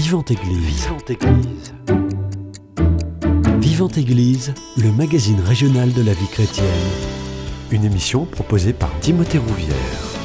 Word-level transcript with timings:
Vivante 0.00 0.30
Église. 0.30 0.84
Vivante 0.84 1.10
Église. 1.10 1.74
Vivante 3.60 3.98
Église, 3.98 4.54
le 4.76 4.92
magazine 4.92 5.40
régional 5.40 5.92
de 5.92 6.02
la 6.02 6.12
vie 6.12 6.28
chrétienne. 6.28 6.66
Une 7.72 7.84
émission 7.84 8.24
proposée 8.24 8.72
par 8.72 8.96
Timothée 9.00 9.38
Rouvière. 9.38 10.17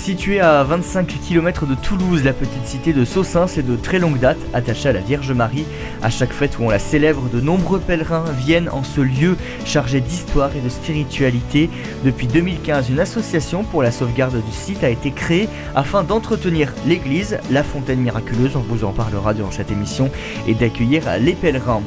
Située 0.00 0.40
à 0.40 0.64
25 0.64 1.06
km 1.28 1.66
de 1.66 1.74
Toulouse, 1.74 2.24
la 2.24 2.32
petite 2.32 2.64
cité 2.64 2.94
de 2.94 3.04
Saucins 3.04 3.46
est 3.46 3.62
de 3.62 3.76
très 3.76 3.98
longue 3.98 4.18
date 4.18 4.38
attachée 4.54 4.88
à 4.88 4.92
la 4.94 5.00
Vierge 5.00 5.30
Marie. 5.32 5.66
À 6.02 6.08
chaque 6.08 6.32
fête 6.32 6.58
où 6.58 6.62
on 6.62 6.70
la 6.70 6.78
célèbre, 6.78 7.28
de 7.30 7.38
nombreux 7.38 7.80
pèlerins 7.80 8.24
viennent 8.32 8.70
en 8.70 8.82
ce 8.82 9.02
lieu 9.02 9.36
chargé 9.66 10.00
d'histoire 10.00 10.56
et 10.56 10.60
de 10.62 10.70
spiritualité. 10.70 11.68
Depuis 12.02 12.26
2015, 12.28 12.88
une 12.88 12.98
association 12.98 13.62
pour 13.62 13.82
la 13.82 13.92
sauvegarde 13.92 14.42
du 14.42 14.52
site 14.52 14.82
a 14.84 14.88
été 14.88 15.10
créée 15.10 15.50
afin 15.76 16.02
d'entretenir 16.02 16.72
l'église, 16.86 17.38
la 17.50 17.62
fontaine 17.62 18.00
miraculeuse, 18.00 18.56
on 18.56 18.60
vous 18.60 18.84
en 18.84 18.92
parlera 18.92 19.34
durant 19.34 19.50
cette 19.50 19.70
émission, 19.70 20.10
et 20.48 20.54
d'accueillir 20.54 21.02
les 21.20 21.34
pèlerins. 21.34 21.82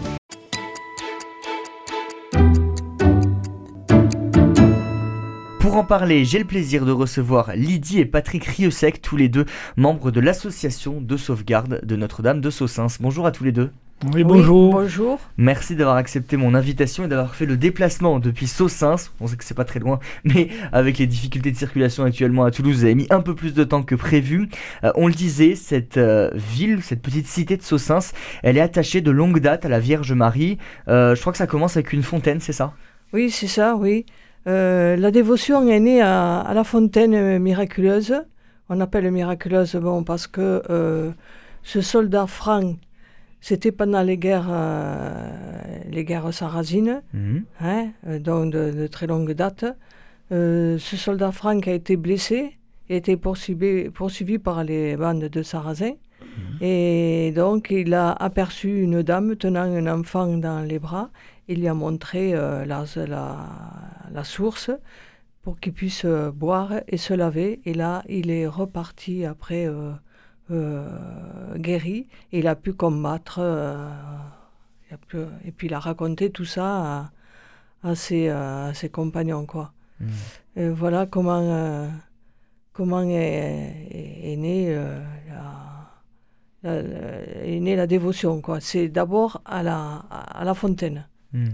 Pour 5.73 5.82
en 5.82 5.86
parler, 5.86 6.23
j'ai 6.23 6.38
le 6.38 6.45
plaisir 6.45 6.86
de 6.86 6.91
recevoir 6.91 7.55
Lydie 7.55 8.00
et 8.00 8.05
Patrick 8.05 8.45
Riosec, 8.45 9.02
tous 9.02 9.18
les 9.18 9.27
deux 9.27 9.45
membres 9.76 10.12
de 10.12 10.20
l'association 10.20 11.02
de 11.02 11.18
sauvegarde 11.18 11.84
de 11.84 11.96
Notre-Dame 11.96 12.41
de 12.41 12.52
Saucins. 12.52 12.86
Bonjour 12.99 13.26
à 13.26 13.32
tous 13.32 13.44
les 13.44 13.52
deux. 13.52 13.72
Oui, 14.13 14.23
bonjour. 14.23 14.73
bonjour. 14.73 15.20
Merci 15.38 15.76
d'avoir 15.76 15.96
accepté 15.96 16.38
mon 16.38 16.54
invitation 16.54 17.05
et 17.05 17.08
d'avoir 17.08 17.34
fait 17.34 17.48
le 17.48 17.58
déplacement 17.58 18.20
depuis 18.20 18.46
Saucins. 18.46 18.98
On 19.20 19.26
sait 19.26 19.36
que 19.36 19.44
c'est 19.44 19.55
pas 19.55 19.66
très 19.66 19.80
loin, 19.80 19.98
mais 20.23 20.49
avec 20.72 20.99
les 20.99 21.08
difficultés 21.08 21.49
de 21.49 21.58
circulation 21.58 22.04
actuellement 22.04 22.44
à 22.44 22.52
Toulouse, 22.52 22.76
vous 22.76 22.84
avez 22.84 22.94
mis 22.94 23.08
un 23.10 23.21
peu 23.21 23.34
plus 23.34 23.55
de 23.55 23.63
temps 23.63 23.82
que 23.82 23.96
prévu. 23.96 24.49
Euh, 24.84 24.91
on 24.94 25.08
le 25.08 25.13
disait, 25.16 25.55
cette 25.55 25.98
euh, 25.98 26.30
ville, 26.35 26.84
cette 26.84 27.02
petite 27.02 27.26
cité 27.26 27.58
de 27.58 27.63
Saucins, 27.63 28.13
elle 28.43 28.58
est 28.58 28.62
attachée 28.62 29.02
de 29.02 29.10
longue 29.10 29.40
date 29.40 29.65
à 29.65 29.70
la 29.70 29.80
Vierge 29.80 30.13
Marie. 30.13 30.60
Euh, 30.87 31.15
je 31.15 31.21
crois 31.21 31.32
que 31.32 31.40
ça 31.40 31.48
commence 31.48 31.77
avec 31.77 31.93
une 31.93 32.04
fontaine, 32.04 32.41
c'est 32.41 32.54
ça? 32.54 32.76
Oui, 33.12 33.32
c'est 33.32 33.48
ça, 33.48 33.76
oui. 33.76 34.05
Euh, 34.48 34.96
la 34.98 35.12
dévotion 35.12 35.68
est 35.70 35.80
née 35.80 36.02
à, 36.02 36.40
à, 36.41 36.54
la 36.54 36.63
fontaine 36.63 37.40
miraculeuse. 37.40 38.13
On 38.70 38.80
appelle 38.82 39.10
miraculeuse 39.12 39.76
bon, 39.76 40.04
parce 40.04 40.27
que 40.27 40.62
euh, 40.70 41.12
ce 41.63 41.82
soldat 41.82 42.27
franc, 42.27 42.76
c'était 43.40 43.71
pendant 43.71 44.02
les 44.02 44.18
guerres, 44.18 44.48
euh, 44.49 45.27
les 45.90 46.04
guerres 46.05 46.34
sarrasines, 46.34 47.02
Mhm. 47.14 47.44
hein, 47.62 47.88
donc 48.20 48.52
de, 48.54 48.71
de 48.71 48.88
très 48.88 49.08
longue 49.08 49.32
date. 49.32 49.66
Ce 50.32 50.77
soldat 50.98 51.32
franc 51.32 51.60
a 51.68 51.71
été 51.71 51.96
blessé 51.96 52.58
et 52.90 52.94
a 52.96 52.98
été 52.98 53.18
poursuivi, 53.18 53.90
poursuivi 53.91 54.40
par 54.40 54.64
les 54.64 54.96
bandes 54.98 55.26
de 55.26 55.44
sarrasins. 55.44 55.94
Et 56.62 57.32
donc, 57.36 57.68
il 57.70 57.94
a 57.94 58.12
aperçu 58.14 58.82
une 58.82 59.04
dame 59.04 59.36
tenant 59.36 59.62
un 59.71 59.86
enfant 59.86 60.26
dans 60.38 60.62
les 60.62 60.80
bras. 60.80 61.10
Il 61.48 61.60
lui 61.60 61.68
a 61.68 61.76
montré 61.76 62.32
la, 62.32 62.66
la, 62.96 63.38
la 64.13 64.23
source 64.23 64.72
pour 65.41 65.59
qu'il 65.59 65.73
puisse 65.73 66.06
euh, 66.06 66.31
boire 66.31 66.72
et 66.88 66.97
se 66.97 67.13
laver. 67.13 67.59
Et 67.66 67.73
là, 67.73 68.03
il 68.07 68.29
est 68.31 68.47
reparti 68.47 69.25
après 69.25 69.66
euh, 69.67 69.91
euh, 70.51 71.57
guéri. 71.57 72.07
Et 72.31 72.39
il 72.39 72.47
a 72.47 72.56
pu 72.56 72.73
combattre. 72.73 73.39
il 74.89 74.94
a 74.94 74.97
pu- 74.97 75.17
et 75.45 75.51
puis, 75.51 75.67
il 75.67 75.73
a 75.73 75.79
raconté 75.79 76.29
tout 76.29 76.45
ça 76.45 77.11
à, 77.84 77.89
à 77.89 77.95
ses, 77.95 78.29
à 78.29 78.73
ses 78.73 78.89
compagnons. 78.89 79.45
Quoi. 79.45 79.73
Mhm. 80.00 80.09
Et 80.56 80.69
voilà 80.69 81.06
comment, 81.07 81.89
comment 82.72 83.01
est, 83.03 83.13
est, 83.13 84.31
est 84.34 84.35
née, 84.38 84.73
la, 84.73 85.41
la- 86.63 86.81
la- 86.81 87.45
est 87.45 87.59
née 87.59 87.75
la 87.75 87.88
dévotion. 87.88 88.39
quoi. 88.41 88.59
C'est 88.61 88.88
d'abord 88.88 89.41
à 89.45 89.63
la, 89.63 90.06
à 90.09 90.44
la 90.45 90.53
fontaine. 90.53 91.07
Mhm. 91.34 91.50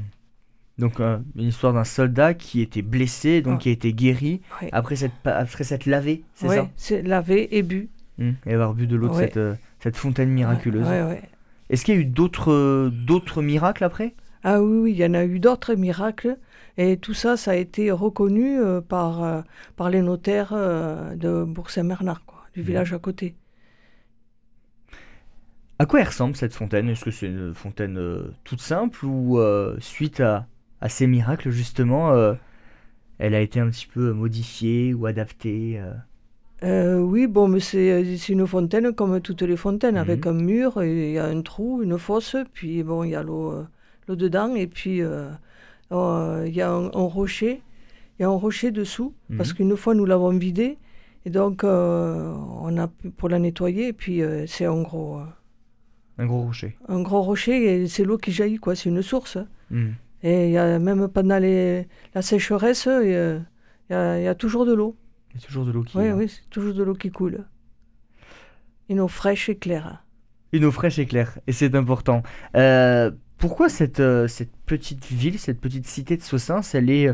Donc, 0.80 1.00
euh, 1.00 1.18
une 1.36 1.48
histoire 1.48 1.74
d'un 1.74 1.84
soldat 1.84 2.34
qui 2.34 2.62
était 2.62 2.82
blessé, 2.82 3.42
donc 3.42 3.56
Ah. 3.58 3.62
qui 3.62 3.70
a 3.70 3.72
été 3.74 3.94
guéri 3.94 4.42
après 4.72 4.96
cette, 4.96 5.12
après 5.26 5.64
cette 5.64 5.86
lavée, 5.86 6.24
c'est 6.34 6.48
Ouais, 6.48 6.56
ça? 6.56 6.70
c'est 6.78 7.02
lavé 7.02 7.56
et 7.58 7.62
bu. 7.64 7.90
Mhm. 8.18 8.36
Et 8.46 8.54
avoir 8.54 8.74
bu 8.74 8.88
de 8.88 8.96
l'eau 8.96 9.08
de 9.10 9.14
Ouais. 9.14 9.24
cette, 9.26 9.38
euh, 9.38 9.56
cette 9.80 9.98
fontaine 9.98 10.30
miraculeuse. 10.30 10.88
Est-ce 11.70 11.86
qu'il 11.86 11.94
y 11.96 11.98
a 11.98 12.02
eu 12.02 12.06
d'autres 12.06 12.52
euh, 12.52 12.90
d'autres 12.90 13.42
miracles 13.42 13.84
après? 13.84 14.16
Ah 14.44 14.62
oui, 14.62 14.78
oui, 14.80 14.92
il 14.94 14.98
y 14.98 15.06
en 15.06 15.14
a 15.14 15.26
eu 15.26 15.40
d'autres 15.40 15.76
miracles. 15.76 16.38
Et 16.78 16.96
tout 16.96 17.14
ça, 17.14 17.36
ça 17.36 17.52
a 17.52 17.56
été 17.56 17.92
reconnu 17.92 18.58
par, 18.88 19.44
par 19.76 19.90
les 19.90 20.02
notaires 20.02 20.54
de 20.54 21.44
Bourg-Saint-Bernard, 21.44 22.24
quoi, 22.26 22.46
du 22.54 22.62
Mhm. 22.62 22.66
village 22.66 22.94
à 22.94 23.00
côté. 23.00 23.36
À 25.78 25.86
quoi 25.86 26.00
elle 26.02 26.08
ressemble 26.08 26.36
cette 26.38 26.54
fontaine? 26.54 26.90
Est-ce 26.90 27.06
que 27.06 27.12
c'est 27.12 27.28
une 27.28 27.54
fontaine 27.54 28.00
toute 28.44 28.62
simple 28.62 29.06
ou 29.06 29.40
suite 29.80 30.20
à, 30.22 30.48
à 30.82 30.90
ces 30.90 31.08
miracles 31.08 31.50
justement, 31.52 32.12
euh, 32.12 32.34
elle 33.20 33.36
a 33.36 33.42
été 33.42 33.60
un 33.60 33.70
petit 33.70 33.88
peu 33.88 34.14
modifiée 34.14 34.94
ou 34.94 35.06
adaptée 35.06 35.80
euh 35.80 35.94
Euh, 36.64 37.00
oui, 37.00 37.28
bon, 37.28 37.48
mais 37.48 37.62
c'est 37.62 38.02
une 38.30 38.46
fontaine 38.46 38.92
comme 38.94 39.22
toutes 39.22 39.44
les 39.44 39.56
fontaines, 39.58 39.96
Mhm. 39.96 40.02
avec 40.02 40.28
un 40.28 40.34
mur, 40.34 40.84
il 40.84 41.12
y 41.12 41.18
a 41.18 41.26
un 41.26 41.42
trou, 41.42 41.82
une 41.84 41.98
fosse, 41.98 42.36
puis 42.54 42.84
bon, 42.84 43.04
il 43.06 43.12
y 43.12 43.16
a 43.16 43.24
l'eau 43.24 43.66
dedans, 44.10 44.56
et 44.56 44.68
puis 44.68 45.02
euh, 45.02 45.30
il 45.92 46.54
y 46.54 46.62
a 46.62 46.70
un, 46.70 46.86
un 46.88 47.08
rocher, 47.08 47.62
il 48.18 48.24
y 48.24 48.26
a 48.26 48.28
un 48.30 48.32
rocher 48.46 48.72
dessous, 48.72 49.14
parce 49.38 49.52
Mhm. 49.52 49.56
qu'une 49.56 49.78
fois 49.78 49.96
nous 49.96 50.06
l'avons 50.06 50.38
vidé, 50.38 50.78
et 51.26 51.30
donc 51.30 51.64
on 51.64 52.78
a 52.78 52.88
pour 53.18 53.30
la 53.30 53.40
nettoyer, 53.40 53.88
et 53.90 53.94
puis 53.94 54.22
c'est 54.48 54.66
un 54.66 54.82
gros, 54.82 55.22
Un 56.18 56.26
gros 56.26 56.42
rocher. 56.42 56.76
un 56.90 57.02
gros 57.02 57.22
rocher, 57.22 57.84
et 57.84 57.88
c'est 57.88 58.04
l'eau 58.04 58.18
qui 58.18 58.32
jaillit, 58.34 58.58
quoi, 58.60 58.76
c'est 58.76 58.90
une 58.90 59.02
source. 59.02 59.38
Mhm. 59.72 59.94
Et 60.24 60.48
il 60.48 60.52
y 60.52 60.58
a, 60.58 60.80
même 60.80 61.08
pendant 61.08 61.40
les, 61.40 61.88
la 62.14 62.22
sécheresse, 62.22 62.88
il 62.88 63.10
y 63.10 63.16
a, 63.16 63.34
il 63.36 63.44
y 63.92 63.94
a- 63.94 64.20
il 64.20 64.24
y 64.24 64.28
a 64.28 64.36
toujours 64.36 64.66
de 64.66 64.74
l'eau. 64.74 64.96
Il 65.34 65.40
y 65.40 65.44
a 65.44 65.48
toujours 65.48 65.66
de 65.66 65.72
l'eau 65.72 65.84
qui. 65.84 65.98
Oui, 65.98 66.12
oui, 66.12 66.28
c'est 66.30 66.50
toujours 66.50 66.74
de 66.74 66.84
l'eau 66.84 66.94
qui 66.96 67.10
coule. 67.12 67.46
Une 68.90 69.00
eau 69.00 69.08
fraîche 69.08 69.50
et 69.50 69.56
claire. 69.58 70.04
Une 70.52 70.66
eau 70.66 70.72
fraîche 70.72 70.98
et 71.00 71.06
claire, 71.06 71.38
et 71.48 71.52
c'est 71.52 71.76
important. 71.76 72.24
Euh, 72.56 73.12
pourquoi 73.38 73.70
cette, 73.70 74.00
euh, 74.00 74.28
cette 74.28 74.52
petite 74.66 75.06
ville, 75.06 75.38
cette 75.38 75.62
petite 75.62 75.86
cité 75.86 76.18
de 76.18 76.24
Saucins, 76.24 76.62
elle 76.74 76.90
est 76.90 77.08
euh, 77.10 77.14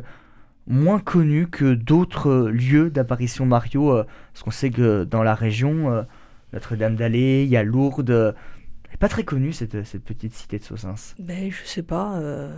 moins 0.68 1.00
connue 1.00 1.48
que 1.48 1.74
d'autres 1.74 2.48
lieux 2.50 2.90
d'apparition 2.90 3.46
Mario 3.46 3.94
Parce 4.34 4.44
qu'on 4.44 4.52
sait 4.52 4.70
que 4.72 5.04
dans 5.04 5.22
la 5.22 5.36
région, 5.36 6.06
Notre-Dame 6.54 6.96
d'Allée, 6.96 7.44
il 7.44 7.50
y 7.50 7.58
a 7.58 7.64
Lourdes. 7.64 8.10
elle 8.10 8.92
n'est 8.92 8.98
pas 8.98 9.10
très 9.10 9.24
connue 9.26 9.52
cette, 9.52 9.84
cette 9.84 10.04
petite 10.06 10.34
cité 10.34 10.58
de 10.58 10.64
Saucins. 10.64 10.96
Ben, 11.20 11.52
je 11.52 11.64
sais 11.66 11.84
pas. 11.84 12.16
euh, 12.16 12.50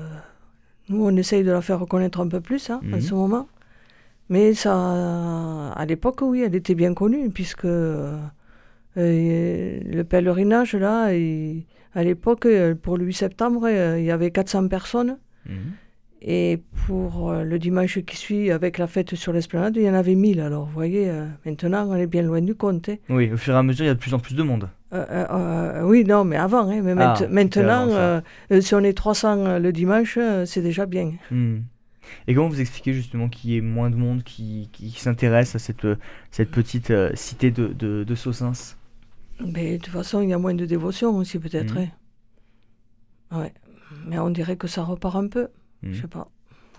Nous, 0.89 1.03
on 1.05 1.15
essaye 1.17 1.43
de 1.43 1.51
la 1.51 1.61
faire 1.61 1.79
reconnaître 1.79 2.19
un 2.21 2.27
peu 2.27 2.39
plus 2.41 2.69
hein, 2.69 2.79
en 2.93 2.95
Mhm. 2.97 3.01
ce 3.01 3.13
moment. 3.13 3.47
Mais 4.29 4.53
ça, 4.53 5.71
à 5.71 5.85
l'époque, 5.85 6.19
oui, 6.21 6.41
elle 6.45 6.55
était 6.55 6.75
bien 6.75 6.93
connue, 6.93 7.29
puisque 7.29 7.65
euh, 7.65 8.17
euh, 8.97 9.79
le 9.85 10.03
pèlerinage, 10.03 10.75
là, 10.75 11.13
il- 11.13 11.63
à 11.93 12.03
l'époque, 12.03 12.45
euh, 12.45 12.75
pour 12.75 12.97
le 12.97 13.05
8 13.05 13.13
septembre, 13.13 13.69
il 13.69 14.03
y 14.03 14.11
avait 14.11 14.31
400 14.31 14.67
personnes. 14.67 15.17
Et 16.21 16.59
pour 16.87 17.31
le 17.31 17.59
dimanche 17.59 17.99
qui 17.99 18.17
suit, 18.17 18.51
avec 18.51 18.79
la 18.79 18.87
fête 18.87 19.15
sur 19.15 19.31
l'esplanade, 19.33 19.77
il 19.77 19.83
y 19.83 19.89
en 19.89 19.93
avait 19.93 20.15
1000. 20.15 20.41
Alors, 20.41 20.65
vous 20.65 20.73
voyez, 20.73 21.09
maintenant, 21.45 21.87
on 21.89 21.95
est 21.95 22.07
bien 22.07 22.23
loin 22.23 22.41
du 22.41 22.55
compte. 22.55 22.89
hein. 22.89 22.95
Oui, 23.09 23.31
au 23.31 23.37
fur 23.37 23.53
et 23.53 23.57
à 23.57 23.63
mesure, 23.63 23.85
il 23.85 23.87
y 23.87 23.91
a 23.91 23.93
de 23.93 23.99
plus 23.99 24.13
en 24.13 24.19
plus 24.19 24.35
de 24.35 24.43
monde. 24.43 24.67
Euh, 24.93 25.05
euh, 25.09 25.25
euh, 25.29 25.81
oui, 25.83 26.05
non, 26.05 26.23
mais 26.23 26.37
avant. 26.37 26.69
hein, 26.69 26.81
mais 26.81 26.93
Ah, 26.97 27.15
maintenant, 27.29 27.87
euh, 27.89 28.21
si 28.61 28.73
on 28.73 28.79
est 28.79 28.93
300 28.93 29.37
euh, 29.45 29.59
le 29.59 29.71
dimanche, 29.73 30.17
c'est 30.45 30.61
déjà 30.61 30.85
bien. 30.85 31.13
Hmm. 31.29 31.59
Et 32.27 32.33
comment 32.33 32.47
vous 32.47 32.61
expliquez 32.61 32.93
justement 32.93 33.27
qu'il 33.27 33.49
y 33.49 33.57
ait 33.57 33.61
moins 33.61 33.89
de 33.89 33.97
monde 33.97 34.23
qui, 34.23 34.69
qui 34.71 34.91
s'intéresse 34.91 35.55
à 35.55 35.59
cette, 35.59 35.85
cette 36.31 36.51
petite 36.51 36.93
cité 37.15 37.51
de, 37.51 37.67
de, 37.67 38.05
Mais 39.45 39.77
de 39.77 39.83
toute 39.83 39.93
façon, 39.93 40.21
il 40.21 40.29
y 40.29 40.33
a 40.33 40.37
moins 40.37 40.53
de 40.53 40.65
dévotion 40.65 41.15
aussi, 41.17 41.37
peut-être. 41.37 41.73
Mhm. 41.73 41.87
hein. 43.31 43.39
Ouais. 43.39 43.53
Mais 44.05 44.19
on 44.19 44.29
dirait 44.29 44.55
que 44.55 44.67
ça 44.67 44.83
repart 44.83 45.15
un 45.17 45.27
peu. 45.27 45.49
Hmm. 45.83 45.91
Je 45.91 46.01
sais 46.01 46.07
pas. 46.07 46.29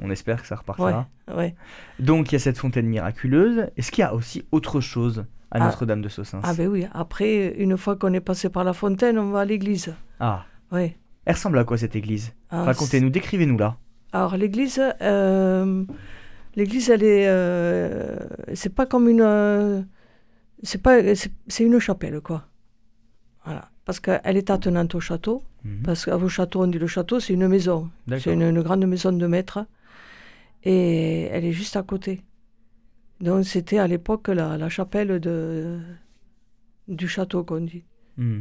On 0.00 0.10
espère 0.10 0.40
que 0.40 0.46
ça 0.48 0.54
Ouais, 0.54 0.60
repartira. 0.60 1.08
ouais. 1.36 1.54
Donc 1.98 2.30
il 2.30 2.34
y 2.34 2.36
a 2.36 2.38
cette 2.38 2.56
fontaine 2.58 2.86
miraculeuse. 2.86 3.66
Est-ce 3.76 3.90
qu'il 3.90 4.02
y 4.02 4.04
a 4.04 4.14
aussi 4.14 4.44
autre 4.52 4.80
chose 4.80 5.24
à 5.50 5.58
Ah. 5.60 5.64
Notre-Dame 5.66 6.02
de 6.02 6.08
Saucins 6.08 6.40
Ah, 6.42 6.52
ben 6.54 6.68
oui. 6.68 6.86
Après, 6.92 7.54
une 7.58 7.76
fois 7.76 7.96
qu'on 7.96 8.12
est 8.12 8.20
passé 8.20 8.48
par 8.50 8.64
la 8.64 8.72
fontaine, 8.72 9.18
on 9.18 9.30
va 9.30 9.40
à 9.40 9.44
l'église. 9.44 9.94
Ah. 10.20 10.44
Ouais. 10.72 10.96
Elle 11.24 11.34
ressemble 11.34 11.58
à 11.58 11.64
quoi 11.64 11.76
cette 11.78 11.96
église? 11.96 12.32
Ah, 12.50 12.64
Racontez-nous, 12.64 13.10
décrivez-nous 13.10 13.58
là. 13.58 13.76
Alors 14.12 14.36
l'église, 14.38 14.80
euh, 15.02 15.84
l'église, 16.56 16.88
elle 16.90 17.02
est, 17.02 17.26
euh, 17.28 18.16
c'est 18.54 18.74
pas 18.74 18.86
comme 18.86 19.08
une, 19.08 19.20
euh, 19.20 19.82
c'est 20.62 20.80
pas, 20.82 21.14
c'est 21.14 21.64
une 21.64 21.78
chapelle 21.78 22.20
quoi. 22.22 22.46
Voilà, 23.44 23.68
parce 23.84 24.00
qu'elle 24.00 24.36
est 24.38 24.48
attenante 24.50 24.94
au 24.94 25.00
château. 25.00 25.42
Mhm. 25.64 25.82
Parce 25.84 26.04
qu'à 26.06 26.16
vos 26.16 26.28
châteaux, 26.30 26.62
on 26.62 26.66
dit 26.68 26.78
le 26.78 26.86
château, 26.86 27.20
c'est 27.20 27.34
une 27.34 27.48
maison, 27.48 27.90
c'est 28.06 28.10
D'accord. 28.14 28.32
une, 28.32 28.42
une 28.42 28.62
grande 28.62 28.86
maison 28.86 29.12
de 29.12 29.26
maître, 29.26 29.66
et 30.64 31.24
elle 31.24 31.44
est 31.44 31.52
juste 31.52 31.76
à 31.76 31.82
côté. 31.82 32.22
Donc 33.20 33.44
c'était 33.44 33.78
à 33.78 33.86
l'époque 33.86 34.28
la, 34.28 34.56
la 34.56 34.68
chapelle 34.68 35.18
de, 35.20 35.80
du 36.86 37.08
château 37.08 37.44
qu'on 37.44 37.60
dit. 37.60 37.84
Hmm. 38.16 38.40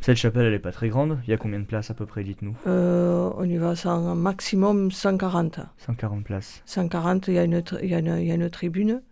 Cette 0.00 0.16
chapelle, 0.16 0.46
elle 0.46 0.52
n'est 0.52 0.58
pas 0.58 0.72
très 0.72 0.88
grande. 0.88 1.18
Il 1.24 1.30
y 1.30 1.32
a 1.34 1.36
combien 1.36 1.60
de 1.60 1.64
places 1.64 1.90
à 1.90 1.94
peu 1.94 2.06
près, 2.06 2.24
dites-nous? 2.24 2.56
Euh, 2.66 3.30
on 3.36 3.44
y 3.44 3.58
va 3.58 3.76
sans 3.76 4.14
maximum 4.14 4.90
140. 4.90 5.60
140 5.76 6.24
places. 6.24 6.62
140, 6.64 7.28
il 7.28 7.34
y 7.34 7.38
a 7.38 7.44
une, 7.44 7.62
y 7.82 7.94
a 7.94 7.98
une, 7.98 8.16
il 8.18 8.26
y 8.26 8.32
a 8.32 8.34
une 8.34 8.48
tribune. 8.48 9.02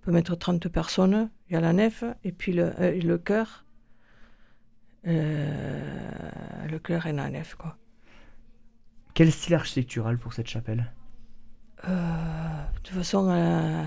On 0.00 0.06
peut 0.06 0.12
mettre 0.12 0.34
30 0.34 0.68
personnes. 0.68 1.30
Il 1.48 1.54
y 1.54 1.56
a 1.56 1.60
la 1.60 1.72
nef 1.72 2.02
et 2.24 2.32
puis 2.32 2.52
le, 2.52 2.72
euh, 2.80 3.00
le 3.00 3.18
chœur. 3.18 3.64
Euh, 5.06 6.66
le 6.68 6.78
chœur 6.80 7.06
et 7.06 7.12
la 7.12 7.30
nef, 7.30 7.54
quoi. 7.54 7.76
Quel 9.14 9.30
style 9.30 9.54
architectural 9.54 10.18
pour 10.18 10.32
cette 10.32 10.48
chapelle? 10.48 10.92
Euh, 11.86 11.90
de 12.74 12.80
toute 12.82 12.96
façon, 12.96 13.28
euh, 13.30 13.84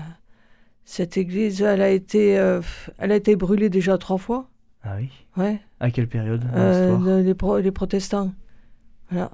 cette 0.84 1.16
église, 1.16 1.62
elle 1.62 1.82
a 1.82 1.90
été, 1.90 2.38
euh, 2.38 2.60
elle 2.98 3.12
a 3.12 3.16
été 3.16 3.36
brûlée 3.36 3.68
déjà 3.70 3.98
trois 3.98 4.18
fois. 4.18 4.48
Ah 4.82 4.96
oui? 4.98 5.10
Ouais. 5.36 5.60
À 5.80 5.90
quelle 5.90 6.08
période 6.08 6.42
dans 6.50 7.18
les, 7.18 7.34
pro- 7.34 7.58
les 7.58 7.70
protestants. 7.70 8.32
Voilà. 9.10 9.30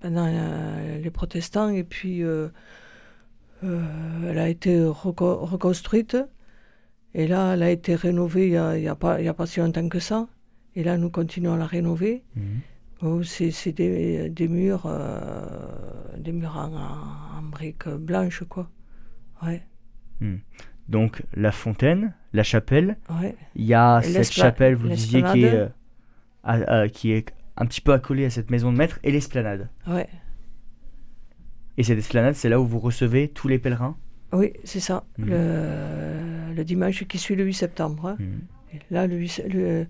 Pendant 0.00 0.26
euh, 0.26 0.98
les 0.98 1.10
protestants, 1.10 1.68
et 1.68 1.84
puis 1.84 2.22
elle 3.62 4.38
a 4.38 4.48
été 4.48 4.78
reco- 4.84 5.38
reconstruite. 5.44 6.16
Et 7.14 7.26
là, 7.28 7.52
elle 7.54 7.62
a 7.62 7.70
été 7.70 7.94
rénovée 7.94 8.46
il 8.48 8.80
n'y 8.80 8.88
a, 8.88 8.94
pas- 8.96 9.16
a 9.16 9.34
pas 9.34 9.46
si 9.46 9.60
longtemps 9.60 9.88
que 9.88 9.98
ça. 10.00 10.26
Et 10.74 10.82
là, 10.82 10.96
nous 10.96 11.10
continuons 11.10 11.52
à 11.54 11.58
la 11.58 11.66
rénover. 11.66 12.22
Mhm. 12.36 12.60
Oh, 13.02 13.22
c'est 13.24 13.72
des, 13.72 14.30
des 14.30 14.48
murs, 14.48 14.84
euh, 14.86 15.44
des 16.18 16.32
murs 16.32 16.56
en, 16.56 16.72
en- 17.38 17.42
briques 17.42 17.88
blanches, 17.88 18.44
quoi. 18.48 18.70
Ouais, 19.42 19.62
Donc 20.88 21.22
la 21.34 21.50
fontaine, 21.50 22.14
la 22.32 22.44
chapelle, 22.44 22.96
ouais. 23.20 23.34
il 23.56 23.64
y 23.64 23.74
a 23.74 23.98
Et 24.00 24.04
cette 24.04 24.30
chapelle, 24.32 24.74
vous 24.76 24.88
disiez, 24.88 25.22
qui 25.32 25.42
est, 25.44 25.54
euh, 25.54 25.68
à- 26.44 26.88
qui 26.88 27.10
est 27.12 27.32
un 27.56 27.66
petit 27.66 27.80
peu 27.80 27.92
accolée 27.92 28.24
à 28.24 28.30
cette 28.30 28.50
maison 28.50 28.72
de 28.72 28.78
maître, 28.78 28.98
et 29.02 29.10
l'esplanade. 29.10 29.68
ouais. 29.88 30.08
Et 31.78 31.82
cette 31.84 31.98
esplanade, 31.98 32.34
c'est 32.34 32.48
là 32.50 32.60
où 32.60 32.66
vous 32.66 32.78
recevez 32.78 33.28
tous 33.28 33.48
les 33.48 33.58
pèlerins? 33.58 33.96
Oui, 34.32 34.52
c'est 34.62 34.78
ça. 34.80 35.04
Mhm. 35.18 35.26
Le, 35.30 36.54
le 36.54 36.64
dimanche 36.64 37.04
qui 37.06 37.18
suit 37.18 37.34
le 37.34 37.44
8 37.44 37.54
septembre. 37.54 38.08
hein. 38.08 38.16
Et 38.74 38.78
Là, 38.90 39.06
le, 39.06 39.16
huit- 39.16 39.42
le, 39.48 39.86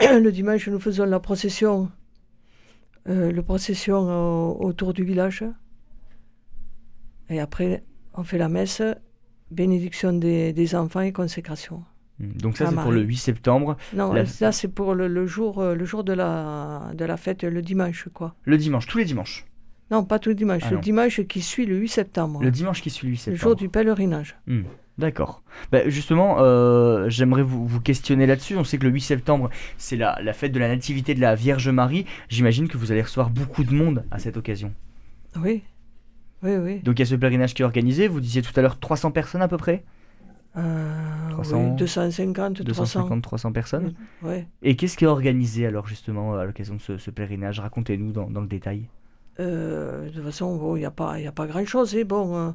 le 0.00 0.30
dimanche, 0.30 0.68
nous 0.68 0.78
faisons 0.80 1.04
la 1.06 1.20
procession, 1.20 1.90
euh, 3.08 3.30
le 3.32 3.42
procession 3.42 3.98
au- 4.00 4.64
autour 4.64 4.92
du 4.94 5.04
village. 5.04 5.44
Et 7.30 7.40
après, 7.40 7.84
on 8.14 8.22
fait 8.22 8.38
la 8.38 8.48
messe, 8.48 8.82
bénédiction 9.50 10.12
des, 10.12 10.52
des 10.52 10.74
enfants 10.74 11.00
et 11.00 11.12
consécration. 11.12 11.84
Mhm. 12.20 12.32
Donc 12.36 12.56
ça, 12.56 12.66
c'est 12.68 12.74
pour 12.76 12.92
le 12.92 13.02
8 13.02 13.16
septembre. 13.16 13.76
Non, 13.94 14.12
La- 14.12 14.26
ça 14.26 14.52
c'est 14.52 14.68
pour 14.68 14.94
le, 14.94 15.08
le 15.08 15.26
jour, 15.26 15.58
euh, 15.60 15.74
le 15.74 15.84
jour 15.84 16.04
de 16.04 16.12
la, 16.12 16.92
de 16.94 17.04
la 17.04 17.16
fête, 17.16 17.42
le 17.42 17.62
dimanche, 17.62 18.08
quoi. 18.12 18.34
Le 18.44 18.56
dimanche, 18.56 18.86
tous 18.86 18.98
les 18.98 19.04
dimanches. 19.04 19.46
Non, 19.90 20.04
pas 20.04 20.18
tout 20.18 20.28
le 20.30 20.34
dimanche, 20.34 20.62
Ah 20.66 20.70
le 20.70 20.76
non. 20.76 20.80
dimanche 20.82 21.20
qui 21.26 21.40
suit 21.42 21.66
le 21.66 21.76
8 21.76 21.88
septembre. 21.88 22.42
Le 22.42 22.50
dimanche 22.50 22.80
qui 22.82 22.90
suit 22.90 23.06
le 23.06 23.10
8 23.12 23.16
le 23.16 23.20
septembre. 23.20 23.40
jour 23.42 23.56
du 23.56 23.68
pèlerinage. 23.68 24.36
Hmm, 24.46 24.62
D'accord. 24.96 25.42
Bah, 25.72 25.88
justement, 25.88 26.36
euh, 26.38 27.08
j'aimerais 27.08 27.42
vous, 27.42 27.66
vous 27.66 27.80
questionner 27.80 28.26
là-dessus. 28.26 28.56
On 28.56 28.62
sait 28.64 28.78
que 28.78 28.84
le 28.84 28.90
8 28.90 29.00
septembre, 29.00 29.50
c'est 29.76 29.96
la, 29.96 30.18
la 30.22 30.32
fête 30.32 30.52
de 30.52 30.58
la 30.60 30.68
Nativité 30.68 31.14
de 31.14 31.20
la 31.20 31.34
Vierge 31.34 31.68
Marie. 31.68 32.06
J'imagine 32.28 32.68
que 32.68 32.76
vous 32.78 32.92
allez 32.92 33.02
recevoir 33.02 33.30
beaucoup 33.30 33.64
de 33.64 33.72
monde 33.74 34.04
à 34.12 34.18
cette 34.20 34.36
occasion. 34.36 34.72
Oui, 35.36 35.64
oui, 36.44 36.56
oui. 36.56 36.78
Donc 36.80 36.98
il 36.98 37.00
y 37.00 37.02
a 37.02 37.06
ce 37.06 37.16
pèlerinage 37.16 37.54
qui 37.54 37.62
est 37.62 37.64
organisé. 37.64 38.06
Vous 38.06 38.20
disiez 38.20 38.40
tout 38.42 38.52
à 38.54 38.62
l'heure 38.62 38.78
300 38.78 39.10
personnes 39.10 39.42
à 39.42 39.48
peu 39.48 39.56
près? 39.56 39.82
Euh, 40.56 41.30
300, 41.30 41.70
oui, 41.70 41.76
250, 41.76 42.64
300. 42.64 43.08
250-300 43.08 43.52
personnes. 43.52 43.94
Ouais. 44.22 44.46
Et 44.62 44.76
qu'est-ce 44.76 44.96
qui 44.96 45.02
est 45.04 45.08
organisé 45.08 45.66
alors 45.66 45.88
justement 45.88 46.36
à 46.36 46.44
l'occasion 46.44 46.76
de 46.76 46.80
ce, 46.80 46.98
ce 46.98 47.10
pèlerinage? 47.10 47.58
Racontez-nous 47.58 48.12
dans, 48.12 48.30
dans 48.30 48.40
le 48.40 48.46
détail. 48.46 48.84
Euh, 49.40 50.04
de 50.04 50.10
toute 50.10 50.22
façon, 50.22 50.54
bon, 50.56 50.76
il 50.76 50.80
n'y 50.80 50.84
a 50.84 50.92
pas, 50.92 51.18
il 51.18 51.24
y 51.24 51.26
a 51.26 51.32
pas 51.32 51.48
grand-chose. 51.48 51.96
hein. 51.96 52.04
Bon, 52.06 52.54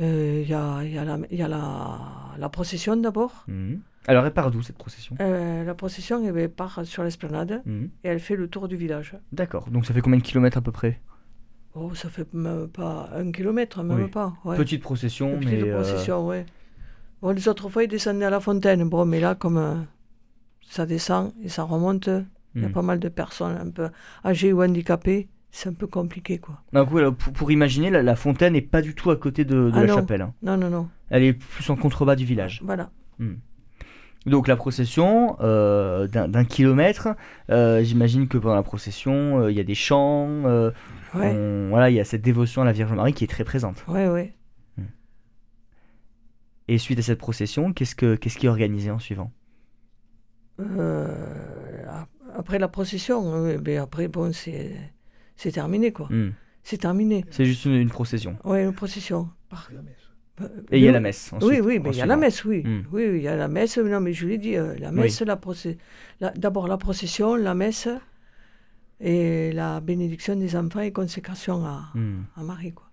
euh, 0.00 0.04
euh, 0.04 0.42
il 0.42 0.48
y 0.48 0.54
a, 0.54 0.82
il 0.84 0.92
y 0.92 0.98
a 0.98 1.04
la, 1.04 1.18
il 1.30 1.38
y 1.38 1.42
a 1.42 1.48
la, 1.48 1.98
la 2.38 2.48
procession 2.48 2.96
d'abord. 2.96 3.44
Mhm. 3.48 3.80
Alors 4.06 4.26
elle 4.26 4.32
part 4.34 4.50
d'où 4.50 4.60
cette 4.62 4.76
procession? 4.76 5.16
Euh, 5.20 5.64
la 5.64 5.74
procession 5.74 6.22
eh 6.26 6.32
ben, 6.32 6.48
part 6.48 6.84
sur 6.84 7.04
l'esplanade 7.04 7.62
Mhm. 7.64 7.90
et 8.04 8.08
elle 8.08 8.20
fait 8.20 8.36
le 8.36 8.48
tour 8.48 8.68
du 8.68 8.76
village. 8.76 9.16
D'accord. 9.32 9.70
Donc 9.70 9.86
ça 9.86 9.94
fait 9.94 10.00
combien 10.00 10.18
de 10.18 10.24
kilomètres 10.24 10.58
à 10.58 10.60
peu 10.60 10.72
près? 10.72 11.00
Oh, 11.74 11.94
ça 11.94 12.08
fait 12.08 12.32
même 12.34 12.68
pas 12.68 13.10
un 13.14 13.32
kilomètre, 13.32 13.82
même 13.82 14.04
Oui. 14.04 14.08
pas. 14.08 14.34
Ouais. 14.44 14.56
Petite 14.56 14.82
procession, 14.82 15.38
petite 15.38 15.50
mais 15.50 15.62
euh, 15.68 15.74
procession, 15.74 16.26
ouais. 16.26 16.46
Bon, 17.20 17.30
les 17.30 17.48
autres 17.48 17.68
fois, 17.68 17.82
ils 17.82 17.88
descendaient 17.88 18.26
à 18.26 18.30
la 18.30 18.38
fontaine. 18.40 18.88
Bon, 18.88 19.04
mais 19.04 19.18
là, 19.18 19.34
comme 19.34 19.56
euh, 19.56 19.74
ça 20.60 20.86
descend 20.86 21.32
et 21.42 21.48
ça 21.48 21.64
remonte, 21.64 22.08
il 22.54 22.62
y 22.62 22.64
a 22.64 22.68
hmm. 22.68 22.72
pas 22.72 22.82
mal 22.82 23.00
de 23.00 23.08
personnes 23.08 23.56
un 23.56 23.70
peu 23.70 23.88
âgées 24.24 24.52
ou 24.52 24.62
handicapées. 24.62 25.28
C'est 25.56 25.68
un 25.68 25.72
peu 25.72 25.86
compliqué, 25.86 26.38
quoi. 26.38 26.60
Donc, 26.72 26.88
oui, 26.90 27.00
alors, 27.00 27.14
pour, 27.14 27.32
pour 27.32 27.52
imaginer, 27.52 27.88
la, 27.88 28.02
la 28.02 28.16
fontaine 28.16 28.54
n'est 28.54 28.60
pas 28.60 28.82
du 28.82 28.92
tout 28.96 29.12
à 29.12 29.16
côté 29.16 29.44
de, 29.44 29.70
de 29.70 29.72
Ah 29.72 29.82
la 29.82 29.86
non. 29.86 29.94
chapelle. 29.94 30.22
hein. 30.22 30.34
Non, 30.42 30.56
non, 30.56 30.68
non. 30.68 30.88
Elle 31.10 31.22
est 31.22 31.32
plus 31.32 31.70
en 31.70 31.76
contrebas 31.76 32.16
du 32.16 32.24
village. 32.24 32.60
Voilà. 32.64 32.90
Donc 34.26 34.48
la 34.48 34.56
procession 34.56 35.36
euh, 35.42 36.08
d'un 36.08 36.26
d'un 36.26 36.44
kilomètre, 36.44 37.08
euh, 37.50 37.84
j'imagine 37.84 38.26
que 38.26 38.36
pendant 38.38 38.54
la 38.56 38.62
procession, 38.64 39.42
euh, 39.42 39.50
il 39.52 39.56
y 39.56 39.60
a 39.60 39.64
des 39.64 39.74
chants, 39.76 40.42
Ouais, 40.44 40.72
on- 41.14 41.68
voilà, 41.68 41.88
il 41.90 41.94
y 41.94 42.00
a 42.00 42.04
cette 42.04 42.22
dévotion 42.22 42.62
à 42.62 42.64
la 42.64 42.72
Vierge 42.72 42.92
Marie 42.92 43.12
qui 43.12 43.22
est 43.22 43.28
très 43.28 43.44
présente. 43.44 43.84
ouais, 43.86 44.08
ouais. 44.08 44.34
Et 46.66 46.78
suite 46.78 46.98
à 46.98 47.02
cette 47.02 47.18
procession, 47.18 47.72
qu'est-ce 47.72 47.94
que 47.94 48.16
qu'est-ce 48.16 48.38
qui 48.38 48.46
est 48.46 48.48
organisé 48.48 48.90
en 48.90 48.98
suivant? 48.98 49.30
Ap- 50.58 52.08
après 52.34 52.58
la 52.58 52.68
procession, 52.68 53.34
euh, 53.34 53.58
ben 53.58 53.78
après, 53.80 54.08
bon, 54.08 54.32
c'est 54.32 54.72
c'est 55.36 55.52
terminé, 55.52 55.92
quoi. 55.92 56.08
Hmm. 56.10 56.30
C'est 56.62 56.78
terminé. 56.78 57.24
C'est 57.30 57.44
juste 57.44 57.64
une, 57.66 57.74
une 57.74 57.90
procession. 57.90 58.36
Ouais, 58.44 58.64
une 58.64 58.72
procession. 58.74 59.28
Par- 59.48 59.68
Euh, 60.40 60.48
Et 60.72 60.78
il 60.78 60.84
y 60.84 60.88
a 60.88 60.92
la 60.92 60.98
messe. 60.98 61.32
Ensuite, 61.32 61.48
Oui, 61.48 61.60
oui, 61.60 61.78
mais 61.78 61.90
il 61.90 61.96
y 61.96 62.00
a 62.02 62.06
la 62.06 62.16
messe, 62.16 62.44
oui. 62.44 62.62
Hmm. 62.64 62.82
Oui, 62.90 63.04
oui, 63.08 63.18
il 63.18 63.22
y 63.22 63.28
a 63.28 63.36
la 63.36 63.46
messe. 63.46 63.78
Non, 63.78 64.00
mais 64.00 64.12
je 64.12 64.26
l'ai 64.26 64.36
dit, 64.38 64.56
euh, 64.56 64.74
la 64.80 64.90
messe, 64.90 65.20
la 65.20 65.38
la- 66.20 66.30
d'abord 66.32 66.66
la 66.66 66.76
procession, 66.76 67.36
la 67.36 67.54
messe 67.54 67.86
et 69.00 69.52
la 69.52 69.80
bénédiction 69.80 70.34
des 70.36 70.56
enfants 70.56 70.80
et 70.80 70.90
consécration 70.92 71.64
à, 71.64 71.90
Hmm. 71.94 72.22
à 72.36 72.42
Marie, 72.42 72.72
quoi. 72.72 72.90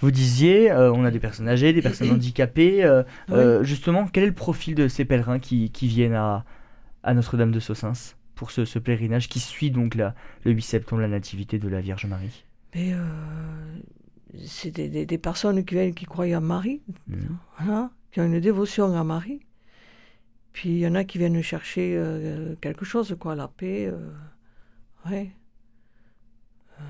Vous 0.00 0.10
disiez, 0.10 0.70
euh, 0.72 0.92
on 0.92 1.04
a 1.04 1.10
des 1.10 1.20
personnes 1.20 1.48
âgées, 1.48 1.72
des 1.72 1.80
personnes 1.82 2.10
handicapées. 2.18 2.84
euh, 2.84 3.02
Oui. 3.28 3.34
euh, 3.36 3.62
justement, 3.62 4.06
quel 4.12 4.24
est 4.24 4.26
le 4.26 4.34
profil 4.34 4.74
de 4.74 4.88
ces 4.88 5.04
pèlerins 5.04 5.38
qui, 5.38 5.70
qui 5.70 5.86
viennent 5.86 6.14
à, 6.14 6.44
à 7.02 7.14
Notre-Dame 7.14 7.52
de 7.52 7.60
Saussins 7.60 7.92
pour 8.42 8.50
ce, 8.50 8.64
ce 8.64 8.80
pèlerinage 8.80 9.28
qui 9.28 9.38
suit 9.38 9.70
donc 9.70 9.94
la, 9.94 10.16
le 10.44 10.50
8 10.50 10.62
septembre, 10.62 11.00
la 11.02 11.06
nativité 11.08 11.60
de 11.60 11.68
la 11.68 11.80
Vierge 11.80 12.06
Marie 12.06 12.44
Mais 12.74 12.92
euh, 12.92 12.98
c'est 14.44 14.72
des, 14.72 14.88
des- 14.88 15.06
des 15.06 15.18
personnes 15.18 15.64
qui 15.64 15.74
viennent, 15.74 15.94
qui 15.94 16.06
croient 16.06 16.24
à 16.34 16.40
Marie, 16.40 16.82
voilà, 17.56 17.92
qui 18.10 18.20
ont 18.20 18.24
une 18.26 18.40
dévotion 18.40 18.92
à 18.96 19.04
Marie. 19.04 19.42
Puis 20.52 20.70
il 20.70 20.78
y 20.78 20.86
en 20.88 20.96
a 20.96 21.04
qui 21.04 21.18
viennent 21.18 21.40
chercher 21.40 21.94
euh, 21.96 22.56
quelque 22.60 22.84
chose, 22.84 23.16
quoi, 23.20 23.36
la 23.36 23.46
paix. 23.46 23.86
euh, 23.86 24.10
ouais. 25.08 25.30
Euh, 26.80 26.84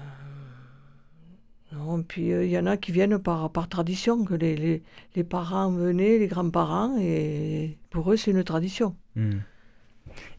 non, 1.76 2.02
puis 2.02 2.32
euh, 2.32 2.44
il 2.46 2.50
y 2.50 2.58
en 2.58 2.66
a 2.66 2.76
qui 2.76 2.92
viennent 2.92 3.18
par, 3.18 3.50
par 3.52 3.68
tradition, 3.68 4.24
que 4.24 4.34
les, 4.34 4.56
les, 4.56 4.82
les 5.16 5.24
parents 5.24 5.70
venaient, 5.70 6.18
les 6.18 6.28
grands-parents, 6.28 6.96
et 6.98 7.78
pour 7.90 8.10
eux 8.12 8.16
c'est 8.16 8.30
une 8.30 8.44
tradition. 8.44 8.96
Hmm. 9.16 9.40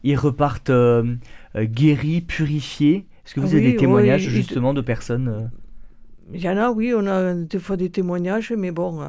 Ils 0.02 0.16
repartent 0.16 0.70
euh, 0.70 1.16
euh, 1.56 1.64
guéris, 1.64 2.20
purifiés. 2.20 3.06
Est-ce 3.24 3.34
que 3.34 3.40
vous 3.40 3.54
avez 3.54 3.66
oui, 3.66 3.72
des 3.72 3.78
témoignages 3.78 4.26
oui, 4.26 4.30
justement 4.32 4.74
de 4.74 4.80
personnes 4.82 5.28
euh, 5.28 5.46
Il 6.32 6.40
y 6.42 6.48
en 6.48 6.56
a, 6.56 6.70
oui, 6.70 6.92
on 6.96 7.06
a 7.06 7.34
des 7.34 7.58
fois 7.58 7.76
des 7.76 7.90
témoignages, 7.90 8.52
mais 8.56 8.70
bon, 8.70 9.00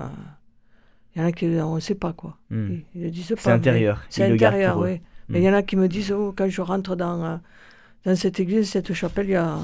il 1.16 1.22
y 1.22 1.24
en 1.24 1.28
a 1.28 1.32
qui 1.32 1.46
on 1.48 1.76
ne 1.76 1.80
sait 1.80 1.96
pas 1.96 2.14
quoi. 2.14 2.38
hmm. 2.50 2.68
Ils, 2.72 2.84
ils 2.96 3.04
le 3.04 3.10
disent 3.12 3.30
pas. 3.30 3.36
C'est 3.38 3.52
intérieur. 3.52 4.02
C'est 4.10 4.24
intérieur, 4.32 4.80
oui. 4.80 5.02
Mais 5.30 5.40
il 5.40 5.44
y 5.44 5.50
en 5.50 5.54
a 5.54 5.64
qui 5.64 5.76
me 5.76 5.88
disent, 5.88 6.12
oh, 6.12 6.34
quand 6.38 6.48
je 6.48 6.62
rentre 6.62 6.96
dans, 6.96 7.40
dans 8.06 8.16
cette 8.16 8.40
église, 8.40 8.70
cette 8.70 8.94
chapelle, 8.94 9.26
il 9.28 9.32
y 9.32 9.36
a... 9.36 9.58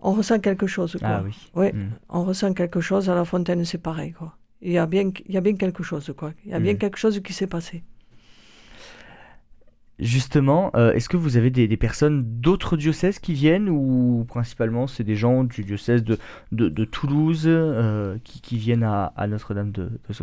on 0.00 0.12
ressent 0.12 0.38
quelque 0.40 0.66
chose. 0.66 0.96
Quoi. 0.98 1.08
Ah 1.08 1.22
oui. 1.24 1.34
Ouais, 1.54 1.72
Hmm. 1.72 1.90
on 2.08 2.24
ressent 2.24 2.54
quelque 2.54 2.80
chose. 2.80 3.10
À 3.10 3.14
la 3.14 3.24
fontaine, 3.24 3.64
c'est 3.64 3.82
pareil. 3.82 4.12
Quoi. 4.12 4.36
Il, 4.62 4.72
y 4.72 4.78
a 4.78 4.86
bien, 4.86 5.10
il 5.26 5.34
y 5.34 5.36
a 5.36 5.40
bien 5.40 5.54
quelque 5.56 5.82
chose. 5.82 6.12
Quoi. 6.16 6.32
Il 6.44 6.50
y 6.52 6.54
a 6.54 6.60
bien 6.60 6.74
Hmm. 6.74 6.78
quelque 6.78 6.98
chose 6.98 7.20
qui 7.22 7.32
s'est 7.32 7.46
passé. 7.46 7.82
Justement, 9.98 10.70
euh, 10.76 10.92
est-ce 10.92 11.08
que 11.08 11.16
vous 11.16 11.36
avez 11.36 11.50
des, 11.50 11.66
des 11.66 11.76
personnes 11.76 12.22
d'autres 12.40 12.76
diocèses 12.76 13.18
qui 13.18 13.34
viennent 13.34 13.68
ou 13.68 14.24
principalement 14.28 14.86
c'est 14.86 15.02
des 15.02 15.16
gens 15.16 15.42
du 15.42 15.64
diocèse 15.64 16.04
de, 16.04 16.18
de, 16.52 16.68
de 16.68 16.84
Toulouse 16.84 17.44
euh, 17.46 18.16
qui, 18.22 18.40
qui 18.40 18.58
viennent 18.58 18.84
à, 18.84 19.12
à 19.16 19.26
Notre-Dame 19.26 19.72
de, 19.72 19.84
de 19.86 20.14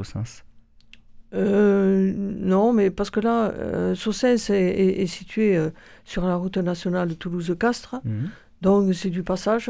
Euh, 1.34 2.14
non, 2.16 2.72
mais 2.72 2.90
parce 2.90 3.10
que 3.10 3.20
là, 3.20 3.54
Saussens 3.96 4.50
est, 4.50 4.54
est- 4.54 5.02
est 5.02 5.08
situé 5.08 5.60
sur 6.06 6.26
la 6.26 6.36
route 6.36 6.58
nationale 6.58 7.16
Toulouse-Castres. 7.16 7.96
Mhm. 8.06 8.30
Donc 8.62 8.94
c'est 8.96 9.10
du 9.10 9.22
passage. 9.24 9.70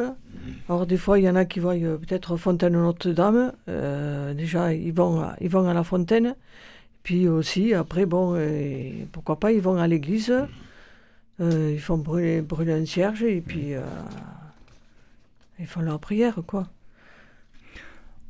Alors 0.69 0.85
des 0.85 0.97
fois, 0.97 1.17
il 1.17 1.25
y 1.25 1.29
en 1.29 1.35
a 1.35 1.45
qui 1.45 1.59
voient 1.59 1.73
peut-être 1.73 2.37
Fontaine 2.37 2.73
Notre-Dame. 2.73 3.51
Déjà, 4.37 4.73
ils 4.73 4.93
vont, 4.93 5.21
à- 5.21 5.35
ils 5.41 5.49
vont 5.49 5.67
à 5.67 5.73
la 5.73 5.83
fontaine. 5.83 6.35
Puis 7.05 7.27
aussi, 7.27 7.73
après, 7.75 8.05
bon, 8.07 8.35
pourquoi 9.11 9.39
pas, 9.39 9.51
ils 9.51 9.61
vont 9.61 9.77
à 9.77 9.87
l'église, 9.87 10.33
ils 11.39 11.79
font 11.79 11.97
brûler, 11.97 12.41
brûler 12.41 12.73
un 12.73 12.85
cierge 12.85 13.21
et 13.21 13.41
puis 13.41 13.73
ils 15.59 15.67
font 15.67 15.81
leur 15.81 15.99
prière, 15.99 16.39
quoi. 16.47 16.67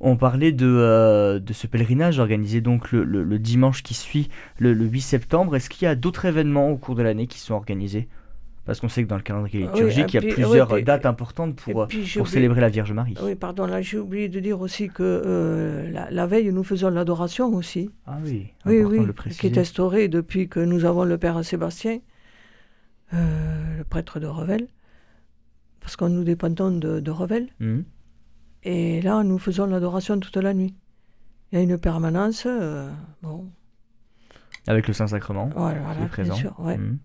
On 0.02 0.18
parlait 0.18 0.52
de, 0.52 1.40
de 1.40 1.54
ce 1.54 1.68
pèlerinage 1.68 2.20
organisé 2.20 2.60
donc 2.60 2.92
le, 2.92 3.06
le, 3.06 3.40
dimanche 3.40 3.82
qui 3.82 3.94
suit 3.94 4.30
le, 4.60 4.74
le 4.74 4.86
8 4.86 5.00
septembre. 5.00 5.56
Est-ce 5.56 5.70
qu'il 5.70 5.86
y 5.86 5.88
a 5.88 5.96
d'autres 5.96 6.26
événements 6.26 6.70
au 6.70 6.76
cours 6.76 6.96
de 6.96 7.02
l'année 7.02 7.28
qui 7.28 7.40
sont 7.40 7.54
organisés? 7.54 8.10
Parce 8.66 8.80
qu'on 8.80 8.90
sait 8.90 9.04
que 9.04 9.08
dans 9.08 9.16
le 9.16 9.22
calendrier 9.22 9.62
liturgique, 9.62 10.14
il 10.14 10.24
y 10.24 10.30
a 10.30 10.34
plusieurs 10.34 10.82
dates 10.82 11.06
importantes 11.06 11.56
pour, 11.56 11.88
pour 12.18 12.28
célébrer 12.28 12.62
la 12.62 12.70
Vierge 12.70 12.92
Marie. 12.94 13.16
Oui, 13.22 13.36
pardon, 13.36 13.68
là 13.68 13.82
j'ai 13.82 14.00
oublié 14.00 14.28
de 14.28 14.40
dire 14.40 14.60
aussi 14.60 14.90
que 14.90 15.04
euh, 15.04 16.08
la, 16.10 16.28
veille, 16.28 16.52
nous 16.52 16.64
faisons 16.64 16.90
l'adoration 16.90 17.54
aussi. 17.54 17.92
Ah 18.08 18.18
oui, 18.24 18.48
oui, 18.66 18.84
oui, 18.84 19.00
de 19.00 19.06
le 19.06 19.14
qui 19.14 19.48
est 19.48 19.58
instaurée 19.58 20.08
depuis 20.08 20.50
que 20.50 20.60
nous 20.60 20.86
avons 20.86 21.04
le 21.04 21.18
Père 21.18 21.46
Sébastien, 21.46 22.00
euh, 23.14 23.78
le 23.78 23.84
prêtre 23.84 24.20
de 24.20 24.28
Revel, 24.28 24.68
parce 25.80 25.96
que 25.96 26.06
nous 26.06 26.24
dépendons 26.24 26.72
de, 26.72 27.00
de 27.00 27.12
Revel. 27.12 27.50
Mmh. 27.60 27.82
Et 28.64 29.00
là, 29.02 29.24
nous 29.24 29.38
faisons 29.38 29.68
l'adoration 29.68 30.20
toute 30.20 30.38
la 30.38 30.56
nuit. 30.56 30.74
Il 31.52 31.60
y 31.60 31.62
a 31.62 31.64
une 31.64 31.78
permanence, 31.78 32.46
euh, 32.48 32.90
bon. 33.22 33.48
Avec 34.66 34.88
le 34.88 34.94
Saint-Sacrement 34.96 35.52
voilà, 35.56 35.80
qui 35.96 36.04
est 36.04 36.08
présent. 36.08 36.34
Bien 36.34 36.42
sûr, 36.42 36.60
ouais. 36.60 36.78
Mmh. 36.80 36.98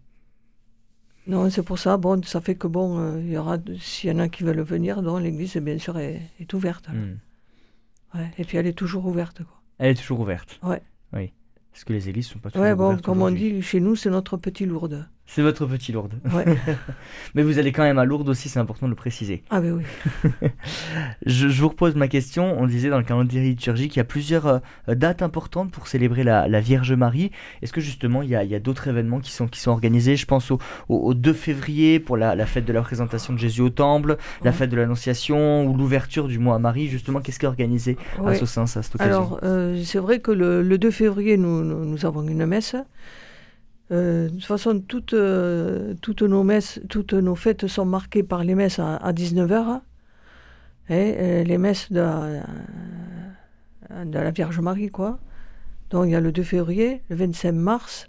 Non, 1.27 1.51
c'est 1.51 1.63
pour 1.63 1.79
ça. 1.79 1.97
Bon, 1.97 2.23
ça 2.23 2.41
fait 2.41 2.55
que 2.55 2.67
bon, 2.67 2.99
euh, 2.99 3.21
il 3.21 3.31
y 3.31 3.37
aura, 3.37 3.59
s'il 3.81 4.11
y 4.11 4.13
en 4.13 4.19
a 4.19 4.29
qui 4.29 4.43
veulent 4.43 4.61
venir, 4.63 5.03
donc 5.03 5.21
l'église, 5.23 5.57
bien 5.59 5.79
sûr, 5.79 5.99
est, 5.99 6.21
est 6.41 6.53
ouverte. 6.55 6.89
Hmm. 6.89 8.19
Ouais, 8.19 8.31
et 8.39 8.45
puis 8.45 8.57
elle 8.57 8.67
est 8.67 8.73
toujours 8.73 9.07
ouverte. 9.07 9.45
Quoi. 9.45 9.61
Elle 9.79 9.91
est 9.91 9.95
toujours 10.01 10.21
ouverte. 10.21 10.59
Ouais. 10.63 10.83
Oui. 11.13 11.33
Parce 11.73 11.85
que 11.85 11.93
les 11.93 12.09
églises 12.09 12.27
sont 12.27 12.39
pas 12.39 12.51
toujours 12.51 12.65
ouais, 12.65 12.75
bon, 12.75 12.97
comme 12.99 13.23
on 13.23 13.31
dit 13.31 13.63
chez 13.63 13.81
nous, 13.81 13.95
c'est 13.95 14.11
notre 14.11 14.37
petit 14.37 14.67
lourde. 14.67 15.09
C'est 15.33 15.43
votre 15.43 15.65
petit 15.65 15.93
Lourdes. 15.93 16.15
Ouais. 16.35 16.45
Mais 17.37 17.45
vous 17.45 17.61
allez 17.61 17.71
quand 17.71 17.85
même 17.85 17.99
à 17.99 18.05
Lourdes 18.05 18.29
aussi, 18.29 18.49
c'est 18.49 18.59
important 18.59 18.87
de 18.87 18.91
le 18.91 18.97
préciser. 18.97 19.45
Ah 19.49 19.61
ben 19.61 19.75
oui. 19.75 19.85
je, 21.25 21.47
vous 21.47 21.69
repose 21.69 21.95
ma 21.95 22.09
question. 22.09 22.61
On 22.61 22.67
disait 22.67 22.91
dans 22.91 22.99
le 22.99 23.05
calendrier 23.05 23.41
liturgique, 23.41 23.95
il 23.95 24.01
y 24.01 24.03
a 24.03 24.05
plusieurs 24.05 24.47
euh, 24.47 24.59
dates 24.89 25.23
importantes 25.23 25.71
pour 25.71 25.87
célébrer 25.87 26.25
la, 26.25 26.61
Vierge 26.61 26.93
Marie. 26.95 27.31
Est-ce 27.63 27.73
que 27.73 27.81
justement 27.81 28.23
il 28.23 28.31
y 28.31 28.35
a, 28.35 28.59
d'autres 28.59 28.89
événements 28.89 29.21
qui 29.21 29.31
sont, 29.31 29.47
qui 29.47 29.61
sont 29.61 29.71
organisés? 29.71 30.17
Je 30.17 30.27
pense 30.27 30.51
au, 30.89 31.15
2 31.15 31.33
février 31.33 32.01
pour 32.01 32.17
la, 32.17 32.35
fête 32.47 32.65
de 32.65 32.73
la 32.73 32.83
présentation 32.83 33.33
de 33.33 33.39
Jésus 33.39 33.61
au 33.61 33.71
Temple, 33.71 34.17
la 34.43 34.51
fête 34.51 34.71
de 34.71 34.77
l'Annonciation 34.77 35.65
ou 35.65 35.77
l'ouverture 35.77 36.27
du 36.27 36.41
mois 36.41 36.57
à 36.57 36.59
Marie. 36.59 36.89
Justement, 36.89 37.21
qu'est-ce 37.21 37.39
qui 37.39 37.45
est 37.45 37.49
organisé 37.49 37.97
à 38.27 38.35
ce 38.35 38.47
sens, 38.47 38.77
à 38.77 38.83
cette 38.83 38.97
occasion? 38.97 39.13
Alors, 39.13 39.41
euh, 39.45 39.81
c'est 39.85 40.01
vrai 40.01 40.19
que 40.19 40.33
le, 40.33 40.77
2 40.77 40.91
février, 40.91 41.37
nous, 41.37 41.63
nous 41.63 42.05
avons 42.05 42.27
une 42.27 42.47
messe. 42.47 42.75
Euh, 43.93 44.29
de 44.29 44.35
toute 44.35 44.45
façon, 44.45 44.81
toutes, 44.81 45.15
euh, 45.15 45.95
toutes, 46.01 46.23
nos 46.23 46.45
messes, 46.45 46.81
toutes 46.89 47.13
nos 47.13 47.35
fêtes 47.35 47.67
sont 47.67 47.85
marquées 47.85 48.23
par 48.23 48.45
les 48.45 48.55
messes 48.55 48.79
à, 48.79 49.13
19h. 49.13 49.81
Et, 50.89 51.17
euh, 51.19 51.45
les 51.45 51.59
messes 51.59 51.91
de, 51.91 52.05
de, 54.05 54.19
la 54.19 54.31
Vierge 54.31 54.61
Marie, 54.61 54.91
quoi. 54.91 55.19
Donc 55.91 56.07
il 56.07 56.13
y 56.13 56.15
a 56.15 56.21
le 56.21 56.31
2 56.31 56.43
février, 56.43 57.03
le 57.09 57.17
25 57.17 57.53
mars. 57.53 58.09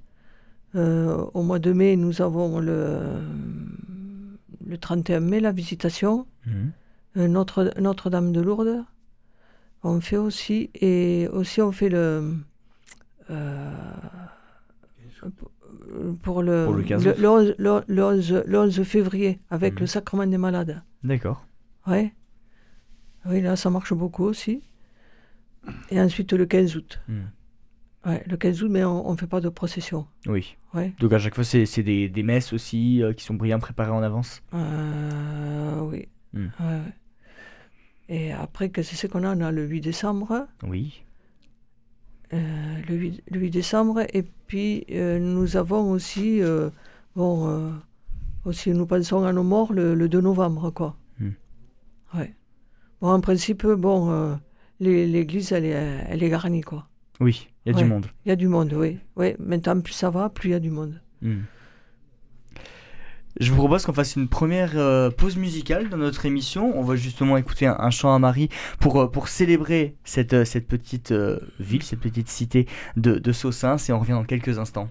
au 0.75 1.41
mois 1.41 1.59
de 1.59 1.73
mai, 1.73 1.95
nous 1.95 2.21
avons 2.21 2.59
le, 2.59 2.99
le 4.65 4.77
31 4.77 5.19
mai, 5.19 5.39
la 5.39 5.51
visitation. 5.51 6.27
Mhm. 6.45 6.71
Notre, 7.27 7.73
Notre-Dame 7.77 8.31
de 8.31 8.39
Lourdes. 8.39 8.85
On 9.83 9.99
fait 9.99 10.17
aussi, 10.17 10.69
et 10.75 11.27
aussi 11.33 11.61
on 11.61 11.71
fait 11.71 11.89
le 11.89 12.35
pour 16.21 16.41
le, 16.41 16.67
le, 17.87 18.57
11, 18.57 18.83
février 18.83 19.39
avec 19.49 19.75
le 19.75 19.81
mhm. 19.81 19.87
sacrement 19.87 20.27
des 20.27 20.37
malades. 20.37 20.81
D'accord. 21.03 21.45
Ouais. 21.87 22.13
Oui, 23.25 23.41
là, 23.41 23.55
ça 23.55 23.69
marche 23.69 23.93
beaucoup 23.93 24.23
aussi. 24.23 24.61
Et 25.89 26.01
ensuite, 26.01 26.33
le 26.33 26.45
15 26.45 26.75
août. 26.75 27.01
Mhm. 27.07 27.29
Ouais, 28.05 28.23
le 28.27 28.35
15 28.35 28.63
août, 28.63 28.69
mais 28.71 28.83
on 28.83 29.11
ne 29.11 29.17
fait 29.17 29.27
pas 29.27 29.41
de 29.41 29.49
procession. 29.49 30.07
Oui. 30.25 30.57
Ouais. 30.73 30.93
Donc 30.99 31.13
à 31.13 31.19
chaque 31.19 31.35
fois, 31.35 31.43
c'est 31.43 31.83
des, 31.83 32.09
des, 32.09 32.23
messes 32.23 32.51
aussi 32.51 33.03
euh, 33.03 33.13
qui 33.13 33.23
sont 33.23 33.35
bien 33.35 33.59
préparées 33.59 33.91
en 33.91 34.01
avance? 34.01 34.41
Euh, 34.53 35.81
Oui. 35.81 36.07
Mhm. 36.33 36.51
Ouais, 36.59 36.79
Et 38.09 38.31
après, 38.31 38.69
qu'est-ce 38.69 39.05
qu'on 39.07 39.23
a? 39.23 39.35
On 39.35 39.41
a 39.41 39.51
le 39.51 39.65
8 39.65 39.81
décembre. 39.81 40.47
Oui. 40.63 41.03
Euh, 42.33 42.81
le, 42.87 43.39
8, 43.39 43.49
décembre. 43.49 44.01
Et 44.13 44.23
puis, 44.47 44.85
euh, 44.91 45.19
nous 45.19 45.57
avons 45.57 45.91
aussi, 45.91 46.41
euh, 46.41 46.69
bon, 47.15 47.73
aussi, 48.45 48.71
nous 48.71 48.85
pensons 48.85 49.23
à 49.23 49.33
nos 49.33 49.43
morts 49.43 49.73
le, 49.73 50.07
2 50.07 50.21
novembre, 50.21 50.71
quoi. 50.71 50.95
Hmm. 51.19 51.31
Ouais. 52.15 52.33
Bon, 53.01 53.09
en 53.09 53.19
principe, 53.19 53.65
bon, 53.65 54.37
l'église, 54.79 55.51
elle 55.51 55.65
est, 55.65 56.05
elle 56.07 56.23
est 56.23 56.29
garnie, 56.29 56.61
quoi. 56.61 56.87
Oui, 57.19 57.47
il 57.65 57.73
y 57.73 57.75
a 57.75 57.77
du 57.77 57.85
monde. 57.85 58.07
Il 58.25 58.29
y 58.29 58.31
a 58.31 58.35
du 58.35 58.47
monde, 58.47 58.73
oui. 58.73 58.97
oui. 59.15 59.35
Maintenant, 59.37 59.79
plus 59.81 59.93
ça 59.93 60.09
va, 60.09 60.29
plus 60.29 60.49
il 60.49 60.51
y 60.53 60.55
a 60.55 60.59
du 60.59 60.71
monde. 60.71 61.01
Hmm. 61.21 61.41
Je 63.41 63.49
vous 63.49 63.57
propose 63.57 63.87
qu'on 63.87 63.93
fasse 63.93 64.17
une 64.17 64.27
première 64.27 64.73
euh, 64.75 65.09
pause 65.09 65.35
musicale 65.35 65.89
dans 65.89 65.97
notre 65.97 66.27
émission. 66.27 66.77
On 66.77 66.83
va 66.83 66.95
justement 66.95 67.37
écouter 67.37 67.65
un, 67.65 67.89
chant 67.89 68.13
à 68.13 68.19
Marie 68.19 68.49
pour, 68.79 69.01
euh, 69.01 69.07
pour 69.07 69.29
célébrer 69.29 69.95
cette, 70.03 70.33
euh, 70.33 70.45
cette 70.45 70.67
petite 70.67 71.11
ville, 71.59 71.81
cette 71.81 72.01
petite 72.01 72.29
cité 72.29 72.67
de, 72.97 73.17
de 73.17 73.31
Saucins 73.31 73.77
et 73.77 73.91
on 73.93 73.99
revient 73.99 74.11
dans 74.11 74.25
quelques 74.25 74.59
instants. 74.59 74.89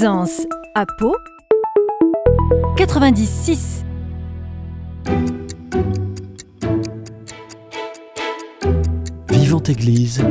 Présence 0.00 0.46
à 0.74 0.86
Pau 0.98 1.14
96. 2.78 3.84
Vivante 9.28 9.68
Église, 9.68 10.24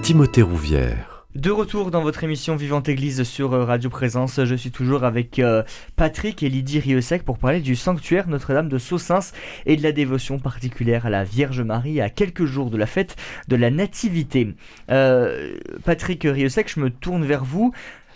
Timothée 0.00 0.40
Rouvière. 0.40 1.10
De 1.36 1.50
retour 1.50 1.92
dans 1.92 2.02
votre 2.02 2.24
émission 2.24 2.56
Vivante 2.56 2.88
Église 2.88 3.22
sur 3.22 3.52
euh, 3.52 3.64
Radio 3.64 3.88
Présence, 3.88 4.44
je 4.44 4.54
suis 4.56 4.72
toujours 4.72 5.04
avec 5.04 5.38
euh, 5.38 5.62
Patrick 5.94 6.42
et 6.42 6.48
Lydie 6.48 6.80
Riosec 6.80 7.22
pour 7.22 7.38
parler 7.38 7.60
du 7.60 7.76
sanctuaire 7.76 8.28
Notre-Dame 8.28 8.68
de 8.68 8.78
Saussins 8.78 9.32
et 9.64 9.76
de 9.76 9.82
la 9.82 9.92
dévotion 9.92 10.40
particulière 10.40 11.06
à 11.06 11.10
la 11.10 11.22
Vierge 11.22 11.60
Marie 11.60 12.00
à 12.00 12.10
quelques 12.10 12.46
jours 12.46 12.68
de 12.68 12.76
la 12.76 12.86
fête 12.86 13.14
de 13.46 13.54
la 13.54 13.70
Nativité. 13.70 14.54
Euh, 14.90 15.56
Patrick 15.84 16.24
Riosec, 16.24 16.68
je 16.74 16.80
me 16.80 16.90
tourne 16.90 17.24
vers 17.24 17.44
vous. 17.44 17.72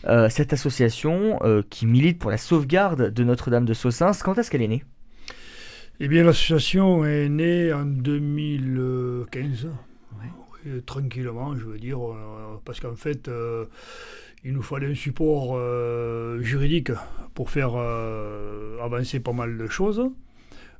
Euh, 0.06 0.28
cette 0.28 0.52
association 0.52 1.38
euh, 1.42 1.62
qui 1.68 1.87
milite 1.87 2.18
pour 2.18 2.30
la 2.30 2.37
sauvegarde 2.37 3.11
de 3.11 3.25
Notre-Dame 3.25 3.64
de 3.64 3.75
Saussins, 3.75 4.12
quand 4.23 4.37
est-ce 4.38 4.50
qu'elle 4.50 4.62
est 4.62 4.68
née? 4.68 4.84
Eh 6.00 6.08
bien, 6.08 6.25
l'association 6.25 7.04
est 7.04 7.28
née 7.28 7.73
en 7.73 7.87
2015. 7.87 9.68
Oui, 10.20 10.82
tranquillement, 10.84 11.56
je 11.56 11.64
veux 11.64 11.78
dire, 11.78 11.99
euh, 12.00 12.61
parce 12.64 12.80
qu'en 12.80 12.96
fait, 12.96 13.28
euh, 13.28 13.66
il 14.44 14.52
nous 14.52 14.62
fallait 14.62 14.90
un 14.90 14.94
support 14.94 15.52
euh, 15.55 16.40
juridique 16.42 16.90
pour 17.35 17.48
faire 17.50 17.72
euh, 17.76 18.79
avancer 18.83 19.20
pas 19.20 19.33
mal 19.33 19.57
de 19.57 19.66
choses. 19.68 20.11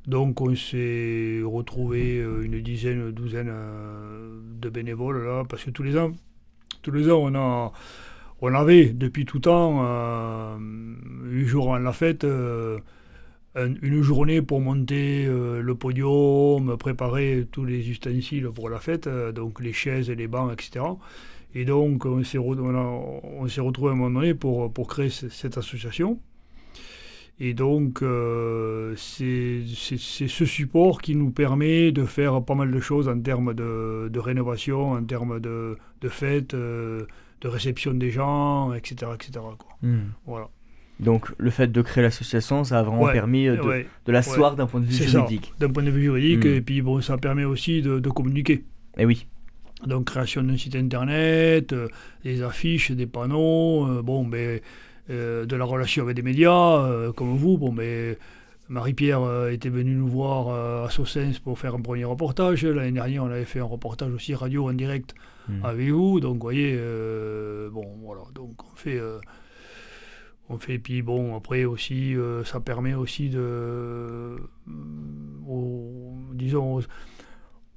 Donc, 0.07 0.41
on 0.43 0.55
s'est 0.55 1.41
retrouvé 1.45 2.19
euh, 2.19 2.43
une 2.43 2.61
dizaine, 2.61 3.11
douzaine 3.11 3.49
euh, 3.51 4.39
de 4.61 4.69
bénévoles 4.69 5.25
là, 5.25 5.45
parce 5.49 5.65
que 5.65 5.71
tous 5.71 5.83
les 5.83 5.97
ans, 5.97 6.13
tous 6.83 6.91
les 6.91 7.11
ans, 7.11 7.21
on 7.23 7.35
a, 7.35 7.73
on 8.45 8.55
avait 8.55 8.87
depuis 8.87 9.25
tout 9.25 9.41
temps, 9.41 9.83
euh, 9.85 10.57
huit 11.25 11.47
jours 11.47 11.75
avant 11.75 11.85
la 11.85 11.93
fête, 11.93 12.25
euh, 12.25 12.79
un- 13.57 13.75
une 13.83 14.03
journée 14.03 14.43
pour 14.43 14.61
monter 14.61 15.27
euh, 15.27 15.63
le 15.63 15.75
podium, 15.75 16.77
préparer 16.79 17.47
tous 17.53 17.65
les 17.65 17.89
ustensiles 17.91 18.49
pour 18.55 18.69
la 18.71 18.79
fête, 18.81 19.09
donc 19.09 19.61
les 19.61 19.73
chaises, 19.73 20.11
les 20.11 20.27
bancs, 20.29 20.53
etc. 20.53 20.99
Et 21.55 21.65
donc, 21.65 22.05
on 22.07 22.23
s'est 22.25 22.39
re- 22.39 22.57
retrouvé 23.61 23.91
à 23.91 23.93
un 23.93 23.97
moment 23.97 24.21
donné 24.21 24.35
pour, 24.35 24.73
créer 24.89 25.11
ce- 25.11 25.29
cette 25.29 25.57
association. 25.59 26.19
Et 27.41 27.53
donc, 27.55 27.99
c'est 28.97 29.63
ce 29.67 30.45
support 30.47 31.01
qui 31.03 31.17
nous 31.17 31.31
permet 31.31 31.91
de 31.93 32.05
faire 32.05 32.43
pas 32.45 32.55
mal 32.55 32.71
de 32.71 32.81
choses 32.81 33.09
en 33.09 33.21
termes 33.21 33.55
de, 33.55 34.09
rénovation, 34.19 34.93
en 34.93 35.05
termes 35.05 35.41
de, 35.41 35.77
de 36.01 36.09
fêtes, 36.09 36.55
de 37.41 37.49
réception 37.49 37.93
des 37.95 38.11
gens, 38.11 38.73
etc. 38.75 39.13
etc. 39.15 39.33
quoi. 39.59 39.77
Voilà. 40.27 40.49
Donc 41.01 41.33
le 41.39 41.51
fait 41.51 41.67
de 41.73 41.83
créer 41.83 42.03
l'association, 42.05 42.63
ça 42.65 42.79
a 42.79 42.83
vraiment 42.85 43.03
Ouais, 43.03 43.13
permis 43.13 43.49
euh, 43.49 43.57
de, 43.57 43.63
Ouais, 43.63 43.87
de 44.07 44.13
l'asseoir 44.13 44.55
d'un 44.55 44.67
point 44.67 44.81
de 44.81 44.87
vue 44.87 44.93
juridique. 44.95 45.53
d'un 45.59 45.69
point 45.71 45.83
de 45.83 45.91
vue 45.91 46.03
juridique, 46.05 46.45
Mm. 46.45 46.49
et 46.55 46.61
puis 46.61 46.83
bon, 46.83 47.01
ça 47.01 47.19
permet 47.19 47.45
aussi 47.45 47.83
de, 47.83 47.99
de 47.99 48.09
communiquer. 48.11 48.65
Et 48.97 49.05
oui. 49.05 49.27
Donc 49.87 50.05
création 50.07 50.43
d'un 50.43 50.57
site 50.57 50.77
internet, 50.77 51.73
euh, 51.73 51.89
des 52.25 52.43
affiches, 52.43 52.93
des 52.93 53.07
panneaux, 53.07 53.87
euh, 53.89 54.03
bon, 54.03 54.25
ben, 54.25 54.61
euh, 55.11 55.45
de 55.45 55.57
la 55.57 55.65
relation 55.65 56.05
avec 56.05 56.15
des 56.17 56.23
médias, 56.23 57.11
comme 57.17 57.37
vous. 57.37 57.59
Bon, 57.59 57.73
ben, 57.73 58.15
Marie-Pierre 58.69 59.21
euh, 59.23 59.51
était 59.51 59.69
venue 59.69 59.95
nous 59.95 60.09
voir 60.09 60.49
euh, 60.49 60.87
à 60.87 60.91
Saussens 60.91 61.39
pour 61.43 61.59
faire 61.59 61.75
un 61.75 61.81
premier 61.81 62.05
reportage. 62.05 62.65
L'année 62.65 62.93
dernière, 62.93 63.25
on 63.25 63.31
avait 63.31 63.45
fait 63.45 63.61
un 63.61 63.65
reportage 63.65 64.13
aussi 64.13 64.35
radio 64.35 64.69
en 64.69 64.73
direct 64.73 65.15
Mm. 65.47 65.63
avec 65.63 65.91
vous. 65.91 66.21
Donc, 66.21 66.37
vous 66.37 66.41
voyez, 66.41 66.75
euh, 66.75 67.69
bon, 67.69 67.85
voilà. 68.03 68.23
Donc, 68.35 68.53
on 68.65 68.75
fait. 68.77 68.99
euh, 68.99 69.19
on 70.49 70.59
fait, 70.59 70.79
puis 70.79 71.03
bon, 71.03 71.37
après 71.37 71.65
aussi, 71.67 72.15
euh, 72.17 72.45
ça 72.45 72.61
permet 72.61 72.95
aussi 72.95 73.29
de, 73.31 74.37
aux, 75.47 76.15
disons, 76.33 76.77
aux, 76.77 76.83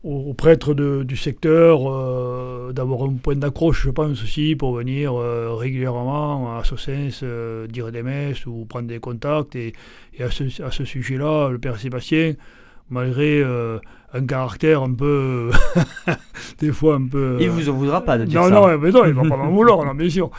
aux 0.08 0.34
prêtres 0.34 0.74
de- 0.74 1.04
du 1.04 1.18
secteur 1.18 1.82
euh, 1.92 2.72
d'avoir 2.72 3.04
un 3.04 3.14
point 3.16 3.36
d'accroche, 3.36 3.84
je 3.84 3.90
pense 3.90 4.24
aussi, 4.24 4.56
pour 4.56 4.74
venir 4.76 5.14
euh, 5.16 5.54
régulièrement 5.54 6.58
à 6.58 6.64
Saussens 6.64 7.20
euh, 7.24 7.68
dire 7.68 7.92
des 7.92 8.04
messes 8.04 8.46
ou 8.46 8.66
prendre 8.66 8.88
des 8.88 9.00
contacts. 9.00 9.56
Et, 9.56 9.74
ce, 10.18 10.64
à 10.64 10.72
ce 10.72 10.86
sujet-là, 10.86 11.50
le 11.50 11.60
Père 11.60 11.78
Sébastien, 11.78 12.34
malgré 12.90 13.42
euh, 13.42 13.80
un 14.14 14.26
caractère 14.26 14.84
un 14.84 14.94
peu, 14.94 15.52
des 16.60 16.72
fois 16.72 16.96
un 16.96 17.08
peu... 17.08 17.38
Il 17.40 17.50
vous 17.50 17.70
en 17.70 17.74
voudra 17.74 18.02
pas 18.02 18.18
de 18.18 18.26
dire 18.26 18.42
non, 18.42 18.48
ça. 18.48 18.54
non, 18.54 18.78
mais 18.78 18.92
non, 18.92 19.06
il 19.06 19.14
va 19.14 19.22
pas 19.24 19.38
m'en 19.38 19.50
vouloir, 19.50 19.86
non, 19.86 19.94
bien 19.94 20.10
sûr. 20.10 20.32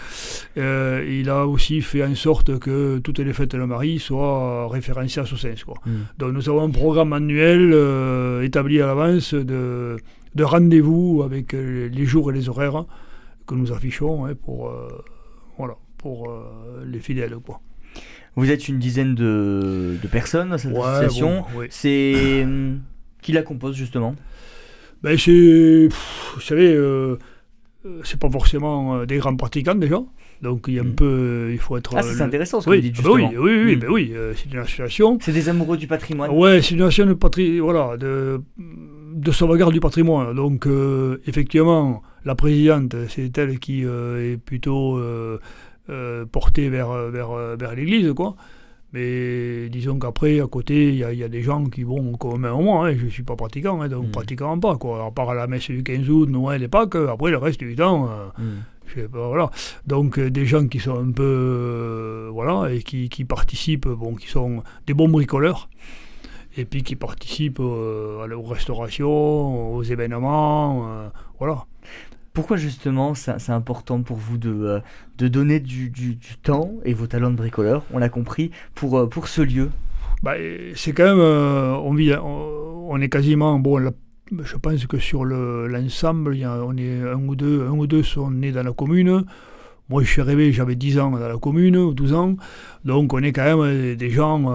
Euh, 0.57 1.05
il 1.09 1.29
a 1.29 1.47
aussi 1.47 1.81
fait 1.81 2.05
en 2.05 2.15
sorte 2.15 2.59
que 2.59 2.99
toutes 2.99 3.19
les 3.19 3.33
fêtes 3.33 3.53
de 3.53 3.59
la 3.59 3.67
Marie 3.67 3.99
soient 3.99 4.69
référencées 4.69 5.21
à 5.21 5.27
Saussens, 5.27 5.65
quoi. 5.65 5.77
Mm. 5.85 5.91
Donc 6.19 6.33
nous 6.33 6.49
avons 6.49 6.63
un 6.65 6.71
programme 6.71 7.13
annuel 7.13 7.71
euh, 7.73 8.43
établi 8.43 8.81
à 8.81 8.87
l'avance 8.87 9.35
de, 9.35 9.97
de 10.35 10.45
rendez-vous 10.45 11.23
avec 11.25 11.53
les 11.53 12.05
jours 12.05 12.31
et 12.31 12.35
les 12.35 12.49
horaires 12.49 12.85
que 13.47 13.55
nous 13.55 13.73
affichons 13.73 14.27
hein, 14.27 14.35
pour, 14.35 14.73
voilà, 15.57 15.77
pour 15.99 16.33
les 16.85 17.01
fidèles. 17.01 17.37
Quoi. 17.45 17.61
Vous 18.39 18.51
êtes 18.53 18.69
une 18.69 18.79
dizaine 18.79 19.15
de, 19.15 19.97
de 20.03 20.09
personnes 20.09 20.51
dans 20.51 20.59
cette 20.59 20.73
Ouais, 20.73 20.85
association. 20.85 21.45
bon. 21.55 21.67
C'est 21.71 22.43
hum, 22.45 22.79
qui 23.23 23.33
la 23.33 23.43
compose 23.43 23.75
justement? 23.77 24.15
Ben, 25.03 25.17
c'est, 25.19 25.89
vous 26.35 26.41
savez, 26.41 26.73
euh, 26.75 27.17
euh, 27.87 28.01
c'est 28.05 28.19
pas 28.19 28.31
forcément 28.31 28.97
euh, 28.97 29.07
des 29.07 29.19
grands 29.19 29.35
pratiquants 29.37 29.75
déjà. 29.75 30.01
Donc 30.41 30.67
il 30.69 30.75
y 30.75 30.79
a 30.79 30.83
un 30.83 30.85
Mm. 30.87 30.95
peu, 30.95 31.05
euh, 31.05 31.51
il 31.53 31.59
faut 31.59 31.77
être. 31.77 31.97
Ah, 31.97 32.03
c'est 32.03 32.21
euh, 32.23 32.25
intéressant 32.27 32.61
ce 32.61 32.67
que 32.67 32.71
oui, 32.71 32.77
vous 32.77 32.83
dites 32.83 32.97
ah 33.01 33.03
ben 33.03 33.17
justement. 33.19 33.43
oui, 33.43 33.53
oui, 33.55 33.65
oui, 33.67 33.77
Mm. 33.77 33.81
ben 33.81 33.91
oui, 33.91 34.13
euh, 34.15 34.33
c'est 34.37 34.53
une 34.53 34.59
association. 34.61 35.19
C'est 35.21 35.33
des 35.33 35.49
amoureux 35.49 35.77
du 35.77 35.89
patrimoine. 35.89 36.31
Ouais, 36.31 36.63
c'est 36.63 36.75
une 36.77 36.83
association 36.83 37.07
de, 37.07 37.15
patri- 37.15 37.59
voilà, 37.61 37.97
de, 37.97 38.41
de 39.15 39.33
sauvegarde 39.33 39.73
du 39.73 39.81
patrimoine. 39.81 40.33
Donc, 40.37 40.67
euh, 40.69 41.19
effectivement, 41.27 42.03
la 42.25 42.35
présidente, 42.37 42.95
c'est 43.09 43.37
elle 43.37 43.59
qui 43.59 43.85
euh, 43.85 44.33
est 44.35 44.37
plutôt 44.37 44.97
euh, 45.89 46.23
euh, 46.23 46.27
portée 46.27 46.69
vers, 46.69 46.93
vers, 47.11 47.31
vers 47.57 47.75
l'église, 47.75 48.13
quoi. 48.15 48.37
Mais 48.95 49.69
disons 49.69 49.99
qu'après, 49.99 50.41
à 50.41 50.47
côté, 50.47 50.89
il 50.89 50.95
y, 50.95 51.17
y 51.19 51.23
a 51.25 51.29
des 51.29 51.43
gens 51.43 51.65
qui 51.67 51.83
vont 51.83 52.13
comme 52.15 52.41
même 52.41 52.55
moi, 52.63 52.89
hein, 52.89 52.95
je 52.97 53.05
ne 53.05 53.11
suis 53.11 53.23
pas 53.23 53.37
pratiquant, 53.37 53.83
hein, 53.83 53.89
donc 53.89 54.07
Mm. 54.07 54.11
pratiquant 54.11 54.59
pas, 54.59 54.77
quoi. 54.77 55.05
À 55.05 55.11
part 55.11 55.35
la 55.35 55.47
messe 55.47 55.71
du 55.71 55.83
15 55.83 56.09
août, 56.09 56.27
Noël 56.31 56.63
et 56.63 56.69
Pâques, 56.69 56.95
après 56.95 57.31
le 57.31 57.37
reste 57.37 57.61
du 57.61 57.77
temps, 57.77 58.09
euh, 58.09 58.43
Mm. 58.43 58.45
je 58.87 58.95
sais 59.03 59.09
pas, 59.09 59.29
voilà. 59.29 59.51
Donc 59.87 60.19
euh, 60.19 60.31
des 60.31 60.47
gens 60.47 60.67
qui 60.69 60.79
sont 60.79 60.99
un 60.99 61.11
peu, 61.11 61.23
euh, 61.23 62.31
voilà, 62.33 62.73
et 62.73 62.83
qui, 62.83 63.11
qui 63.11 63.27
participent, 63.27 63.89
bon, 63.89 64.15
qui 64.15 64.29
sont 64.29 64.63
des 64.87 64.95
bons 64.95 65.09
bricoleurs, 65.11 65.69
et 66.57 66.65
puis 66.65 66.83
qui 66.83 66.97
participent 66.97 67.61
euh, 67.61 68.25
à 68.25 68.35
aux 68.35 68.43
restaurations, 68.43 69.75
aux 69.75 69.83
événements, 69.83 70.87
euh, 70.89 71.09
voilà. 71.39 71.67
Pourquoi 72.39 72.57
justement 72.57 73.17
c'est 73.17 73.51
important 73.51 74.01
pour 74.03 74.17
vous 74.17 74.39
de, 74.39 74.49
euh, 74.51 74.81
de 75.19 75.27
donner 75.27 75.59
du, 75.59 75.91
du- 75.91 76.17
temps 76.41 76.71
et 76.85 76.95
vos 76.95 77.09
talents 77.09 77.33
de 77.33 77.37
bricoleur, 77.37 77.83
on 77.93 77.99
l'a 77.99 78.09
compris, 78.09 78.53
pour, 78.77 78.97
euh, 78.97 79.07
pour 79.09 79.27
ce 79.27 79.43
lieu? 79.43 79.71
Bah, 80.23 80.35
c'est 80.77 80.93
quand 80.93 81.03
même, 81.03 81.19
euh, 81.19 81.75
on, 81.75 81.93
vit, 81.95 82.15
on, 82.15 83.01
est 83.01 83.09
quasiment, 83.09 83.59
bon, 83.59 83.91
je 84.31 84.55
pense 84.55 84.87
que 84.87 84.99
sur 84.99 85.25
le- 85.25 85.67
l'ensemble, 85.67 86.41
a- 86.45 86.65
on 86.65 86.77
est 86.77 87.01
un 87.03 87.27
ou 87.27 87.35
deux, 87.35 87.67
un 87.67 87.73
ou 87.73 87.89
deux 87.89 88.05
sont 88.05 88.31
nés 88.31 88.53
dans 88.53 88.63
la 88.63 88.73
commune. 88.73 89.25
Moi, 89.89 90.05
je 90.05 90.09
suis 90.09 90.21
arrivé, 90.21 90.53
j'avais 90.53 90.77
10 90.77 90.97
ans 91.01 91.11
dans 91.11 91.19
la 91.29 91.39
commune, 91.39 91.77
ou 91.77 91.93
12 91.93 92.15
ans. 92.15 92.37
Donc, 92.85 93.15
on 93.15 93.19
est 93.19 93.33
quand 93.33 93.57
même 93.59 93.97
des 93.97 94.11
gens 94.11 94.49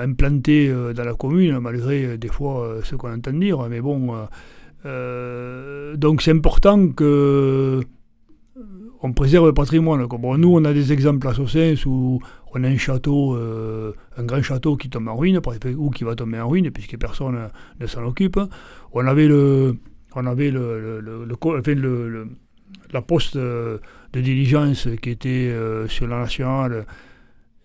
implantés 0.00 0.74
dans 0.92 1.04
la 1.04 1.14
commune, 1.14 1.60
malgré 1.60 2.18
des 2.18 2.28
fois 2.28 2.78
ce 2.82 2.96
qu'on 2.96 3.14
entend 3.14 3.32
dire. 3.32 3.68
Mais 3.68 3.80
bon, 3.80 4.12
euh, 4.84 5.96
donc 5.96 6.22
c'est 6.22 6.32
important 6.32 6.88
que 6.88 7.04
euh, 7.04 7.82
on 9.02 9.12
préserve 9.12 9.46
le 9.46 9.54
patrimoine. 9.54 10.06
nous, 10.38 10.54
on 10.54 10.64
a 10.64 10.72
des 10.72 10.92
exemples 10.92 11.26
à 11.28 11.34
Saussens 11.34 11.86
où 11.86 12.20
on 12.54 12.64
a 12.64 12.68
un 12.68 12.76
château, 12.76 13.34
euh, 13.34 13.92
un 14.16 14.24
grand 14.24 14.42
château 14.42 14.76
qui 14.76 14.90
tombe 14.90 15.08
en 15.08 15.16
ruine, 15.16 15.40
ou 15.76 15.90
qui 15.90 16.04
va 16.04 16.14
tomber 16.14 16.40
en 16.40 16.48
ruine, 16.48 16.70
puisque 16.70 16.98
personne 16.98 17.50
ne 17.80 17.86
s'en 17.86 18.04
occupe. 18.04 18.38
On 18.92 19.06
avait 19.06 19.28
le, 19.28 19.76
on 20.14 20.26
avait 20.26 20.50
le, 20.50 21.00
la 22.92 23.02
poste 23.02 23.36
de 23.36 23.80
diligence 24.12 24.88
qui 25.00 25.10
était 25.10 25.52
sur 25.88 26.06
la 26.06 26.20
nationale, 26.20 26.86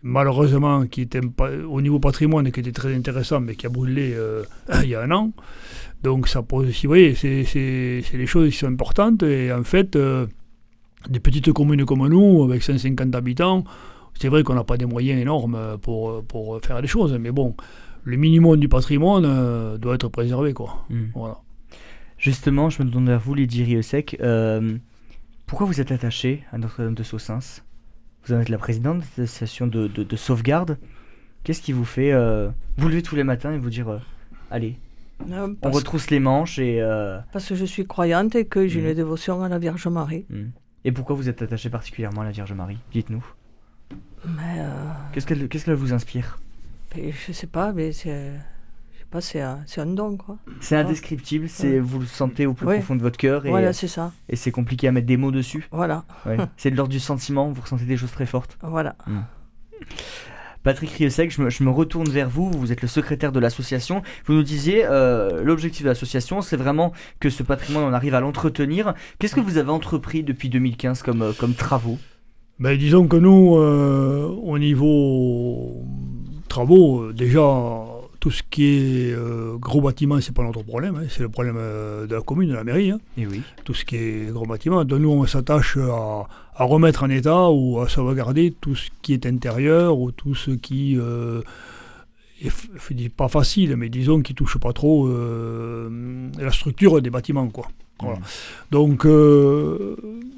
malheureusement, 0.03 0.86
qui 0.86 1.01
était 1.01 1.21
au 1.67 1.81
niveau 1.81 1.99
patrimoine, 1.99 2.51
qui 2.51 2.60
était 2.60 2.71
très 2.71 2.95
intéressant, 2.95 3.39
mais 3.39 3.55
qui 3.55 3.65
a 3.65 3.69
brûlé 3.69 4.13
euh, 4.13 4.43
il 4.83 4.89
y 4.89 4.95
a 4.95 5.01
un 5.01 5.12
an. 5.12 5.31
Donc 6.03 6.27
ça 6.27 6.43
pose 6.43 6.69
aussi, 6.69 6.86
vous 6.86 6.91
voyez, 6.91 7.15
c'est 7.15 7.43
des 8.13 8.27
choses 8.27 8.51
qui 8.51 8.57
sont 8.57 8.67
importantes, 8.67 9.23
et 9.23 9.51
en 9.51 9.63
fait, 9.63 9.95
euh, 9.95 10.27
des 11.10 11.19
petites 11.19 11.51
communes 11.53 11.86
comme 11.86 12.07
nous, 12.07 12.43
avec 12.43 12.62
150 12.62 13.15
habitants, 13.15 13.63
c'est 14.19 14.29
vrai 14.29 14.43
qu'on 14.43 14.53
n'a 14.53 14.63
pas 14.63 14.77
des 14.77 14.86
moyens 14.86 15.19
énormes 15.19 15.77
pour, 15.81 16.23
pour 16.25 16.60
faire 16.62 16.81
des 16.81 16.88
choses, 16.88 17.17
mais 17.19 17.31
bon, 17.31 17.55
le 18.03 18.17
minimum 18.17 18.60
du 18.60 18.69
patrimoine 18.69 19.25
euh, 19.25 19.77
doit 19.77 19.95
être 19.95 20.07
préservé, 20.07 20.53
quoi. 20.53 20.86
Mm. 20.89 21.05
Voilà. 21.15 21.39
Justement, 22.19 22.69
je 22.69 22.81
me 22.83 22.89
tourne 22.89 23.07
vers 23.07 23.19
vous, 23.19 23.33
Lydie 23.36 23.63
Riosec. 23.63 24.17
Pourquoi 25.47 25.65
vous 25.65 25.79
êtes 25.79 25.91
attaché 25.91 26.43
à 26.51 26.57
Notre-Dame 26.57 26.93
de 26.93 27.03
Saussins 27.03 27.62
Vous 28.28 28.34
en 28.34 28.40
êtes 28.42 28.50
la 28.50 28.58
présidente 28.58 28.98
de 29.00 29.04
cette 29.04 29.20
association 29.26 29.68
de, 29.68 29.88
de- 29.88 30.04
de 30.04 30.16
sauvegarde. 30.16 30.78
Qu'est-ce 31.44 31.62
qui 31.62 31.72
vous 31.72 31.86
fait 31.86 32.12
euh, 32.12 32.50
vous 32.78 32.90
lever 32.90 33.02
tous 33.02 33.16
les 33.16 33.24
matins 33.24 33.54
et 33.54 33.58
vous 33.58 33.70
dire 33.70 33.88
euh, 33.90 34.00
allez, 34.52 34.78
Euh, 35.32 35.54
on 35.63 35.72
retrousse 35.72 36.10
les 36.12 36.20
manches 36.20 36.60
et 36.60 36.82
euh, 36.82 37.20
parce 37.32 37.48
que 37.48 37.56
je 37.56 37.66
suis 37.66 37.86
croyante 37.88 38.36
et 38.36 38.46
que 38.46 38.68
j'ai 38.68 38.82
Mhm. 38.82 38.88
une 38.90 38.94
dévotion 38.94 39.42
à 39.44 39.50
la 39.50 39.58
Vierge 39.60 39.88
Marie. 39.88 40.26
hmm. 40.30 40.50
et 40.86 40.92
pourquoi 40.92 41.16
vous 41.16 41.28
êtes 41.30 41.42
attaché 41.42 41.70
particulièrement 41.70 42.22
à 42.22 42.26
la 42.26 42.32
Vierge 42.32 42.54
Marie? 42.54 42.78
Dites-nous. 42.92 43.26
Qu'est-ce 45.13 45.26
qu'elle 45.66 45.76
vous 45.76 45.94
inspire? 45.94 46.40
et 46.96 47.12
je 47.12 47.32
sais 47.32 47.48
pas, 47.48 47.72
mais 47.74 47.92
c'est, 47.94 48.32
pas, 49.08 49.22
c'est 49.22 49.41
un, 49.41 49.60
c'est 49.65 49.82
un 49.82 49.86
don 49.86 50.17
quoi. 50.17 50.38
C'est 50.60 50.76
indescriptible, 50.76 51.48
c'est 51.50 51.80
vous 51.80 52.00
le 52.00 52.06
sentez 52.06 52.46
au 52.46 52.54
plus 52.54 52.65
Ouais. 52.67 52.76
profond 52.78 52.96
de 52.96 53.02
votre 53.02 53.17
cœur 53.17 53.46
et, 53.46 53.50
Voilà, 53.50 53.74
c'est 53.74 53.88
ça. 53.88 54.12
et 54.30 54.36
c'est 54.36 54.52
compliqué 54.52 54.88
à 54.88 54.91
mettre 54.91 55.08
des 55.08 55.17
mots 55.17 55.32
dessus. 55.32 55.67
Voilà, 55.72 56.04
Ouais. 56.26 56.38
c'est 56.58 56.72
de 56.72 56.76
l'ordre 56.76 56.91
du 56.91 57.00
sentiment, 57.00 57.50
vous 57.52 57.62
ressentez 57.62 57.86
des 57.86 57.98
choses 57.98 58.12
très 58.12 58.26
fortes. 58.26 58.58
voilà. 58.62 58.96
Patrick 60.63 60.89
Riosec, 60.91 61.32
je 61.32 61.41
me, 61.41 61.50
je 61.50 61.63
me 61.63 61.70
retourne 61.70 62.10
vers 62.10 62.30
vous, 62.30 62.52
vous 62.52 62.72
êtes 62.74 62.82
le 62.82 62.89
secrétaire 62.89 63.32
de 63.32 63.39
l'association. 63.39 64.02
Vous 64.26 64.34
nous 64.34 64.43
disiez, 64.43 64.84
euh, 64.86 65.41
l'objectif 65.43 65.84
de 65.84 65.88
l'association, 65.88 66.41
c'est 66.41 66.58
vraiment 66.58 66.91
que 67.22 67.30
ce 67.30 67.41
patrimoine, 67.41 67.86
on 67.86 67.93
arrive 67.93 68.15
à 68.15 68.20
l'entretenir. 68.20 68.93
Qu'est-ce 69.20 69.36
que 69.36 69.39
vous 69.39 69.58
avez 69.58 69.70
entrepris 69.70 70.24
depuis 70.24 70.50
2015 70.50 71.04
comme, 71.04 71.22
euh, 71.22 71.32
comme 71.39 71.54
travaux? 71.54 71.98
Ben, 72.60 72.78
disons 72.78 73.08
que 73.08 73.15
nous, 73.15 73.56
euh, 73.56 74.28
au 74.43 74.60
niveau 74.60 75.86
travaux, 76.50 77.13
déjà, 77.13 77.39
tout 78.19 78.32
ce 78.32 78.41
qui 78.49 78.63
est 78.65 79.13
euh, 79.13 79.58
gros 79.58 79.82
bâtiment, 79.82 80.19
c'est 80.21 80.34
pas 80.34 80.43
notre 80.43 80.63
problème, 80.63 80.95
hein, 80.95 81.08
c'est 81.10 81.21
le 81.21 81.30
problème 81.30 81.56
euh, 81.58 82.08
de 82.08 82.15
la 82.15 82.21
commune, 82.21 82.49
de 82.49 82.56
la 82.56 82.63
mairie. 82.63 82.91
hein. 82.91 82.99
Et 83.17 83.27
oui. 83.27 83.41
tout 83.63 83.73
ce 83.73 83.86
qui 83.86 83.95
est 83.95 84.32
gros 84.32 84.45
bâtiment. 84.45 84.84
Donc 84.86 84.99
nous, 85.01 85.10
on 85.12 85.25
s'attache 85.25 85.77
à, 85.77 86.27
à 86.56 86.63
remettre 86.63 87.03
en 87.03 87.10
état 87.10 87.49
ou 87.49 87.80
à 87.80 87.88
sauvegarder 87.88 88.53
tout 88.60 88.75
ce 88.75 88.89
qui 89.01 89.13
est 89.13 89.25
intérieur 89.25 89.99
ou 89.99 90.12
tout 90.12 90.36
ce 90.36 90.51
qui 90.51 90.97
euh, 90.97 91.41
est 92.41 93.10
pas 93.10 93.27
facile, 93.27 93.75
mais 93.75 93.89
disons 93.89 94.21
qui 94.21 94.34
touche 94.34 94.58
pas 94.58 94.73
trop 94.73 95.08
euh, 95.08 96.30
la 96.39 96.51
structure 96.51 97.01
des 97.01 97.10
bâtiments. 97.10 97.47
Quoi. 97.47 97.67
Voilà. 97.99 98.17
Mm. 98.17 98.21
Donc 98.71 99.06
euh, 99.06 99.95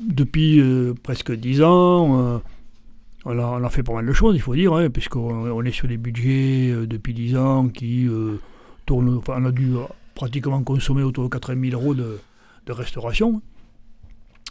depuis 0.07 0.61
presque 1.03 1.31
dix 1.31 1.61
ans, 1.61 2.41
on, 3.25 3.63
a, 3.63 3.69
fait 3.69 3.83
pas 3.83 3.93
mal 3.93 4.05
de 4.05 4.13
choses, 4.13 4.35
il 4.35 4.41
faut 4.41 4.55
dire, 4.55 4.73
hein, 4.73 4.89
puisqu'on 4.89 5.51
on 5.51 5.63
est 5.63 5.71
sur 5.71 5.87
des 5.87 5.97
budgets 5.97 6.71
euh, 6.71 6.87
depuis 6.87 7.13
dix 7.13 7.35
ans 7.35 7.67
qui 7.67 8.07
euh, 8.07 8.39
tournent, 8.85 9.17
enfin, 9.17 9.35
on 9.37 9.45
a 9.45 9.51
dû 9.51 9.75
euh, 9.75 9.81
pratiquement 10.15 10.61
consommer 10.63 11.03
autour 11.03 11.25
de 11.25 11.29
80 11.29 11.69
000 11.69 11.81
euros 11.81 11.93
de, 11.93 12.19
restauration. 12.71 13.41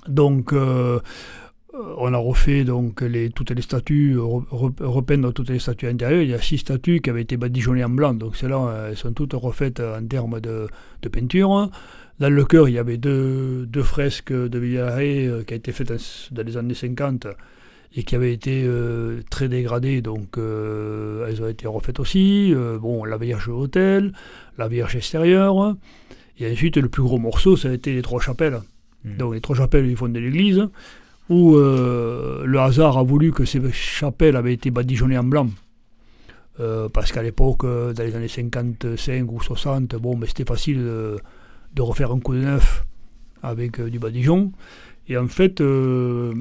Donc, 0.09 0.53
on 0.53 2.13
a 2.13 2.17
refait 2.17 2.65
donc 2.65 3.05
toutes 3.37 3.51
les 3.53 3.63
statues, 3.63 4.17
re- 4.17 4.45
re- 4.49 4.85
repeindre 4.85 5.33
toutes 5.33 5.51
les 5.51 5.61
statues 5.61 5.87
intérieures. 5.87 6.23
Il 6.23 6.31
y 6.31 6.35
a 6.35 6.41
six 6.41 6.59
statues 6.59 7.01
qui 7.01 7.11
avaient 7.11 7.23
été 7.23 7.37
badigeonnées 7.37 7.85
en 7.85 7.91
blanc, 7.91 8.15
donc 8.15 8.35
celles-là, 8.35 8.89
elles 8.89 8.97
sont 8.97 9.13
toutes 9.13 9.35
refaites 9.35 9.79
en 9.79 10.05
termes 10.05 10.41
de, 10.41 10.67
de 11.03 11.09
peinture. 11.09 11.71
Dans 12.19 12.29
le 12.29 12.45
chœur, 12.45 12.69
il 12.69 12.75
y 12.75 12.79
avait 12.79 12.97
deux, 12.97 13.69
fresques 13.85 14.33
de 14.33 14.59
Villaret 14.59 15.29
qui 15.47 15.53
ont 15.53 15.57
été 15.57 15.71
faites 15.71 15.93
dans 16.33 16.43
les 16.43 16.57
années 16.57 16.75
50 16.75 17.29
et 17.95 18.03
qui 18.03 18.15
avaient 18.15 18.33
été 18.33 18.65
euh, 18.65 19.23
très 19.31 19.49
dégradées, 19.49 20.03
donc 20.03 20.37
euh, 20.37 21.27
elles 21.29 21.43
ont 21.43 21.49
été 21.49 21.67
refaites 21.67 22.01
aussi. 22.01 22.53
Euh, 22.55 22.79
bon, 22.79 23.05
la 23.05 23.17
Vierge 23.17 23.47
de 23.47 23.53
l'hôtel, 23.53 24.13
la 24.59 24.69
Vierge 24.69 24.97
extérieure. 24.97 25.75
Et 26.39 26.51
ensuite, 26.51 26.77
le 26.77 26.89
plus 26.89 27.03
gros 27.03 27.19
morceau, 27.19 27.57
ça 27.57 27.69
a 27.69 27.73
été 27.73 27.95
les 27.95 28.03
trois 28.03 28.21
chapelles. 28.21 28.61
Mm. 29.05 29.17
Donc 29.17 29.35
les 29.35 29.41
trois 29.41 29.57
chapelles 29.57 29.87
du 29.87 29.97
fond 29.97 30.09
de 30.09 30.19
l'église, 30.19 30.69
où 31.29 31.57
le 31.57 32.59
hasard 32.59 32.99
a 32.99 33.03
voulu 33.03 33.33
que 33.33 33.45
ces 33.45 33.61
chapelles 33.73 34.37
avaient 34.37 34.55
été 34.55 34.71
badigeonnées 34.71 35.19
en 35.19 35.25
blanc. 35.25 35.49
Parce 36.93 37.13
qu'à 37.13 37.23
l'époque, 37.23 37.65
dans 37.65 38.03
les 38.03 38.17
années 38.17 38.29
55 38.29 39.31
ou 39.31 39.41
60, 39.41 39.95
bon, 39.97 40.17
ben, 40.17 40.27
c'était 40.27 40.45
facile 40.45 40.79
de, 40.79 41.17
de 41.75 41.83
refaire 41.83 42.13
un 42.13 42.21
coup 42.21 42.35
de 42.35 42.41
neuf 42.41 42.85
avec 43.43 43.81
euh, 43.81 43.91
du 43.91 43.99
badigeon. 43.99 44.53
Et 45.11 45.17
en 45.17 45.27
fait, 45.27 45.61
euh, 45.61 46.35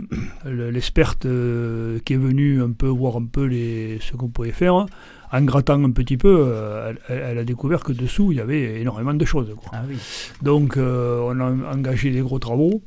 le- 0.45 0.69
l'experte 0.71 1.25
euh, 1.25 1.99
qui 2.03 2.13
est 2.13 2.17
venue 2.17 2.61
un 2.61 2.71
peu 2.71 2.87
voir 2.87 3.15
un 3.15 3.25
peu 3.25 3.45
les, 3.45 3.97
ce 4.01 4.13
qu'on 4.17 4.27
pouvait 4.27 4.51
faire, 4.51 4.85
en 5.31 5.41
grattant 5.43 5.81
un 5.83 5.91
petit 5.91 6.17
peu, 6.17 6.35
euh, 6.49 6.93
elle, 7.07 7.23
elle 7.29 7.37
a 7.37 7.43
découvert 7.45 7.81
que 7.83 7.93
dessous, 7.93 8.31
il 8.33 8.37
y 8.37 8.41
avait 8.41 8.81
énormément 8.81 9.13
de 9.13 9.23
choses. 9.25 9.53
quoi. 9.57 9.71
Ah 9.73 9.83
oui. 9.87 9.95
Donc, 10.41 10.75
on 10.77 11.39
a 11.39 11.73
engagé 11.73 12.11
des 12.11 12.19
gros 12.21 12.39
travaux 12.39 12.81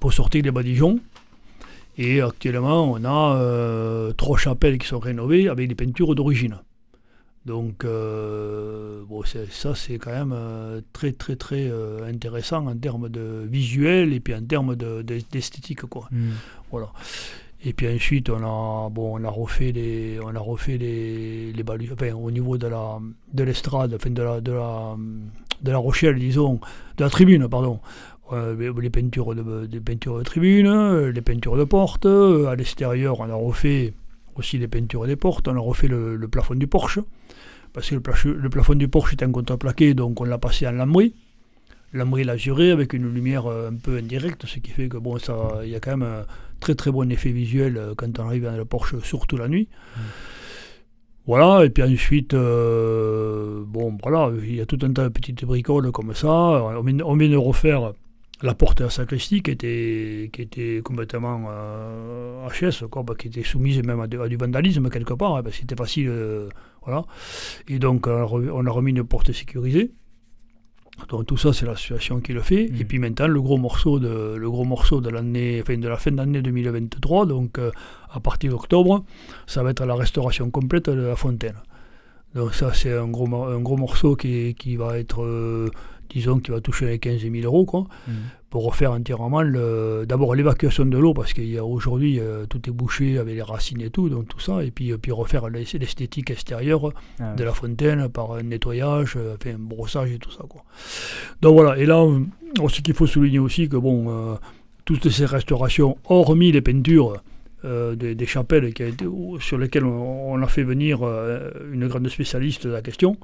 pour 0.00 0.12
sortir 0.12 0.42
les 0.42 0.50
badigeons. 0.50 0.98
Et 1.98 2.20
actuellement, 2.20 2.90
on 2.90 3.04
a 3.04 4.12
trois 4.14 4.38
chapelles 4.38 4.78
qui 4.78 4.86
sont 4.88 4.98
rénovées 5.00 5.48
avec 5.48 5.68
des 5.68 5.74
peintures 5.74 6.14
d'origine. 6.14 6.56
Donc, 7.46 7.84
euh, 7.84 9.02
bon, 9.08 9.22
ça, 9.24 9.74
c'est 9.74 9.96
quand 9.98 10.10
même 10.12 10.32
euh, 10.34 10.80
très, 10.92 11.12
très, 11.12 11.36
très 11.36 11.68
euh, 11.70 12.04
intéressant 12.06 12.66
en 12.66 12.76
termes 12.76 13.08
de 13.08 13.46
visuel 13.48 14.12
et 14.12 14.20
puis 14.20 14.34
en 14.34 14.42
termes 14.44 14.76
de- 14.76 15.00
de- 15.02 15.20
d'esthétique, 15.32 15.82
quoi. 15.82 16.06
Mm. 16.10 16.30
Voilà. 16.70 16.88
Et 17.64 17.72
puis 17.72 17.88
ensuite, 17.94 18.28
on 18.30 18.42
a, 18.42 18.88
bon, 18.90 19.18
on 19.20 19.24
a 19.24 19.28
refait 19.30 19.72
les, 19.72 20.18
on 20.22 20.34
a 20.34 20.38
refait 20.38 20.76
les, 20.78 21.52
les 21.52 21.62
balu- 21.62 21.90
enfin, 21.92 22.12
au 22.12 22.30
niveau 22.30 22.58
de 22.58 22.66
la, 22.66 22.98
de 23.32 23.42
l'estrade, 23.44 23.94
enfin, 23.94 24.10
de 24.10 24.22
la, 24.22 24.40
de 24.40 24.52
la, 24.52 24.96
de 25.62 25.70
la 25.70 25.78
Rochelle, 25.78 26.18
disons, 26.18 26.60
de 26.98 27.04
la 27.04 27.10
tribune, 27.10 27.48
pardon. 27.48 27.80
Euh, 28.32 28.54
les, 28.56 28.70
les 28.82 28.90
peintures 28.90 29.34
de, 29.34 29.66
des 29.66 29.80
peintures 29.80 30.18
de 30.18 30.22
tribune, 30.22 31.08
les 31.08 31.20
peintures 31.20 31.56
de 31.56 31.64
porte. 31.64 32.06
euh, 32.06 32.46
À 32.48 32.54
l'extérieur, 32.54 33.18
on 33.20 33.28
a 33.28 33.34
refait 33.34 33.92
aussi 34.36 34.58
les 34.58 34.68
peintures 34.68 35.06
des 35.06 35.16
portes. 35.16 35.48
On 35.48 35.56
a 35.56 35.60
refait 35.60 35.88
le, 35.88 36.16
le 36.16 36.28
plafond 36.28 36.54
du 36.54 36.66
porche. 36.66 36.98
Parce 37.72 37.88
que 37.88 37.94
le, 37.94 38.50
plafond 38.50 38.74
du 38.74 38.88
porche 38.88 39.12
était 39.12 39.24
en 39.24 39.30
contreplaqué, 39.30 39.94
donc 39.94 40.20
on 40.20 40.24
l'a 40.24 40.38
passé 40.38 40.66
en 40.66 40.72
lambris. 40.72 41.14
Lambris 41.92 42.24
lasuré 42.24 42.70
avec 42.70 42.92
une 42.92 43.12
lumière 43.12 43.46
euh, 43.46 43.70
un 43.70 43.74
peu 43.74 43.96
indirecte, 43.96 44.46
ce 44.46 44.58
qui 44.58 44.70
fait 44.70 44.88
que 44.88 44.96
bon, 44.96 45.18
ça, 45.18 45.60
il 45.64 45.70
y 45.70 45.74
a 45.74 45.80
quand 45.80 45.96
même 45.96 46.08
un 46.08 46.24
très 46.60 46.74
très 46.74 46.90
bon 46.90 47.10
effet 47.10 47.30
visuel 47.30 47.76
euh, 47.76 47.94
quand 47.96 48.18
on 48.18 48.26
arrive 48.26 48.44
dans 48.44 48.56
le 48.56 48.64
Porsche, 48.64 48.98
surtout 49.02 49.36
la 49.36 49.48
nuit. 49.48 49.68
Voilà, 51.26 51.64
et 51.64 51.70
puis 51.70 51.82
ensuite, 51.82 52.34
euh, 52.34 53.62
bon, 53.66 53.96
voilà, 54.02 54.32
il 54.42 54.56
y 54.56 54.60
a 54.60 54.66
tout 54.66 54.78
un 54.82 54.92
tas 54.92 55.04
de 55.04 55.08
petites 55.08 55.44
bricoles 55.44 55.92
comme 55.92 56.14
ça. 56.14 56.28
On 56.28 56.82
vient, 56.82 56.98
on 57.04 57.16
vient 57.16 57.28
de 57.28 57.36
refaire 57.36 57.92
la 58.42 58.54
porte 58.54 58.78
de 58.78 58.84
la 58.84 58.90
sacristie 58.90 59.42
qui 59.42 59.50
était, 59.50 60.30
qui 60.32 60.42
était 60.42 60.80
complètement 60.82 61.44
euh, 61.50 62.48
HS, 62.48 62.86
quoi, 62.90 63.02
bah, 63.02 63.14
qui 63.18 63.28
était 63.28 63.42
soumise 63.42 63.82
même 63.82 64.00
à, 64.00 64.06
de- 64.06 64.18
à 64.18 64.28
du 64.28 64.36
vandalisme 64.36 64.88
quelque 64.88 65.12
part, 65.14 65.36
hein, 65.36 65.42
parce 65.42 65.56
que 65.56 65.60
c'était 65.60 65.76
facile. 65.76 66.08
euh, 66.08 66.48
voilà. 66.84 67.04
Et 67.68 67.78
donc, 67.78 68.06
on 68.06 68.10
a, 68.10 68.24
re- 68.24 68.50
on 68.52 68.66
a 68.66 68.70
remis 68.70 68.92
une 68.92 69.04
porte 69.04 69.32
sécurisée. 69.32 69.92
Donc 71.08 71.26
tout 71.26 71.36
ça, 71.38 71.52
c'est 71.52 71.64
l'association 71.64 72.20
qui 72.20 72.32
le 72.34 72.42
fait. 72.42 72.64
Et 72.64 72.84
puis 72.84 72.98
maintenant, 72.98 73.26
le 73.28 73.40
gros 73.40 73.56
morceau 73.56 73.98
de, 73.98 74.34
le 74.36 74.50
gros 74.50 74.64
morceau 74.64 75.00
de 75.00 75.08
l'année, 75.08 75.60
enfin 75.62 75.78
de 75.78 75.88
la 75.88 75.96
fin 75.96 76.10
d'année 76.10 76.42
2023, 76.42 77.24
donc 77.26 77.58
euh, 77.58 77.70
à 78.10 78.20
partir 78.20 78.50
d'octobre, 78.50 79.04
ça 79.46 79.62
va 79.62 79.70
être 79.70 79.84
la 79.84 79.94
restauration 79.94 80.50
complète 80.50 80.90
de 80.90 81.00
la 81.00 81.16
fontaine. 81.16 81.56
Donc 82.34 82.54
ça, 82.54 82.72
c'est 82.74 82.92
un 82.92 83.08
gros, 83.08 83.26
mor- 83.26 83.48
un 83.48 83.60
gros 83.60 83.76
morceau 83.78 84.14
qui, 84.14 84.54
qui 84.54 84.76
va 84.76 84.98
être, 84.98 85.22
euh, 85.22 85.70
disons, 86.10 86.38
qui 86.38 86.50
va 86.50 86.60
toucher 86.60 86.86
les 86.86 86.98
15 86.98 87.20
000 87.20 87.34
euros, 87.44 87.64
quoi, 87.64 87.86
Mm. 88.08 88.12
pour 88.50 88.64
refaire 88.64 88.92
entièrement 88.92 89.42
le, 89.42 90.04
d'abord 90.08 90.34
l'évacuation 90.34 90.84
de 90.84 90.98
l'eau, 90.98 91.14
parce 91.14 91.32
qu'il 91.32 91.48
y 91.48 91.56
a 91.58 91.64
aujourd'hui, 91.64 92.18
euh, 92.20 92.46
tout 92.46 92.60
est 92.68 92.72
bouché 92.72 93.18
avec 93.18 93.34
les 93.34 93.42
racines 93.42 93.80
et 93.80 93.90
tout, 93.90 94.08
donc 94.08 94.26
tout 94.28 94.40
ça, 94.40 94.62
et 94.64 94.70
puis, 94.70 94.92
euh, 94.92 94.98
puis 94.98 95.12
refaire 95.12 95.48
l'es- 95.48 95.64
l'esthétique 95.78 96.30
extérieure 96.30 96.92
Ah 97.20 97.34
de 97.34 97.40
oui. 97.42 97.46
la 97.46 97.52
fontaine 97.54 98.08
par 98.08 98.32
un 98.32 98.42
nettoyage, 98.42 99.14
euh, 99.16 99.36
enfin, 99.40 99.54
un 99.54 99.58
brossage 99.58 100.10
et 100.12 100.18
tout 100.18 100.30
ça. 100.32 100.44
Quoi. 100.48 100.62
Donc 101.42 101.54
voilà, 101.54 101.78
et 101.78 101.86
là, 101.86 102.04
ce 102.68 102.80
qu'il 102.80 102.94
faut 102.94 103.06
souligner 103.06 103.38
aussi, 103.38 103.68
que 103.68 103.76
bon, 103.76 104.06
euh, 104.08 104.34
toutes 104.84 105.08
ces 105.10 105.26
restaurations, 105.26 105.96
hormis 106.08 106.50
les 106.50 106.60
peintures 106.62 107.22
euh, 107.64 107.94
des, 107.94 108.14
des 108.14 108.26
chapelles 108.26 108.72
qui 108.72 108.82
a 108.82 108.86
été- 108.86 109.04
sur 109.38 109.58
lesquelles 109.58 109.84
on, 109.84 110.32
on 110.32 110.42
a 110.42 110.46
fait 110.46 110.62
venir 110.64 111.00
euh, 111.02 111.50
une 111.72 111.86
grande 111.88 112.08
spécialiste 112.08 112.66
de 112.66 112.72
la 112.72 112.80
question, 112.82 113.16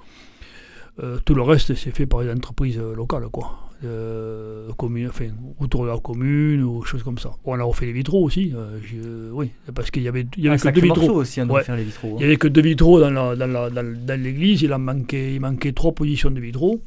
euh, 1.03 1.19
tout 1.25 1.35
le 1.35 1.43
reste 1.43 1.75
c'est 1.75 1.91
fait 1.91 2.07
par 2.07 2.23
les 2.23 2.31
entreprises 2.33 2.79
locales, 2.79 3.29
quoi. 3.31 3.59
Euh, 3.85 4.71
commune, 4.79 5.09
enfin, 5.09 5.27
autour 5.61 5.85
de 5.85 5.91
la 5.91 5.99
commune 5.99 6.63
ou 6.63 6.83
choses 6.83 7.03
comme 7.03 7.19
ça. 7.19 7.31
Bon, 7.45 7.55
on 7.55 7.61
a 7.61 7.63
refait 7.63 7.85
les 7.85 7.93
vitraux 7.93 8.23
aussi, 8.25 8.53
euh, 8.57 9.29
oui, 9.33 9.51
parce 9.75 9.91
qu'il 9.91 10.03
y 10.03 10.09
avait, 10.09 10.27
il 10.39 10.45
y 10.45 10.49
avait 10.49 10.57
que 10.57 10.63
sacré 10.63 10.81
deux 10.81 10.87
vitraux. 10.87 11.13
aussi, 11.17 11.41
hein, 11.43 11.49
Ouais. 11.51 11.63
faire 11.63 11.77
les 11.77 11.85
vitraux. 11.85 12.09
hein. 12.09 12.17
Il 12.17 12.19
n'y 12.21 12.25
avait 12.25 12.37
que 12.39 12.49
deux 12.49 12.63
vitraux 12.63 12.99
dans, 13.01 13.11
la, 13.11 13.37
dans, 13.37 13.47
la- 13.47 13.69
dans, 13.71 14.21
l'église, 14.23 14.63
il, 14.63 14.73
en 14.73 14.79
manquait, 14.79 15.35
il 15.35 15.41
manquait 15.41 15.73
trois 15.73 15.93
positions 15.93 16.31
de 16.31 16.41
vitraux, 16.41 16.81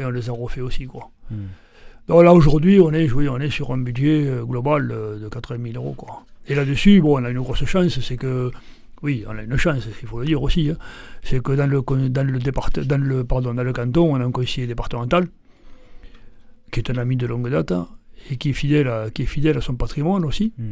et 0.00 0.04
on 0.04 0.10
les 0.10 0.28
a 0.28 0.32
refait 0.32 0.60
aussi. 0.62 0.86
Quoi. 0.86 1.08
Mm. 1.30 1.34
Donc 2.08 2.24
là, 2.24 2.34
aujourd'hui, 2.34 2.80
on 2.80 2.92
est, 2.92 3.08
oui, 3.12 3.28
on 3.28 3.38
est 3.38 3.50
sur 3.50 3.70
un 3.72 3.78
budget 3.78 4.28
global 4.44 4.88
de 4.88 5.28
80 5.28 5.58
000 5.72 5.76
euros. 5.76 5.94
Quoi. 5.96 6.24
Et 6.48 6.56
là-dessus, 6.56 7.00
bon, 7.00 7.20
on 7.20 7.24
a 7.24 7.30
une 7.30 7.40
grosse 7.40 7.64
chance, 7.66 8.00
c'est 8.00 8.16
que, 8.16 8.50
oui, 9.02 9.24
on 9.28 9.36
a 9.36 9.42
une 9.42 9.56
chance, 9.56 9.86
il 10.02 10.08
faut 10.08 10.20
le 10.20 10.26
dire 10.26 10.42
aussi, 10.42 10.70
hein, 10.70 10.76
c'est 11.22 11.42
que 11.42 11.52
dans 11.52 11.66
le, 11.66 11.82
dans, 12.08 12.26
le 12.26 12.38
départ, 12.38 12.70
dans, 12.70 13.00
le, 13.00 13.24
pardon, 13.24 13.52
dans 13.54 13.62
le 13.62 13.72
canton, 13.72 14.14
on 14.14 14.20
a 14.20 14.24
un 14.24 14.30
conseiller 14.30 14.66
départemental, 14.66 15.28
qui 16.72 16.80
est 16.80 16.90
un 16.90 16.96
ami 16.96 17.16
de 17.16 17.26
longue 17.26 17.50
date, 17.50 17.72
et 18.30 18.36
qui 18.36 18.50
est 18.50 18.52
fidèle 18.54 18.88
à, 18.88 19.10
qui 19.10 19.22
est 19.22 19.26
fidèle 19.26 19.58
à 19.58 19.60
son 19.60 19.74
patrimoine 19.74 20.24
aussi. 20.24 20.52
Mm. 20.58 20.64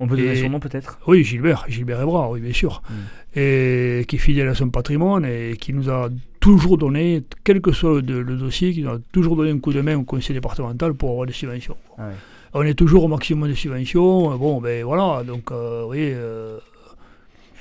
On 0.00 0.08
peut 0.08 0.16
donner 0.16 0.36
son 0.36 0.50
nom 0.50 0.60
peut-être? 0.60 0.98
Oui, 1.06 1.22
Gilbert, 1.22 1.64
Gilbert 1.68 2.00
Ebra, 2.00 2.30
oui, 2.30 2.40
bien 2.40 2.52
sûr. 2.52 2.82
Mm. 2.88 2.94
Et 3.38 4.04
qui 4.08 4.16
est 4.16 4.18
fidèle 4.18 4.48
à 4.48 4.54
son 4.54 4.70
patrimoine 4.70 5.24
et 5.24 5.56
qui 5.56 5.72
nous 5.72 5.90
a 5.90 6.10
toujours 6.40 6.78
donné, 6.78 7.24
quel 7.42 7.60
que 7.60 7.72
soit 7.72 8.00
le, 8.00 8.22
le 8.22 8.36
dossier, 8.36 8.72
qui 8.72 8.82
nous 8.82 8.90
a 8.90 8.98
toujours 9.12 9.36
donné 9.36 9.50
un 9.50 9.58
coup 9.58 9.72
de 9.72 9.80
main 9.80 9.96
au 9.96 10.04
conseil 10.04 10.34
départemental 10.34 10.94
pour 10.94 11.10
avoir 11.10 11.26
des 11.26 11.32
subventions. 11.32 11.76
Ah 11.98 12.08
ouais. 12.08 12.14
On 12.54 12.62
est 12.62 12.74
toujours 12.74 13.04
au 13.04 13.08
maximum 13.08 13.48
de 13.48 13.54
subventions. 13.54 14.36
Bon, 14.36 14.60
ben 14.60 14.84
voilà, 14.84 15.24
donc, 15.24 15.50
euh, 15.50 15.80
vous 15.82 15.86
voyez. 15.88 16.12
euh, 16.14 16.58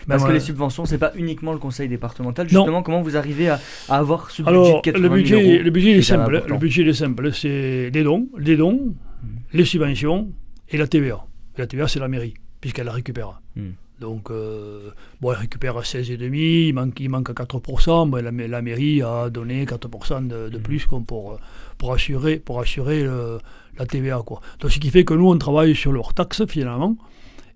Parce 0.07 0.21
même, 0.21 0.27
que 0.27 0.31
euh, 0.31 0.35
les 0.35 0.39
subventions, 0.41 0.85
c'est 0.85 0.97
pas 0.97 1.11
uniquement 1.15 1.53
le 1.53 1.59
conseil 1.59 1.87
départemental. 1.89 2.47
Non. 2.51 2.59
Justement, 2.61 2.83
comment 2.83 3.01
vous 3.01 3.15
arrivez 3.17 3.49
à, 3.49 3.59
à 3.89 3.97
avoir 3.97 4.29
ce 4.31 4.41
budget 4.41 4.49
Alors, 4.49 4.81
de 4.81 4.81
80 4.81 4.99
le 5.01 5.03
000 5.09 5.13
budget, 5.15 5.35
euros 5.55 5.63
le 5.63 5.69
budget 5.71 5.91
est 5.91 6.01
simple. 6.01 6.35
important. 6.35 6.53
Le 6.53 6.59
budget 6.59 6.83
est 6.87 6.93
simple. 6.93 7.31
C'est 7.33 7.91
des 7.91 8.03
dons, 8.03 8.27
les 8.37 8.57
dons, 8.57 8.93
les 9.53 9.65
subventions 9.65 10.29
et 10.69 10.77
la 10.77 10.87
TVA. 10.87 11.25
Et 11.57 11.61
la 11.61 11.67
TVA, 11.67 11.87
c'est 11.87 11.99
la 11.99 12.07
mairie, 12.07 12.33
puisqu'elle 12.61 12.85
la 12.87 12.91
récupère. 12.93 13.41
Hmm. 13.55 13.69
Donc, 13.99 14.31
euh, 14.31 14.89
bon, 15.21 15.31
elle 15.31 15.37
récupère 15.37 15.79
16,5, 15.79 16.33
il 16.35 16.73
manque, 16.73 16.99
il 16.99 17.09
manque 17.09 17.29
à 17.29 17.33
4%. 17.33 18.09
Bon, 18.09 18.21
la, 18.23 18.31
ma- 18.31 18.47
la 18.47 18.61
mairie 18.61 19.01
a 19.01 19.29
donné 19.29 19.63
4% 19.65 20.27
de, 20.27 20.49
de 20.49 20.57
plus 20.57 20.85
comme 20.85 21.05
pour, 21.05 21.33
euh, 21.33 21.37
pour 21.77 21.93
assurer, 21.93 22.37
pour 22.37 22.59
assurer 22.59 23.03
le- 23.03 23.37
la 23.77 23.85
TVA. 23.85 24.21
Quoi. 24.25 24.41
Donc, 24.59 24.71
ce 24.71 24.79
qui 24.79 24.89
fait 24.89 25.05
que 25.05 25.13
nous, 25.13 25.29
on 25.29 25.37
travaille 25.37 25.75
sur 25.75 25.93
leur 25.93 26.13
taxe, 26.13 26.43
finalement, 26.47 26.97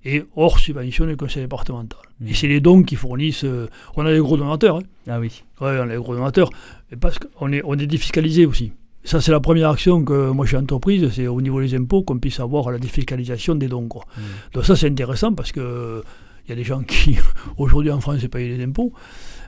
et 0.08 0.24
hors 0.38 0.58
subvention 0.58 1.06
du 1.06 1.17
conseil 1.17 1.43
départemental. 1.43 2.00
Hmm. 2.22 2.28
Et 2.30 2.34
c'est 2.34 2.48
les 2.48 2.62
dons 2.62 2.82
qui 2.82 2.96
fournissent. 2.96 3.43
euh, 3.43 3.67
on 3.98 4.06
a 4.06 4.13
des 4.13 4.20
gros 4.20 4.38
donateurs. 4.38 4.78
hein. 4.78 4.84
Ah 5.08 5.20
oui. 5.20 5.43
Ouais, 5.60 5.78
on 5.82 5.89
est 5.89 5.98
gros 5.98 6.15
donateurs. 6.15 6.50
Mais 6.89 6.98
parce 6.98 7.20
qu'on 7.20 7.52
est, 7.52 7.62
on 7.65 7.78
est 7.78 7.88
défiscalisé 7.88 8.46
aussi. 8.46 8.72
Ça, 9.04 9.20
c'est 9.22 9.32
la 9.32 9.39
première 9.39 9.70
action 9.70 10.04
que 10.04 10.32
moi 10.32 10.46
j'ai 10.46 10.58
entreprise, 10.58 11.10
c'est 11.12 11.28
au 11.28 11.41
niveau 11.41 11.62
des 11.62 11.76
impôts 11.76 12.04
qu'on 12.04 12.20
puisse 12.20 12.39
avoir 12.39 12.72
la 12.72 12.80
défiscalisation 12.80 13.56
des 13.56 13.67
dons. 13.67 13.88
Quoi. 13.88 14.06
Mm. 14.17 14.22
Donc 14.54 14.65
ça, 14.65 14.76
c'est 14.76 14.88
intéressant 14.88 15.34
parce 15.34 15.52
que 15.52 16.04
il 16.46 16.50
y 16.50 16.54
a 16.54 16.56
des 16.56 16.63
gens 16.63 16.82
qui, 16.84 17.17
aujourd'hui 17.58 17.91
en 17.91 18.00
France, 18.00 18.26
payent 18.32 18.50
les 18.58 18.63
impôts. 18.63 18.93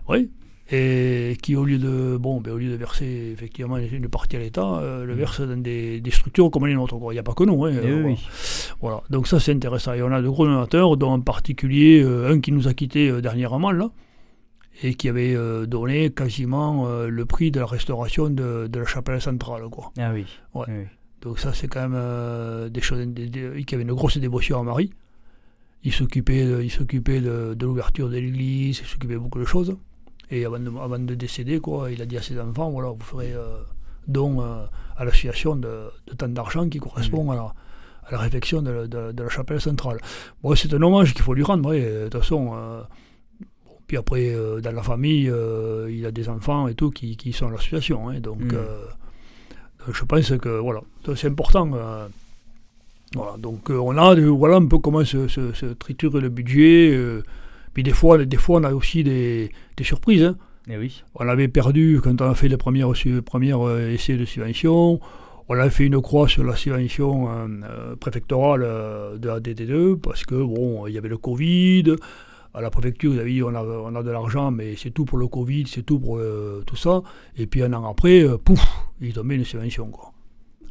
Oui. 0.10 0.30
Et 0.72 1.36
qui, 1.42 1.56
au 1.56 1.66
lieu 1.66 1.80
de, 1.80 2.16
bon, 2.18 2.42
ben, 2.42 2.52
au 2.54 2.58
lieu 2.58 2.70
de 2.70 2.76
verser 2.76 3.32
effectivement 3.34 3.78
une 3.78 4.08
partie 4.08 4.36
à 4.36 4.40
l'État, 4.40 4.76
euh, 4.80 5.04
le 5.04 5.14
versent 5.16 5.42
dans 5.42 5.58
des, 5.58 6.00
des 6.00 6.12
structures 6.12 6.52
comme 6.52 6.68
les 6.68 6.76
nôtres. 6.76 6.98
quoi. 7.00 7.12
Il 7.12 7.16
n'y 7.16 7.20
a 7.20 7.24
pas 7.24 7.34
que 7.34 7.44
nous. 7.44 7.66
hein, 7.66 7.72
Eh 7.84 7.88
euh, 7.88 8.04
oui, 8.04 8.16
voilà. 8.80 9.02
donc 9.10 9.28
ça 9.28 9.40
c'est 9.40 9.52
intéressant. 9.52 9.94
Et 9.94 10.04
on 10.04 10.12
a 10.12 10.22
de 10.22 10.28
gros 10.30 10.46
donateurs, 10.46 10.96
dont 10.96 11.10
en 11.12 11.22
particulier 11.22 12.04
euh, 12.04 12.32
un 12.32 12.40
qui 12.40 12.52
nous 12.52 12.68
a 12.68 12.76
quittés 12.76 13.10
euh, 13.10 13.20
dernièrement, 13.20 13.72
là, 13.72 13.90
et 14.84 14.94
qui 14.94 15.10
avait 15.10 15.36
donné 15.68 16.10
quasiment 16.12 16.88
le 17.08 17.26
prix 17.26 17.50
de 17.52 17.60
la 17.60 17.66
restauration 17.66 18.30
de, 18.30 18.68
de 18.68 18.80
la 18.80 18.86
chapelle 18.86 19.20
centrale. 19.20 19.64
Quoi. 19.70 19.92
Ah 19.98 20.12
oui. 20.14 20.26
Ouais. 20.54 20.66
Oui, 20.68 20.74
oui. 20.82 20.86
Donc 21.22 21.40
ça 21.40 21.52
c'est 21.52 21.68
quand 21.68 21.90
même 21.90 22.70
des 22.70 22.80
choses, 22.80 23.06
des- 23.08 23.28
des- 23.28 23.64
qui 23.66 23.76
avait 23.76 23.84
une 23.84 23.92
grosse 23.94 24.18
dévotion 24.20 24.58
à 24.60 24.64
Marie. 24.64 24.92
Il 25.84 25.92
s'occupait 25.92 26.46
de, 26.46 26.62
il 26.62 26.70
s'occupait 26.72 27.20
de, 27.20 27.56
de 27.56 27.66
l'ouverture 27.66 28.08
de 28.10 28.16
l'église, 28.18 28.80
il 28.80 28.86
s'occupait 28.86 29.18
beaucoup 29.18 29.40
de 29.40 29.46
choses. 29.46 29.76
Et 30.32 30.46
avant 30.46 30.60
de, 30.60 30.70
avant 30.70 31.00
de 31.00 31.16
décéder, 31.16 31.60
quoi, 31.60 31.92
il 31.92 32.02
a 32.02 32.06
dit 32.06 32.18
à 32.18 32.22
ses 32.22 32.40
enfants, 32.40 32.70
voilà, 32.70 32.90
vous 32.90 33.04
ferez 33.04 33.34
euh, 33.34 33.58
don 34.08 34.42
euh, 34.42 34.66
à 34.98 35.06
l'association 35.06 35.56
de, 35.56 35.86
de 36.08 36.14
tant 36.18 36.28
d'argent 36.30 36.68
qui 36.70 36.78
correspond 36.80 37.32
à, 37.32 37.36
la, 37.36 37.54
à 38.06 38.12
la 38.12 38.18
réfection 38.20 38.62
de, 38.62 38.70
la- 38.72 38.88
de- 38.88 39.12
de 39.12 39.24
la 39.24 39.30
chapelle 39.30 39.60
centrale. 39.62 39.98
Bon, 40.44 40.54
c'est 40.56 40.72
un 40.74 40.82
hommage 40.82 41.14
qu'il 41.14 41.24
faut 41.24 41.34
lui 41.34 41.44
rendre, 41.44 41.74
de 41.74 42.08
toute 42.10 42.22
façon. 42.22 42.52
euh, 42.54 42.82
bon, 43.66 43.72
puis 43.88 43.98
après, 43.98 44.36
dans 44.62 44.72
la 44.72 44.84
famille, 44.84 45.32
il 45.90 46.06
a 46.06 46.12
des 46.12 46.30
enfants 46.30 46.68
et 46.68 46.76
tout 46.76 46.92
qui, 46.92 47.18
qui 47.18 47.34
sont 47.34 47.48
à 47.48 47.52
l'association. 47.52 48.10
hein, 48.10 48.20
donc, 48.20 48.40
Mm. 48.42 48.50
donc 48.52 49.96
je 49.96 50.04
pense 50.06 50.32
que 50.38 50.50
voilà, 50.60 50.82
c'est 51.16 51.28
important. 51.28 51.68
voilà, 53.16 53.38
donc 53.38 53.70
on 53.72 53.98
a 53.98 54.14
voilà 54.16 54.58
un 54.58 54.68
peu 54.68 54.78
comment 54.78 55.04
se, 55.04 55.28
se, 55.28 55.54
se 55.54 55.66
triture 55.68 56.20
le 56.22 56.30
budget. 56.30 56.96
Puis 57.74 57.84
des 57.84 57.92
fois, 57.92 58.24
des 58.26 58.38
fois, 58.38 58.60
on 58.60 58.64
a 58.64 58.74
aussi 58.74 59.04
des, 59.04 59.52
des 59.78 59.84
surprises. 59.84 60.24
hein. 60.24 60.38
Eh 60.70 60.78
oui. 60.78 61.04
On 61.16 61.28
avait 61.28 61.48
perdu 61.48 62.00
quand 62.04 62.22
on 62.22 62.30
a 62.30 62.36
fait 62.36 62.48
les 62.48 62.58
premières, 62.58 62.96
su- 62.96 63.22
premières 63.22 63.66
euh, 63.68 63.90
essais 63.92 64.18
de 64.18 64.26
subvention. 64.26 65.00
On 65.48 65.56
a 65.58 65.70
fait 65.72 65.86
une 65.88 66.00
croix 66.00 66.28
sur 66.28 66.44
la 66.44 66.56
subvention 66.56 67.28
euh, 67.30 67.48
euh, 67.64 67.96
préfectorale 67.96 68.62
de 69.20 69.28
la 69.28 69.40
DD2 69.40 69.96
parce 70.00 70.24
que 70.26 70.36
bon, 70.36 70.86
il 70.88 70.94
y 70.94 70.98
avait 71.00 71.10
le 71.10 71.18
Covid. 71.18 71.96
À 72.54 72.62
la 72.62 72.70
préfecture, 72.70 73.14
ils 73.14 73.20
avaient 73.20 73.32
dit 73.32 73.44
on 73.44 73.56
a, 73.56 73.64
on 73.64 73.96
a 73.96 74.04
de 74.04 74.12
l'argent, 74.12 74.52
mais 74.52 74.76
c'est 74.76 74.92
tout 74.92 75.06
pour 75.06 75.18
le 75.20 75.28
Covid, 75.28 75.66
c'est 75.68 75.84
tout 75.84 76.00
pour 76.00 76.20
tout 76.66 76.76
ça. 76.76 77.02
Et 77.38 77.46
puis 77.48 77.64
un 77.64 77.74
an 77.74 77.90
après, 77.90 78.22
euh, 78.24 78.38
pouf, 78.38 78.60
il 79.02 79.14
tombait 79.14 79.36
une 79.36 79.46
subvention. 79.46 79.88
Quoi. 79.90 80.12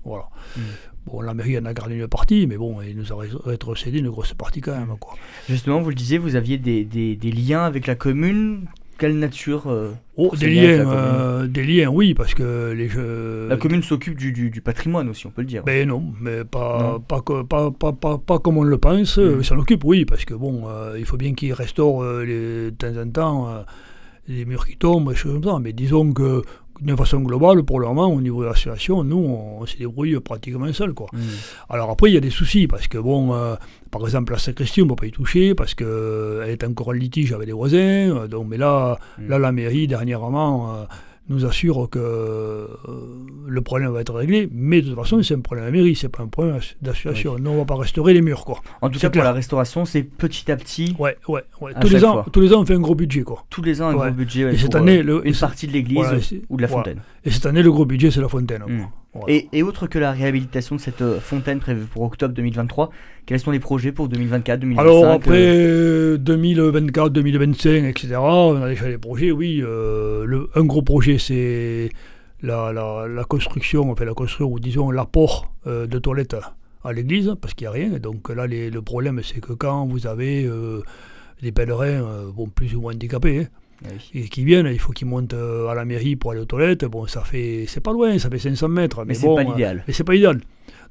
Voilà. 0.05 0.25
Mm. 0.57 0.61
Bon, 1.11 1.21
la 1.23 1.35
mairie 1.35 1.59
en 1.59 1.65
a 1.65 1.73
gardé 1.75 1.95
une 1.97 2.07
partie, 2.09 2.47
mais 2.47 2.57
bon, 2.57 2.77
il 2.83 2.97
nous 2.97 3.13
a 3.13 3.17
ré- 3.17 3.29
rétrocédé 3.45 3.99
une 4.01 4.11
grosse 4.11 4.35
partie 4.35 4.61
quand 4.61 4.73
même. 4.79 4.95
Quoi. 5.01 5.15
Justement, 5.49 5.81
vous 5.81 5.89
le 5.91 5.95
disiez, 5.95 6.19
vous 6.19 6.37
aviez 6.37 6.59
des, 6.59 6.85
des, 6.85 7.17
des 7.17 7.31
liens 7.33 7.65
avec 7.65 7.87
la 7.87 7.95
commune. 7.95 8.67
Quelle 8.99 9.17
nature 9.17 9.69
euh, 9.69 9.93
Oh, 10.17 10.33
des 10.37 10.51
liens, 10.51 10.91
euh, 10.91 11.47
des 11.47 11.63
liens, 11.65 11.89
oui, 11.89 12.15
parce 12.15 12.35
que 12.35 12.73
les 12.77 12.89
jeux. 12.89 13.47
La 13.49 13.57
commune 13.57 13.81
s'occupe 13.83 14.17
du, 14.19 14.33
du, 14.33 14.51
du 14.51 14.61
patrimoine 14.61 15.09
aussi, 15.09 15.25
on 15.27 15.31
peut 15.31 15.43
le 15.43 15.47
dire. 15.47 15.63
Ben 15.63 15.87
non, 15.89 16.03
mais 16.21 16.45
pas, 16.45 16.95
Non. 16.95 17.01
pas, 17.01 17.21
que- 17.21 17.43
pas, 17.45 17.71
pas, 17.71 17.93
pas, 17.93 18.19
pas 18.19 18.39
comme 18.41 18.57
on 18.59 18.65
le 18.65 18.77
pense. 18.77 19.17
Mm. 19.17 19.21
euh, 19.21 19.43
Ça 19.45 19.55
l'occupe, 19.55 19.85
oui, 19.85 20.05
parce 20.05 20.25
que 20.25 20.35
bon, 20.35 20.65
euh, 20.67 20.97
il 20.99 21.05
faut 21.05 21.17
bien 21.17 21.33
qu'ils 21.35 21.53
restaurent 21.53 22.03
les- 22.23 22.71
de 22.73 22.77
temps 22.77 22.97
en 23.01 23.09
temps 23.09 23.65
les 24.27 24.45
murs 24.45 24.67
qui 24.67 24.77
tombent, 24.77 25.15
choses 25.15 25.35
comme 25.41 25.45
ça. 25.45 25.59
Mais 25.63 25.73
disons 25.73 26.13
que 26.13 26.43
d'une 26.81 26.97
façon 26.97 27.21
globale, 27.21 27.63
pour 27.65 27.81
le 27.81 27.87
moment, 27.87 28.07
au 28.07 28.21
niveau 28.21 28.43
de 28.43 28.49
l'association, 28.49 29.03
nous, 29.05 29.17
on, 29.17 29.67
se 29.67 29.77
débrouille 29.77 30.19
pratiquement 30.21 30.73
seul, 30.73 30.93
quoi. 30.95 31.09
Mm. 31.13 31.19
Alors 31.71 31.91
après, 31.91 32.11
il 32.11 32.15
y 32.15 32.17
a 32.17 32.21
des 32.21 32.31
soucis, 32.31 32.67
parce 32.67 32.87
que 32.89 32.99
bon, 32.99 33.35
euh, 33.35 33.55
par 33.91 34.03
exemple, 34.03 34.33
la 34.33 34.39
sacristie, 34.39 34.81
on 34.83 34.85
ne 34.85 34.91
peut 34.91 34.97
pas 34.97 35.07
y 35.07 35.11
toucher, 35.11 35.55
parce 35.55 35.75
qu'elle 35.75 36.49
est 36.49 36.65
encore 36.65 36.89
en 36.89 36.93
litige 36.93 37.33
avec 37.33 37.47
les 37.47 37.53
voisins. 37.53 37.77
euh, 37.79 38.27
donc, 38.29 38.47
mais 38.49 38.57
là, 38.57 38.99
Mm. 39.19 39.29
là, 39.29 39.39
la 39.39 39.53
mairie, 39.53 39.87
dernièrement, 39.87 40.73
euh, 40.75 40.85
nous 41.29 41.45
assure 41.45 41.89
que 41.91 41.99
euh, 41.99 42.67
le 43.47 43.61
problème 43.61 43.91
va 43.93 44.01
être 44.01 44.15
réglé. 44.15 44.49
Mais 44.53 44.81
de 44.83 44.89
toute 44.89 44.97
façon, 44.97 45.23
c'est 45.23 45.35
un 45.35 45.41
problème 45.41 45.67
de 45.67 45.71
la 45.71 45.77
mairie, 45.77 45.95
c'est 45.95 46.09
pas 46.09 46.23
un 46.23 46.27
problème 46.29 46.59
d'association. 46.83 47.37
Nous, 47.39 47.51
on 47.51 47.55
ne 47.55 47.59
va 47.59 47.65
pas 47.65 47.77
restaurer 47.77 48.15
les 48.15 48.23
murs, 48.23 48.45
quoi. 48.45 48.61
En 48.83 48.89
tout 48.91 48.99
cas, 48.99 49.11
pour 49.11 49.23
la 49.23 49.33
restauration, 49.33 49.85
c'est 49.85 50.03
petit 50.03 50.51
à 50.51 50.57
petit, 50.57 50.97
Ouais, 50.99 51.17
ouais, 51.29 51.43
ouais. 51.61 51.73
À 51.75 51.81
Tous 51.81 51.89
les, 51.89 52.05
ans, 52.05 52.13
fois. 52.23 52.27
tous 52.33 52.41
les 52.41 52.53
ans, 52.55 52.61
on 52.63 52.65
fait 52.67 52.75
un 52.75 52.81
gros 52.81 52.95
budget, 52.95 53.23
quoi. 53.23 53.45
tous 53.51 53.63
les 53.63 53.83
ans, 53.83 53.89
un 53.89 53.95
Ouais. 53.95 54.07
gros 54.09 54.17
budget 54.17 54.45
ouais, 54.47 54.55
Et 54.55 54.59
cette 54.59 54.75
année, 54.75 54.99
euh, 54.99 55.03
le- 55.03 55.27
une 55.29 55.35
partie 55.35 55.67
de 55.67 55.73
l'église 55.73 55.97
voilà, 55.99 56.19
ou 56.49 56.57
de 56.57 56.63
la 56.63 56.69
voilà. 56.69 56.85
fontaine. 56.85 57.01
Et 57.25 57.31
cette 57.31 57.47
année, 57.47 57.63
le 57.63 57.71
gros 57.73 57.85
budget, 57.85 58.11
c'est 58.11 58.21
la 58.21 58.29
fontaine. 58.29 58.63
quoi. 58.63 58.73
Voilà. 59.21 59.35
Et, 59.35 59.49
et 59.53 59.63
autre 59.63 59.87
que 59.87 59.99
la 59.99 60.13
réhabilitation 60.13 60.77
de 60.77 60.81
cette 60.81 61.03
euh, 61.03 61.21
fontaine 61.21 61.61
prévue 61.61 61.85
pour 61.87 62.03
octobre 62.03 62.35
2023, 62.35 62.91
quels 63.27 63.41
sont 63.41 63.51
les 63.51 63.61
projets 63.61 63.93
pour 63.93 64.09
2024, 64.09 64.61
2025 64.61 64.81
Alors 64.83 65.05
euh, 65.05 65.13
après 65.15 66.19
2024, 66.19 67.11
2025, 67.13 67.85
etc., 67.85 68.17
on 68.19 68.63
a 68.63 68.69
déjà 68.69 68.87
des 68.89 68.99
projets, 68.99 69.31
oui. 69.31 69.61
euh, 69.63 70.25
le, 70.25 70.49
un 70.55 70.65
gros 70.65 70.83
projet, 70.83 71.19
c'est 71.19 71.91
la, 72.43 72.73
la, 72.73 73.07
la 73.09 73.25
construction, 73.25 73.91
enfin 73.91 74.05
la 74.05 74.15
construction, 74.15 74.51
ou 74.53 74.59
disons 74.61 74.91
l'apport 74.91 75.53
de 75.67 75.99
toilettes 75.99 76.37
à 76.85 76.93
l'église, 76.93 77.35
parce 77.41 77.55
qu'il 77.55 77.65
n'y 77.67 77.69
a 77.69 77.73
rien. 77.73 77.95
Et 77.95 77.99
donc 77.99 78.29
là, 78.31 78.47
les- 78.47 78.71
le 78.71 78.81
problème, 78.83 79.21
c'est 79.23 79.41
que 79.41 79.53
quand 79.53 79.87
vous 79.87 80.07
avez 80.07 80.49
des 81.43 81.53
pèlerins, 81.53 82.31
bon, 82.35 82.47
plus 82.49 82.75
ou 82.75 82.81
moins 82.81 82.95
handicapés, 82.95 83.41
hein, 83.41 83.47
oui. 83.85 84.11
et 84.23 84.29
qui 84.29 84.45
viennent, 84.45 84.67
il 84.67 84.79
faut 84.79 84.93
qu'ils 84.93 85.07
montent 85.09 85.35
euh, 85.35 85.69
à 85.69 85.75
la 85.75 85.85
mairie 85.85 86.17
pour 86.17 86.33
aller 86.33 86.41
aux 86.41 86.45
toilettes. 86.47 86.85
Bon, 86.85 87.07
ça 87.07 87.23
fait, 87.23 87.65
c'est 87.69 87.81
pas 87.81 87.93
loin, 87.93 88.19
ça 88.19 88.29
fait 88.31 88.39
500 88.39 88.69
mètres. 88.69 88.99
Mais 89.01 89.07
Mais, 89.09 89.15
c'est 89.15 89.27
bon, 89.27 89.37
pas 89.37 89.43
euh, 89.43 89.45
l'idéal. 89.45 89.85
mais 89.87 89.93
c'est 89.93 90.05
pas 90.05 90.15
idéal. 90.15 90.41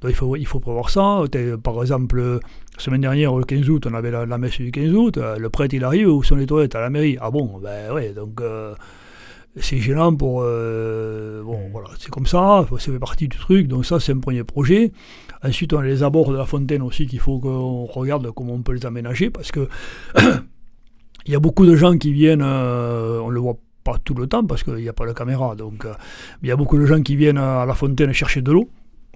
Donc 0.01 0.11
il 0.11 0.15
faut, 0.15 0.35
il 0.35 0.45
faut 0.45 0.59
prévoir 0.59 0.89
ça. 0.89 1.23
Par 1.63 1.81
exemple, 1.81 2.19
euh, 2.19 2.39
la 2.75 2.79
semaine 2.83 3.01
dernière, 3.01 3.35
le 3.35 3.43
15 3.43 3.69
août, 3.69 3.87
on 3.89 3.93
avait 3.95 4.11
la, 4.11 4.25
la 4.25 4.37
messe 4.37 4.57
du 4.57 4.71
15 4.71 4.93
août. 4.93 5.17
euh, 5.17 5.37
Le 5.37 5.49
prêtre, 5.49 5.73
il 5.73 5.83
arrive, 5.83 6.07
où 6.09 6.23
sont 6.23 6.35
les 6.35 6.45
toilettes? 6.45 6.75
À 6.75 6.81
la 6.81 6.89
mairie. 6.89 7.17
Ah 7.19 7.31
bon 7.31 7.59
Ben 7.63 7.91
ouais, 7.93 8.13
donc 8.13 8.39
euh, 8.41 8.75
c'est 9.59 9.79
gênant 9.79 10.13
pour. 10.15 10.41
euh, 10.43 11.41
bon, 11.43 11.59
voilà, 11.71 11.89
c'est 11.99 12.09
comme 12.11 12.27
ça, 12.27 12.65
ça 12.69 12.91
fait 12.91 12.99
partie 12.99 13.27
du 13.27 13.37
truc. 13.37 13.67
Donc 13.67 13.85
ça, 13.87 13.99
c'est 13.99 14.11
un 14.11 14.19
premier 14.19 14.43
projet. 14.43 14.91
Ensuite, 15.43 15.73
on 15.73 15.79
a 15.79 15.83
les 15.83 16.03
abords 16.03 16.31
de 16.31 16.37
la 16.37 16.45
fontaine 16.45 16.81
aussi 16.83 17.07
qu'il 17.07 17.19
faut 17.19 17.39
qu'on 17.39 17.85
regarde 17.85 18.31
comment 18.31 18.53
on 18.53 18.61
peut 18.61 18.73
les 18.73 18.85
aménager 18.85 19.29
parce 19.31 19.51
que 19.51 19.67
il 21.27 21.33
y 21.33 21.35
a 21.35 21.39
beaucoup 21.39 21.65
de 21.65 21.75
gens 21.75 21.97
qui 21.97 22.13
viennent, 22.13 22.41
euh, 22.43 23.19
on 23.19 23.29
le 23.29 23.39
voit 23.39 23.57
pas 23.83 23.97
tout 24.03 24.13
le 24.13 24.27
temps 24.27 24.45
parce 24.45 24.63
qu'il 24.63 24.75
n'y 24.75 24.89
a 24.89 24.93
pas 24.93 25.05
de 25.05 25.13
caméra, 25.13 25.55
donc 25.55 25.85
euh, 25.85 25.93
mais 26.41 26.47
il 26.47 26.49
y 26.49 26.51
a 26.51 26.55
beaucoup 26.55 26.77
de 26.77 26.85
gens 26.85 27.01
qui 27.01 27.15
viennent 27.15 27.37
à 27.37 27.65
la 27.65 27.73
fontaine 27.73 28.11
chercher 28.13 28.41
de 28.41 28.51
l'eau 28.51 28.69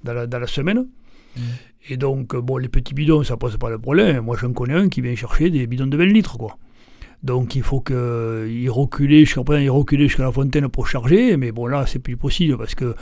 dans 0.04 0.14
la, 0.14 0.28
dans 0.28 0.40
la 0.40 0.48
semaine. 0.48 0.88
Mhm. 1.36 1.44
Et 1.90 1.98
donc, 1.98 2.36
bon, 2.36 2.58
les 2.58 2.70
petits 2.70 2.94
bidons, 2.94 3.24
ça 3.24 3.38
pose 3.38 3.58
pas 3.58 3.70
le 3.70 3.80
problème. 3.80 4.26
Moi, 4.26 4.38
j'en 4.40 4.54
connais 4.54 4.76
un 4.76 4.88
qui 4.88 5.02
vient 5.02 5.16
chercher 5.16 5.50
des 5.50 5.66
bidons 5.66 5.88
de 5.88 5.98
20 5.98 6.06
litres, 6.06 6.38
quoi. 6.38 6.58
Donc, 7.24 7.56
il 7.56 7.62
faut 7.62 7.82
qu'il 7.82 8.70
recule 8.72 9.12
jusqu'à 9.12 9.42
il 9.60 9.70
reculait 9.70 10.08
jusqu'à 10.08 10.24
la 10.24 10.32
fontaine 10.32 10.68
pour 10.70 10.88
charger, 10.88 11.38
mais 11.38 11.52
bon, 11.52 11.68
là, 11.68 11.86
c'est 11.86 12.00
plus 12.00 12.18
possible 12.18 12.58
parce 12.58 12.74
que 12.74 12.96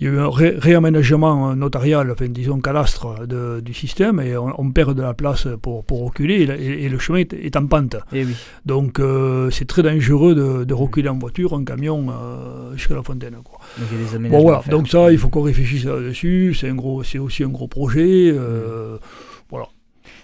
il 0.00 0.06
y 0.06 0.10
a 0.10 0.12
eu 0.12 0.18
un 0.18 0.28
ré- 0.28 0.56
réaménagement 0.58 1.54
notarial, 1.54 2.10
enfin, 2.10 2.26
disons, 2.28 2.58
cadastre 2.58 3.26
de- 3.28 3.60
du 3.60 3.72
système, 3.72 4.18
et 4.18 4.36
on, 4.36 4.52
on 4.60 4.70
perd 4.72 4.96
de 4.96 5.02
la 5.02 5.14
place 5.14 5.46
pour, 5.62 5.84
pour 5.84 6.04
reculer, 6.04 6.42
et, 6.42 6.46
la- 6.46 6.56
et- 6.56 6.84
et 6.84 6.88
le 6.88 6.98
chemin 6.98 7.18
est, 7.20 7.32
est 7.32 7.56
en 7.56 7.66
pente. 7.66 7.94
Eh 8.12 8.24
oui. 8.24 8.34
Donc, 8.66 8.98
euh, 8.98 9.50
c'est 9.50 9.66
très 9.66 9.84
dangereux 9.84 10.34
de, 10.34 10.64
de 10.64 10.74
reculer 10.74 11.08
en 11.08 11.18
voiture, 11.18 11.52
en 11.52 11.62
camion, 11.62 12.06
euh, 12.10 12.74
jusqu'à 12.74 12.94
la 12.96 13.04
fontaine, 13.04 13.36
quoi. 13.44 13.60
Donc 13.78 13.86
il 13.92 13.98
y 14.00 14.14
a 14.16 14.18
des 14.18 14.28
Bon 14.30 14.42
voilà, 14.42 14.62
donc 14.68 14.88
ça, 14.88 15.12
il 15.12 15.18
faut 15.18 15.28
qu'on 15.28 15.42
réfléchisse 15.42 15.84
là-dessus. 15.84 16.54
C'est 16.58 16.68
un 16.68 16.74
gros, 16.74 17.04
c'est 17.04 17.18
aussi 17.20 17.44
un 17.44 17.48
gros 17.50 17.68
projet. 17.68 18.30
euh, 18.32 18.98
voilà. 19.48 19.66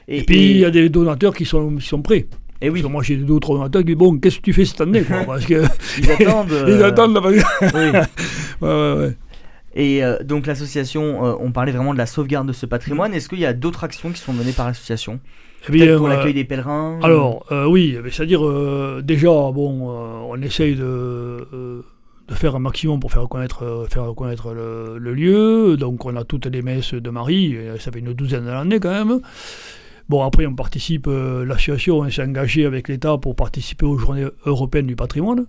Et, 0.08 0.24
puis, 0.24 0.50
il 0.50 0.56
y 0.58 0.64
a 0.64 0.70
des 0.70 0.88
donateurs 0.88 1.34
qui 1.34 1.44
sont, 1.44 1.76
qui 1.76 1.86
sont 1.86 2.02
prêts. 2.02 2.26
Et 2.62 2.68
oui. 2.70 2.80
Parce 2.80 2.88
que 2.88 2.92
moi, 2.92 3.02
j'ai 3.02 3.16
d'autres 3.16 3.54
donateurs 3.54 3.82
qui 3.82 3.86
disent 3.86 3.96
Bon, 3.96 4.18
qu'est-ce 4.18 4.36
que 4.38 4.42
tu 4.42 4.52
fais 4.52 4.64
cette 4.64 4.80
année 4.80 5.02
quoi 5.02 5.24
Parce 5.24 5.46
que 5.46 5.62
Ils 5.98 6.10
attendent. 6.10 6.48
ils 6.68 6.74
euh, 6.74 6.86
attendent. 6.86 7.20
que- 7.22 7.28
oui. 7.28 7.98
Ouais, 8.62 8.68
ouais, 8.68 8.94
ouais. 8.98 9.16
Et 9.74 10.04
euh, 10.04 10.18
donc 10.22 10.46
l'association, 10.46 11.24
euh, 11.24 11.34
on 11.40 11.52
parlait 11.52 11.72
vraiment 11.72 11.92
de 11.94 11.98
la 11.98 12.04
sauvegarde 12.06 12.46
de 12.48 12.52
ce 12.52 12.66
patrimoine. 12.66 13.14
Est-ce 13.14 13.28
qu'il 13.28 13.38
y 13.38 13.46
a 13.46 13.52
d'autres 13.54 13.84
actions 13.84 14.10
qui 14.10 14.20
sont 14.20 14.32
menées 14.32 14.52
par 14.52 14.66
l'association? 14.66 15.20
Eh 15.68 15.72
bien, 15.72 15.96
pour 15.96 16.08
l'accueil 16.08 16.34
des 16.34 16.44
pèlerins? 16.44 16.98
Alors, 17.02 17.46
oui, 17.68 17.96
c'est-à-dire, 18.10 18.40
déjà, 19.02 19.28
bon, 19.28 19.90
on 20.28 20.40
essaye 20.42 20.74
de, 20.74 21.46
de 21.52 22.34
faire 22.34 22.56
un 22.56 22.60
maximum 22.60 22.98
pour 22.98 23.12
faire 23.12 23.22
reconnaître, 23.22 23.86
faire 23.90 24.04
reconnaître 24.04 24.52
le, 24.54 24.96
le 24.98 25.12
lieu. 25.14 25.76
Donc, 25.76 26.04
on 26.06 26.16
a 26.16 26.24
toutes 26.24 26.46
les 26.46 26.62
messes 26.62 26.94
de 26.94 27.10
Marie, 27.10 27.56
ça 27.78 27.92
fait 27.92 27.98
une 28.00 28.12
douzaine 28.14 28.46
d'années 28.46 28.80
quand 28.80 28.90
même. 29.04 29.20
Bon, 30.10 30.24
après, 30.24 30.44
on 30.44 30.56
participe, 30.56 31.06
euh, 31.06 31.44
l'association 31.44 32.10
s'est 32.10 32.24
engagée 32.24 32.66
avec 32.66 32.88
l'État 32.88 33.16
pour 33.16 33.36
participer 33.36 33.86
aux 33.86 33.96
Journées 33.96 34.26
européennes 34.44 34.88
du 34.88 34.96
patrimoine. 34.96 35.46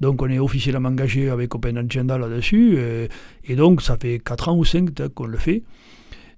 Donc, 0.00 0.20
on 0.20 0.28
est 0.28 0.40
officiellement 0.40 0.88
engagé 0.88 1.30
avec 1.30 1.54
Open 1.54 1.78
Agenda 1.78 2.18
là-dessus. 2.18 2.76
Et, 2.76 3.08
et 3.44 3.54
donc, 3.54 3.82
ça 3.82 3.96
fait 3.96 4.18
4 4.18 4.48
ans 4.48 4.56
ou 4.56 4.64
5 4.64 4.90
qu'on 5.14 5.26
le 5.26 5.38
fait. 5.38 5.62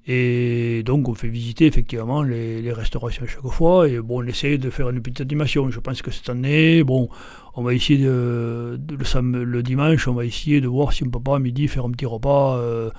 Et 0.06 0.82
donc, 0.85 1.08
on 1.08 1.14
fait 1.14 1.28
visiter 1.28 1.64
effectivement 1.64 2.22
les, 2.22 2.61
les 2.61 2.72
restaurations 2.74 3.24
chaque 3.26 3.50
fois. 3.50 3.88
Et 3.88 3.98
bon, 4.00 4.22
on 4.22 4.26
essaye 4.26 4.58
de 4.58 4.68
faire 4.68 4.90
une 4.90 5.00
petite 5.00 5.22
animation. 5.22 5.70
Je 5.70 5.80
pense 5.80 6.02
que 6.02 6.11
cette 6.11 6.28
année, 6.28 6.85
bon, 6.85 7.08
on 7.54 7.62
va 7.62 7.72
essayer 7.72 8.04
de, 8.04 8.78
le 8.78 9.62
dimanche, 9.62 10.06
on 10.08 10.12
va 10.12 10.26
essayer 10.26 10.61
de 10.61 10.68
voir 10.68 10.92
si 10.92 11.04
on 11.04 11.08
peut 11.08 11.20
pas 11.20 11.37
à 11.37 11.38
midi 11.38 11.68
faire 11.68 11.87
un 11.87 11.90
petit 11.92 12.04
repas. 12.04 12.58
euh, 12.58 12.90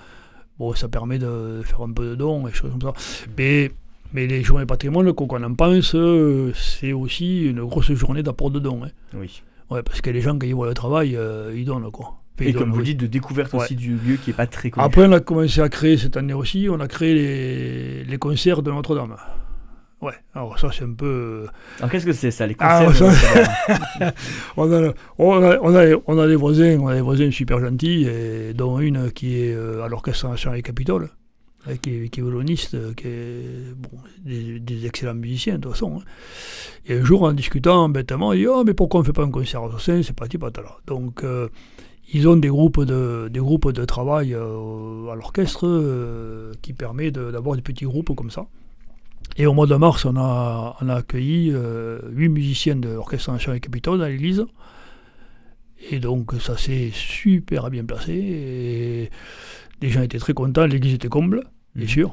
bon, 0.57 0.73
ça 0.73 0.89
permet 0.89 1.19
de 1.19 1.61
faire 1.63 1.81
un 1.81 1.93
peu 1.93 2.09
de 2.09 2.15
dons 2.15 2.47
et 2.47 2.53
choses 2.53 2.71
comme 2.71 2.81
ça. 2.81 2.93
Mais, 3.37 3.69
mais 4.13 4.27
les 4.27 4.43
journées 4.43 4.65
patrimoine, 4.65 5.11
quoi 5.13 5.27
qu'on 5.27 5.43
en 5.43 5.53
pense, 5.53 5.95
euh, 5.95 6.51
c'est 6.55 6.93
aussi 6.93 7.45
une 7.45 7.63
grosse 7.63 7.91
journée 7.93 8.23
d'apport 8.23 8.51
de 8.51 8.59
dons. 8.59 8.81
hein. 8.85 8.89
Oui. 9.15 9.41
Ouais, 9.69 9.81
parce 9.83 10.01
que 10.01 10.09
les 10.09 10.21
gens, 10.21 10.37
quand 10.37 10.45
ils 10.45 10.53
voient 10.55 10.67
le 10.67 10.73
travail, 10.73 11.15
euh, 11.15 11.51
ils 11.55 11.65
donnent 11.65 11.89
quoi. 11.91 12.19
Enfin, 12.35 12.45
Et 12.45 12.49
ils 12.49 12.53
comme 12.53 12.63
donnent, 12.63 12.71
vous 12.73 12.77
oui. 12.79 12.83
dites, 12.85 12.99
de 12.99 13.07
découverte 13.07 13.53
Ouais. 13.53 13.59
aussi 13.61 13.75
du 13.75 13.95
lieu 13.95 14.15
qui 14.17 14.31
est 14.31 14.33
pas 14.33 14.47
très 14.47 14.69
connu. 14.69 14.85
Après, 14.85 15.05
on 15.07 15.11
a 15.11 15.19
commencé 15.19 15.61
à 15.61 15.69
créer 15.69 15.97
cette 15.97 16.17
année 16.17 16.33
aussi, 16.33 16.67
on 16.69 16.79
a 16.79 16.87
créé 16.87 17.13
les, 17.13 18.03
les 18.03 18.17
concerts 18.17 18.61
de 18.61 18.71
Notre-Dame. 18.71 19.15
Ouais, 20.01 20.11
alors 20.35 20.59
ça 20.59 20.67
c'est 20.73 20.83
un 20.83 20.91
peu... 20.91 21.45
Alors 21.79 21.89
qu'est-ce 21.89 22.05
que 22.05 22.11
c'est 22.11 22.29
ça, 22.29 22.45
les 22.45 22.57
Ah, 22.59 22.83
concerts 22.85 23.13
ça- 23.13 24.11
On 24.57 24.69
a, 24.71 24.91
on, 25.17 25.41
a, 25.43 25.57
on, 25.61 25.73
a, 25.75 25.95
on 26.07 26.19
a 26.19 26.27
des 26.27 26.35
voisins, 26.35 26.77
on 26.79 26.87
a 26.89 26.95
des 26.95 26.99
voisins 27.01 27.31
super 27.31 27.59
gentils, 27.61 28.03
et 28.05 28.53
dont 28.53 28.79
une 28.79 29.11
qui 29.13 29.39
est 29.39 29.53
euh, 29.55 29.81
à 29.81 29.87
l'Orchestre 29.87 30.27
National 30.27 30.57
des 30.59 30.61
Capitole, 30.63 31.05
hein, 31.05 31.09
qui, 31.81 31.89
est, 31.89 32.09
qui 32.09 32.19
est 32.19 32.23
violoniste, 32.23 32.95
qui 32.95 33.07
est 33.07 33.73
bon, 33.75 33.97
des, 34.25 34.85
excellents 34.85 35.13
musiciens 35.13 35.55
de 35.55 35.61
toute 35.61 35.73
façon. 35.73 35.99
hein. 35.99 36.03
Et 36.85 36.95
un 36.97 37.03
jour, 37.03 37.23
en 37.23 37.33
discutant 37.33 37.87
bêtement, 37.89 38.33
il 38.33 38.39
dit 38.39 38.47
Oh, 38.47 38.63
mais 38.65 38.73
pourquoi 38.73 38.99
on 38.99 39.03
ne 39.03 39.05
fait 39.05 39.13
pas 39.13 39.23
un 39.23 39.31
concert 39.31 39.63
à 39.63 39.71
Sossin 39.71 40.01
C'est 40.03 40.15
pas 40.15 40.27
patala. 40.27 40.77
Donc, 40.85 41.23
euh, 41.23 41.47
ils 42.13 42.27
ont 42.27 42.35
des 42.35 42.49
groupes 42.49 42.83
de, 42.83 43.29
des 43.31 43.39
groupes 43.39 43.71
de 43.71 43.85
travail 43.85 44.33
euh, 44.33 45.09
à 45.09 45.15
l'orchestre 45.15 45.65
euh, 45.65 46.51
qui 46.61 46.73
permet 46.73 47.11
d'avoir 47.11 47.55
des 47.55 47.61
petits 47.61 47.85
groupes 47.85 48.13
comme 48.15 48.31
ça. 48.31 48.45
Et 49.37 49.45
au 49.45 49.53
mois 49.53 49.65
de 49.65 49.75
mars, 49.75 50.05
on 50.05 50.17
a, 50.17 50.75
on 50.81 50.89
a 50.89 50.95
accueilli 50.95 51.53
huit 52.11 52.29
musiciens 52.29 52.75
de 52.75 52.89
l'Orchestre 52.89 53.31
National 53.31 53.61
Capitole 53.61 53.99
dans 53.99 54.05
l'église. 54.05 54.45
Et 55.89 55.99
donc, 55.99 56.33
ça 56.39 56.57
s'est 56.57 56.91
super 56.93 57.69
bien 57.69 57.85
placé. 57.85 58.13
Et 58.13 59.09
les 59.83 59.89
gens 59.93 60.01
étaient 60.07 60.17
très 60.25 60.33
contents, 60.33 60.65
l'église 60.73 60.93
était 60.99 61.09
comble, 61.17 61.37
bien 61.75 61.85
Mhm. 61.85 61.89
sûr. 61.97 62.09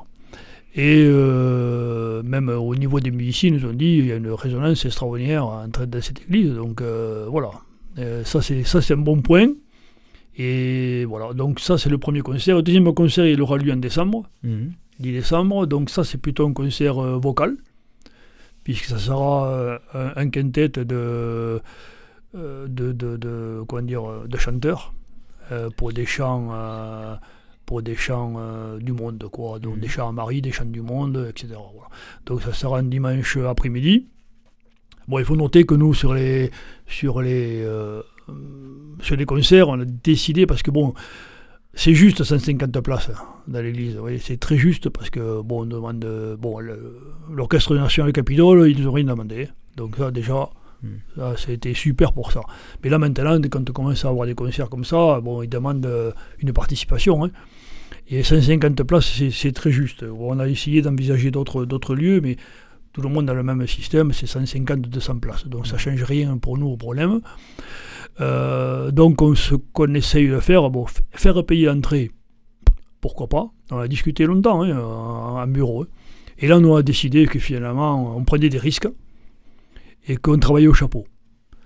Et 0.74 1.02
euh, 1.04 2.22
même 2.22 2.48
au 2.48 2.74
niveau 2.83 2.98
des 3.00 3.11
musiciens, 3.11 3.50
ils 3.50 3.56
nous 3.59 3.66
ont 3.70 3.72
dit 3.72 3.90
qu'il 3.96 4.06
y 4.06 4.12
a 4.12 4.16
une 4.16 4.30
résonance 4.44 4.85
extraordinaire 4.85 5.44
entre, 5.46 5.85
dans 5.87 6.00
cette 6.06 6.20
église. 6.26 6.52
Donc 6.62 6.80
euh, 6.80 7.26
voilà, 7.28 7.50
Euh, 7.98 8.22
ça 8.24 8.40
c'est 8.40 8.94
un 8.94 9.02
bon 9.11 9.20
point. 9.28 9.48
Et 10.38 11.04
voilà, 11.12 11.33
donc 11.35 11.59
ça 11.61 11.76
c'est 11.76 11.90
le 11.90 11.98
premier 11.98 12.20
concert. 12.30 12.54
Le 12.56 12.62
deuxième 12.62 12.92
concert, 12.94 13.26
il 13.26 13.40
aura 13.42 13.56
lieu 13.59 13.72
en 13.72 13.76
décembre, 13.88 14.20
Mhm. 14.44 14.72
10 15.00 15.12
décembre. 15.20 15.66
Donc 15.66 15.90
ça 15.90 16.02
c'est 16.04 16.18
plutôt 16.18 16.46
un 16.46 16.52
concert 16.52 16.96
euh, 16.98 17.18
vocal, 17.18 17.56
puisque 18.64 18.85
ça 18.85 18.98
sera 18.98 19.48
euh, 19.48 19.78
un, 19.94 20.11
un 20.22 20.28
quintet 20.30 20.68
de, 20.68 20.85
euh, 20.92 21.59
de, 22.68 22.92
de, 22.92 23.16
de- 23.16 23.62
comment 23.66 23.83
dire, 23.83 24.04
euh, 24.09 24.26
de 24.28 24.37
chanteurs 24.38 24.92
euh, 25.52 25.68
pour 25.76 25.92
des 25.92 26.06
chants, 26.06 26.48
euh, 26.52 27.16
pour 27.70 27.83
des 27.83 27.94
chants 27.94 28.35
euh, 28.37 28.78
du 28.80 28.92
monde, 29.00 29.22
quoi. 29.30 29.61
Donc 29.61 29.74
Mhm. 29.76 29.80
des 29.85 29.88
chants 29.94 30.09
à 30.09 30.12
Marie, 30.20 30.40
des 30.42 30.50
chants 30.56 30.72
du 30.78 30.83
monde, 30.92 31.16
etc. 31.30 31.54
voilà. 31.76 31.88
Donc 32.26 32.42
ça 32.42 32.52
sera 32.52 32.80
un 32.80 32.88
dimanche 32.96 33.37
après-midi. 33.37 33.94
Bon, 35.06 35.20
il 35.20 35.24
faut 35.24 35.37
noter 35.37 35.62
que 35.68 35.76
nous, 35.76 35.94
sur 35.94 36.12
les, 36.18 36.50
sur 36.88 37.22
les, 37.22 37.62
euh, 37.62 38.02
sur 39.06 39.14
les 39.20 39.24
concerts, 39.24 39.68
on 39.68 39.78
a 39.80 39.85
décidé, 39.85 40.46
parce 40.46 40.62
que 40.64 40.72
bon, 40.72 40.94
c'est 41.74 41.94
juste 41.94 42.24
150 42.24 42.80
places 42.80 43.11
hein, 43.11 43.22
dans 43.46 43.62
l'église. 43.62 43.96
oui, 44.02 44.18
c'est 44.20 44.40
très 44.40 44.59
juste 44.66 44.88
parce 44.88 45.09
que 45.11 45.40
bon, 45.40 45.62
on 45.62 45.66
demande. 45.66 46.04
Bon, 46.40 46.59
l'orchestre 47.30 47.76
national 47.76 48.12
Capitole, 48.12 48.68
ils 48.68 48.80
nous 48.80 48.88
ont 48.88 48.92
rien 49.00 49.04
demandé. 49.14 49.48
Donc 49.76 49.94
ça, 49.96 50.11
déjà, 50.11 50.48
Mm. 50.83 50.88
ça, 51.14 51.35
c'était 51.37 51.74
super 51.74 52.11
pour 52.14 52.32
ça. 52.32 52.40
Mais 52.82 52.88
là, 52.88 52.97
maintenant, 52.99 53.38
quand 53.53 53.68
on 53.68 53.72
commence 53.74 54.03
à 54.07 54.09
avoir 54.09 54.26
des 54.26 54.34
concerts 54.34 54.70
comme 54.70 54.86
ça, 54.92 55.20
bon, 55.20 55.42
ils 55.42 55.49
demandent 55.57 55.84
euh, 55.84 56.11
une 56.42 56.53
participation. 56.55 57.22
hein. 57.22 57.30
Et 58.09 58.22
150 58.22 58.82
places, 58.84 59.20
c'est- 59.30 59.53
très 59.53 59.70
juste. 59.70 60.05
On 60.05 60.38
a 60.38 60.49
essayé 60.49 60.82
d'envisager 60.82 61.30
d'autres 61.30 61.95
lieux, 61.95 62.20
mais 62.20 62.36
tout 62.93 63.03
le 63.03 63.09
monde 63.09 63.30
a 63.30 63.34
le 63.34 63.43
même 63.43 63.66
système, 63.66 64.12
c'est 64.12 64.26
150-200 64.26 65.18
places. 65.20 65.47
Donc 65.47 65.66
ça 65.66 65.74
ne 65.74 65.78
change 65.78 66.03
rien 66.03 66.36
pour 66.38 66.59
nous 66.59 66.66
au 66.68 66.76
problème. 66.76 67.20
Euh, 68.20 68.91
donc 68.91 69.22
on, 69.22 69.34
ce 69.34 69.55
qu'on 69.55 69.95
essaye 69.95 70.28
de 70.28 70.41
faire, 70.41 70.68
bon, 70.70 70.86
faire 71.12 71.45
payer 71.47 71.66
l'entrée, 71.66 72.11
pourquoi 73.01 73.28
pas. 73.28 73.51
On 73.70 73.78
a 73.78 73.88
discuté 73.88 74.26
longtemps 74.26 74.62
hein, 74.62 74.76
en, 74.78 75.47
bureau. 75.47 75.82
hein. 75.82 75.86
Et 76.38 76.49
là, 76.49 76.59
on 76.59 76.74
a 76.76 76.82
décidé 76.82 77.26
que 77.26 77.38
finalement, 77.38 78.16
on 78.16 78.24
prenait 78.24 78.49
des 78.49 78.59
risques 78.59 78.88
et 80.09 80.16
qu'on 80.16 80.38
travaillait 80.38 80.68
au 80.68 80.74
chapeau. 80.74 81.07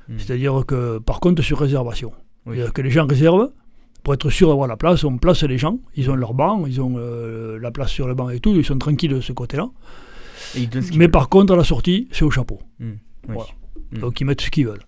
Mm. 0.08 0.14
C'est-à-dire 0.18 0.64
que, 0.66 0.98
par 0.98 1.20
contre, 1.20 1.42
sur 1.42 1.58
réservation. 1.58 2.12
Oui. 2.46 2.58
Que 2.74 2.82
les 2.82 2.90
gens 2.90 3.06
réservent 3.06 3.50
pour 4.04 4.14
être 4.14 4.30
sûr 4.30 4.48
d'avoir 4.48 4.68
la 4.68 4.76
place. 4.76 5.02
On 5.02 5.18
place 5.18 5.42
les 5.42 5.58
gens, 5.58 5.78
ils 5.96 6.08
ont 6.10 6.14
leur 6.14 6.34
banc, 6.34 6.64
ils 6.66 6.80
ont 6.80 6.94
euh, 6.98 7.58
la 7.58 7.72
place 7.72 7.90
sur 7.90 8.06
le 8.06 8.14
banc 8.14 8.30
et 8.30 8.38
tout, 8.38 8.54
ils 8.54 8.64
sont 8.64 8.78
tranquilles 8.78 9.10
de 9.10 9.20
ce 9.20 9.32
côté-là. 9.32 9.68
Mais 10.94 11.08
par 11.08 11.28
contre, 11.28 11.52
à 11.54 11.56
la 11.56 11.64
sortie, 11.64 12.06
c'est 12.12 12.24
au 12.24 12.30
chapeau. 12.30 12.60
Oui. 12.78 12.86
voilà. 13.26 13.48
Mm. 13.90 13.98
Donc 13.98 14.20
ils 14.20 14.24
mettent 14.24 14.40
ce 14.42 14.50
qu'ils 14.50 14.66
veulent. 14.68 14.84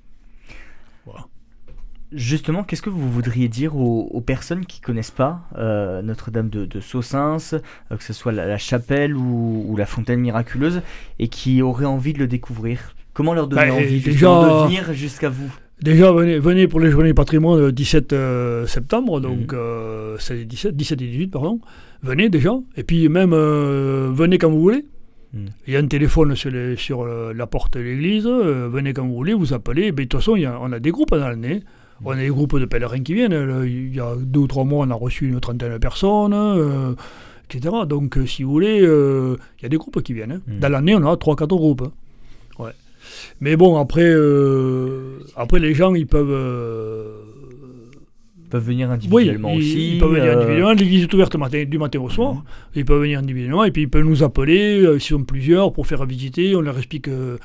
Justement, 2.13 2.63
qu'est-ce 2.63 2.83
que 2.83 2.89
vous 2.89 3.11
voudriez 3.11 3.49
dire 3.49 3.75
aux, 3.77 4.03
aux 4.13 4.21
personnes 4.21 4.65
qui 4.65 4.81
connaissent 4.81 5.11
pas 5.11 5.41
euh, 5.59 6.03
Notre-Dame 6.03 6.49
de, 6.51 6.65
de 6.65 6.81
Saussins, 6.81 7.37
euh, 7.53 7.97
que 7.97 8.05
ce 8.05 8.13
soit 8.13 8.31
la, 8.31 8.47
la 8.47 8.59
chapelle 8.59 9.17
ou, 9.17 9.65
ou 9.67 9.77
la 9.77 9.87
fontaine 9.87 10.21
miraculeuse, 10.21 10.83
et 11.19 11.27
qui 11.27 11.63
auraient 11.63 11.85
envie 11.85 12.13
de 12.13 12.21
le 12.21 12.29
découvrir? 12.29 12.95
Comment 13.13 13.35
leur 13.35 13.49
donner 13.49 13.67
Bah, 13.71 13.75
envie 13.75 14.01
déjà- 14.01 14.29
de 14.29 14.65
venir 14.67 14.93
jusqu'à 14.93 15.29
vous? 15.29 15.53
Déjà, 15.83 16.11
venez, 16.11 16.39
venez 16.39 16.67
pour 16.69 16.81
les 16.81 16.91
journées 16.91 17.13
patrimoine 17.13 17.61
le 17.61 17.71
17 17.73 18.13
euh, 18.15 18.67
septembre, 18.67 19.21
donc 19.21 19.53
Mhm. 19.53 19.59
euh, 19.59 20.17
c'est 20.19 20.45
17, 20.45 20.75
17 20.75 21.03
et 21.03 21.07
18, 21.07 21.29
pardon. 21.29 21.61
Venez 22.03 22.29
déjà, 22.31 22.59
et 22.77 22.83
puis 22.83 23.09
même 23.11 23.33
euh, 23.35 24.09
venez 24.13 24.39
quand 24.39 24.51
vous 24.51 24.61
voulez. 24.61 24.87
Mhm. 25.35 25.47
Il 25.67 25.75
y 25.75 25.77
a 25.77 25.81
un 25.81 25.87
téléphone 25.87 26.35
sur, 26.35 26.51
les- 26.51 26.77
sur 26.77 27.03
euh, 27.03 27.35
la 27.35 27.47
porte 27.47 27.75
de 27.77 27.81
l'église, 27.81 28.27
euh, 28.27 28.69
venez 28.73 28.95
quand 28.95 29.07
vous 29.07 29.15
voulez, 29.15 29.35
vous 29.35 29.53
appelez. 29.53 29.93
Mais 29.93 30.05
de 30.05 30.09
toute 30.09 30.21
façon, 30.21 30.35
il 30.37 30.43
y 30.43 30.47
a- 30.47 30.59
on 30.61 30.73
a 30.73 30.79
des 30.81 30.91
groupes 30.91 31.11
dans 31.11 31.29
l'année. 31.29 31.61
On 32.05 32.11
a 32.11 32.17
des 32.17 32.29
groupes 32.29 32.59
de 32.59 32.67
pèlerins 32.67 33.03
qui 33.03 33.15
viennent. 33.15 33.35
Le- 33.35 33.67
Il 33.69 33.95
y 33.95 34.01
a 34.01 34.15
deux 34.19 34.41
ou 34.41 34.47
trois 34.47 34.65
mois, 34.65 34.87
on 34.87 34.91
a 34.91 34.95
reçu 34.95 35.29
une 35.29 35.41
trentaine 35.41 35.73
de 35.73 35.79
personnes, 35.79 36.33
euh, 36.35 36.93
etc. 37.51 37.75
Donc, 37.89 38.17
euh, 38.19 38.27
si 38.27 38.43
vous 38.45 38.51
voulez, 38.51 38.81
euh, 38.83 39.37
il 39.59 39.63
y 39.63 39.67
a 39.67 39.69
des 39.71 39.77
groupes 39.79 40.03
qui 40.03 40.13
viennent. 40.15 40.33
hein. 40.33 40.41
Mhm. 40.47 40.61
Dans 40.61 40.69
l'année, 40.71 40.95
on 40.95 41.07
a 41.07 41.17
trois, 41.17 41.37
quatre 41.37 41.55
groupes. 41.57 41.89
Mais 43.41 43.57
bon, 43.57 43.77
après, 43.77 44.05
euh, 44.05 45.19
après, 45.37 45.59
les 45.59 45.75
gens, 45.75 45.95
ils 45.95 46.07
peuvent. 46.07 46.31
euh, 46.31 47.13
peuvent 48.49 48.65
venir 48.65 48.89
oui, 48.89 48.95
individuellement 48.95 49.51
ils, 49.51 49.59
aussi. 49.59 49.93
ils 49.95 49.99
peuvent 49.99 50.11
venir 50.13 50.25
euh, 50.27 50.37
individuellement. 50.37 50.73
L'église 50.73 51.03
est 51.03 51.15
ouverte 51.15 51.35
matin- 51.37 51.65
du 51.65 51.79
matin 51.79 51.99
au 52.01 52.09
soir. 52.09 52.35
Mhm. 52.35 52.43
Ils 52.77 52.85
peuvent 52.85 53.01
venir 53.03 53.19
individuellement 53.19 53.65
et 53.65 53.71
puis 53.73 53.83
ils 53.83 53.89
peuvent 53.91 54.05
nous 54.05 54.23
appeler, 54.23 54.81
euh, 54.83 54.99
s'ils 55.01 55.17
sont 55.17 55.25
plusieurs, 55.25 55.73
pour 55.73 55.87
faire 55.87 56.05
visiter. 56.07 56.55
On 56.55 56.61
leur 56.61 56.79
explique, 56.79 57.09
euh, 57.09 57.39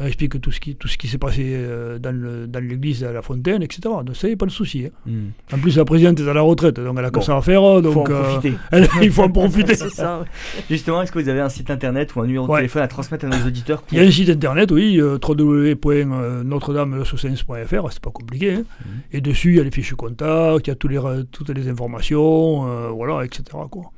on 0.00 0.04
leur 0.04 0.08
explique 0.08 0.40
tout 0.40 0.50
ce 0.50 0.60
qui, 0.60 0.76
tout 0.76 0.88
ce 0.88 0.96
qui 0.96 1.08
s'est 1.08 1.18
passé 1.18 1.42
euh, 1.54 1.98
dans, 1.98 2.10
le- 2.16 2.46
dans 2.46 2.64
l'église, 2.64 3.04
à 3.04 3.12
la 3.12 3.20
fontaine, 3.20 3.62
etc. 3.62 3.80
Donc 4.02 4.16
ça, 4.16 4.28
il 4.28 4.30
n'y 4.30 4.34
a 4.34 4.38
pas 4.38 4.46
de 4.46 4.50
souci. 4.50 4.86
hein. 4.86 4.90
hmm. 5.04 5.28
En 5.54 5.58
plus, 5.58 5.76
la 5.76 5.84
présidente 5.84 6.18
est 6.20 6.26
à 6.28 6.32
la 6.32 6.40
retraite, 6.40 6.80
donc 6.80 6.96
elle 6.98 7.04
a 7.04 7.10
que 7.10 7.16
Bon. 7.16 7.20
ça 7.20 7.36
à 7.36 7.42
faire. 7.42 7.60
Donc, 7.82 7.92
Faut 7.92 8.00
en 8.00 8.10
euh, 8.10 8.40
elle- 8.72 8.88
il 9.02 9.12
faut 9.12 9.24
en 9.24 9.30
profiter. 9.30 9.74
C'est 9.74 9.90
ça. 9.90 10.20
ouais. 10.20 10.26
Justement, 10.70 11.02
est-ce 11.02 11.12
que 11.12 11.18
vous 11.18 11.28
avez 11.28 11.40
un 11.40 11.50
site 11.50 11.70
internet 11.70 12.14
ou 12.16 12.20
un 12.22 12.26
numéro 12.26 12.48
de 12.48 12.56
téléphone 12.56 12.80
à 12.82 12.88
transmettre 12.88 13.26
à 13.26 13.28
nos 13.28 13.46
auditeurs 13.46 13.82
pour- 13.82 13.92
Il 13.92 14.00
y 14.00 14.04
a 14.04 14.08
un 14.08 14.10
site 14.10 14.30
internet, 14.30 14.70
oui, 14.72 14.98
euh, 14.98 15.18
www.notre-dame-le-Saussens.fr, 15.22 17.92
c'est 17.92 18.00
pas 18.02 18.10
compliqué. 18.10 18.52
hein. 18.54 18.62
Mhm. 18.84 19.00
Et 19.12 19.20
dessus, 19.20 19.50
il 19.50 19.56
y 19.56 19.60
a 19.60 19.64
les 19.64 19.70
fiches 19.70 19.94
contacts, 19.94 20.66
il 20.66 20.70
y 20.70 20.72
a 20.72 20.76
tous 20.76 20.88
les, 20.88 21.00
toutes 21.30 21.50
les 21.50 21.68
informations, 21.68 22.66
euh, 22.68 22.88
voilà, 22.88 23.24
etc. 23.24 23.42
Quoi. 23.70 23.90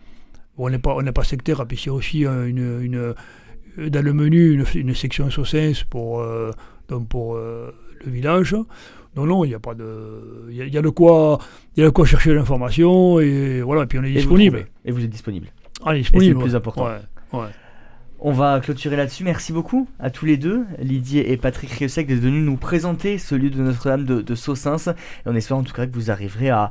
Bon, 0.57 0.66
on 0.66 0.70
n'est 0.70 0.78
pas, 0.78 0.94
on 0.94 1.03
n'est 1.03 1.12
pas 1.12 1.24
sectaire, 1.24 1.61
et 1.61 1.64
puis 1.64 1.80
il 1.82 1.86
y 1.86 1.90
a 1.90 1.94
aussi 1.94 2.26
euh, 2.26 2.46
une, 2.46 2.80
une, 2.82 3.14
dans 3.78 4.04
le 4.04 4.12
menu 4.12 4.52
une, 4.52 4.64
une 4.74 4.94
section 4.94 5.30
Sossens 5.30 5.84
pour, 5.88 6.20
euh, 6.20 6.50
donc 6.88 7.08
pour 7.08 7.36
euh, 7.36 7.70
le 8.04 8.10
village. 8.10 8.54
Non, 9.16 9.26
non, 9.26 9.44
il 9.44 9.50
y 9.50 9.54
a 9.54 9.58
pas 9.58 9.74
de. 9.74 10.46
Il 10.50 10.56
y 10.56 10.62
a, 10.62 10.64
il 10.64 10.72
y 10.72 10.78
a 10.78 10.82
de 10.82 10.88
quoi, 10.88 11.38
il 11.76 11.80
y 11.80 11.82
a 11.82 11.86
de 11.86 11.90
quoi 11.90 12.06
chercher 12.06 12.32
l'information 12.34 13.20
et 13.20 13.60
voilà, 13.60 13.82
et 13.82 13.86
puis 13.86 13.98
on 13.98 14.02
est 14.04 14.08
Et 14.08 14.12
vous 14.12 14.18
disponible. 14.20 14.56
trouvez. 14.58 14.72
Et 14.86 14.90
vous 14.92 15.04
êtes 15.04 15.10
disponible. 15.10 15.48
Ah, 15.84 15.88
on 15.88 15.92
est 15.92 15.98
disponible. 15.98 16.34
le 16.34 16.40
plus 16.40 16.56
important. 16.56 16.86
Ouais, 16.86 17.38
ouais. 17.38 17.46
On 18.24 18.30
va 18.32 18.60
clôturer 18.60 18.94
là-dessus. 18.96 19.24
Merci 19.24 19.52
beaucoup 19.52 19.88
à 19.98 20.08
tous 20.10 20.24
les 20.26 20.36
deux, 20.36 20.64
Lydie 20.78 21.18
et 21.18 21.36
Patrick 21.36 21.70
Riosec, 21.72 22.06
d'être 22.06 22.20
venus 22.20 22.44
nous 22.44 22.56
présenter 22.56 23.18
ce 23.18 23.34
lieu 23.34 23.50
de 23.50 23.60
Notre-Dame 23.60 24.04
de, 24.04 24.22
de 24.22 24.34
Saussins. 24.36 24.76
Et 24.76 24.92
on 25.26 25.34
espère 25.34 25.56
en 25.56 25.64
tout 25.64 25.74
cas 25.74 25.86
que 25.86 25.92
vous 25.94 26.10
arriverez 26.12 26.48
à, 26.48 26.70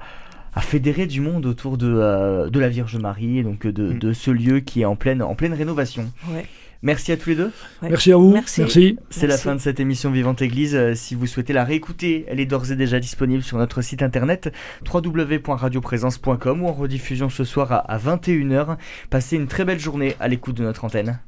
à 0.55 0.61
fédérer 0.61 1.07
du 1.07 1.19
monde 1.19 1.45
autour 1.45 1.77
de, 1.77 1.93
euh, 1.93 2.49
de 2.49 2.57
la 2.59 2.69
Vierge 2.69 2.95
Marie 2.97 3.37
et 3.39 3.43
donc 3.43 3.67
de, 3.67 3.93
Mm. 3.93 3.99
de 3.99 4.13
ce 4.13 4.31
lieu 4.31 4.61
qui 4.61 4.81
est 4.81 4.85
en 4.85 4.95
pleine, 4.95 5.21
en 5.21 5.35
pleine 5.35 5.53
rénovation. 5.53 6.09
Ouais. 6.31 6.45
Merci 6.83 7.11
à 7.11 7.17
tous 7.17 7.29
les 7.29 7.35
deux. 7.35 7.51
Ouais. 7.83 7.89
Merci 7.89 8.11
à 8.11 8.17
vous. 8.17 8.31
Merci. 8.31 8.61
Merci. 8.61 8.97
C'est 9.11 9.27
la 9.27 9.37
fin 9.37 9.53
de 9.55 9.59
cette 9.61 9.79
émission 9.79 10.09
Vivante 10.09 10.41
Église. 10.41 10.75
Euh, 10.75 10.95
Si 10.95 11.13
vous 11.13 11.27
souhaitez 11.27 11.53
la 11.53 11.63
réécouter, 11.63 12.25
elle 12.27 12.39
est 12.39 12.45
d'ores 12.47 12.71
et 12.71 12.75
déjà 12.75 12.99
disponible 12.99 13.43
sur 13.43 13.57
notre 13.57 13.81
site 13.81 14.01
internet 14.01 14.51
www.radioprésence.com 14.91 16.63
ou 16.63 16.67
en 16.67 16.73
rediffusion 16.73 17.29
ce 17.29 17.43
soir 17.43 17.71
à, 17.71 17.77
à 17.77 17.97
21h. 17.99 18.77
Passez 19.11 19.35
une 19.35 19.47
très 19.47 19.63
belle 19.63 19.79
journée 19.79 20.15
à 20.19 20.27
l'écoute 20.27 20.55
de 20.57 20.63
notre 20.63 20.83
antenne. 20.85 21.19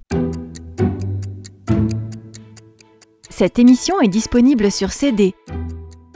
Cette 3.29 3.59
émission 3.59 3.99
est 4.01 4.07
disponible 4.07 4.71
sur 4.71 4.91
CD. 4.91 5.33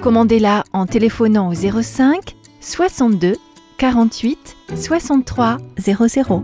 Commandez-la 0.02 0.64
en 0.74 0.86
téléphonant 0.86 1.50
au 1.50 1.54
05 1.54 2.36
62 2.62 3.34
48 3.78 4.56
63 4.76 5.58
00 5.80 6.44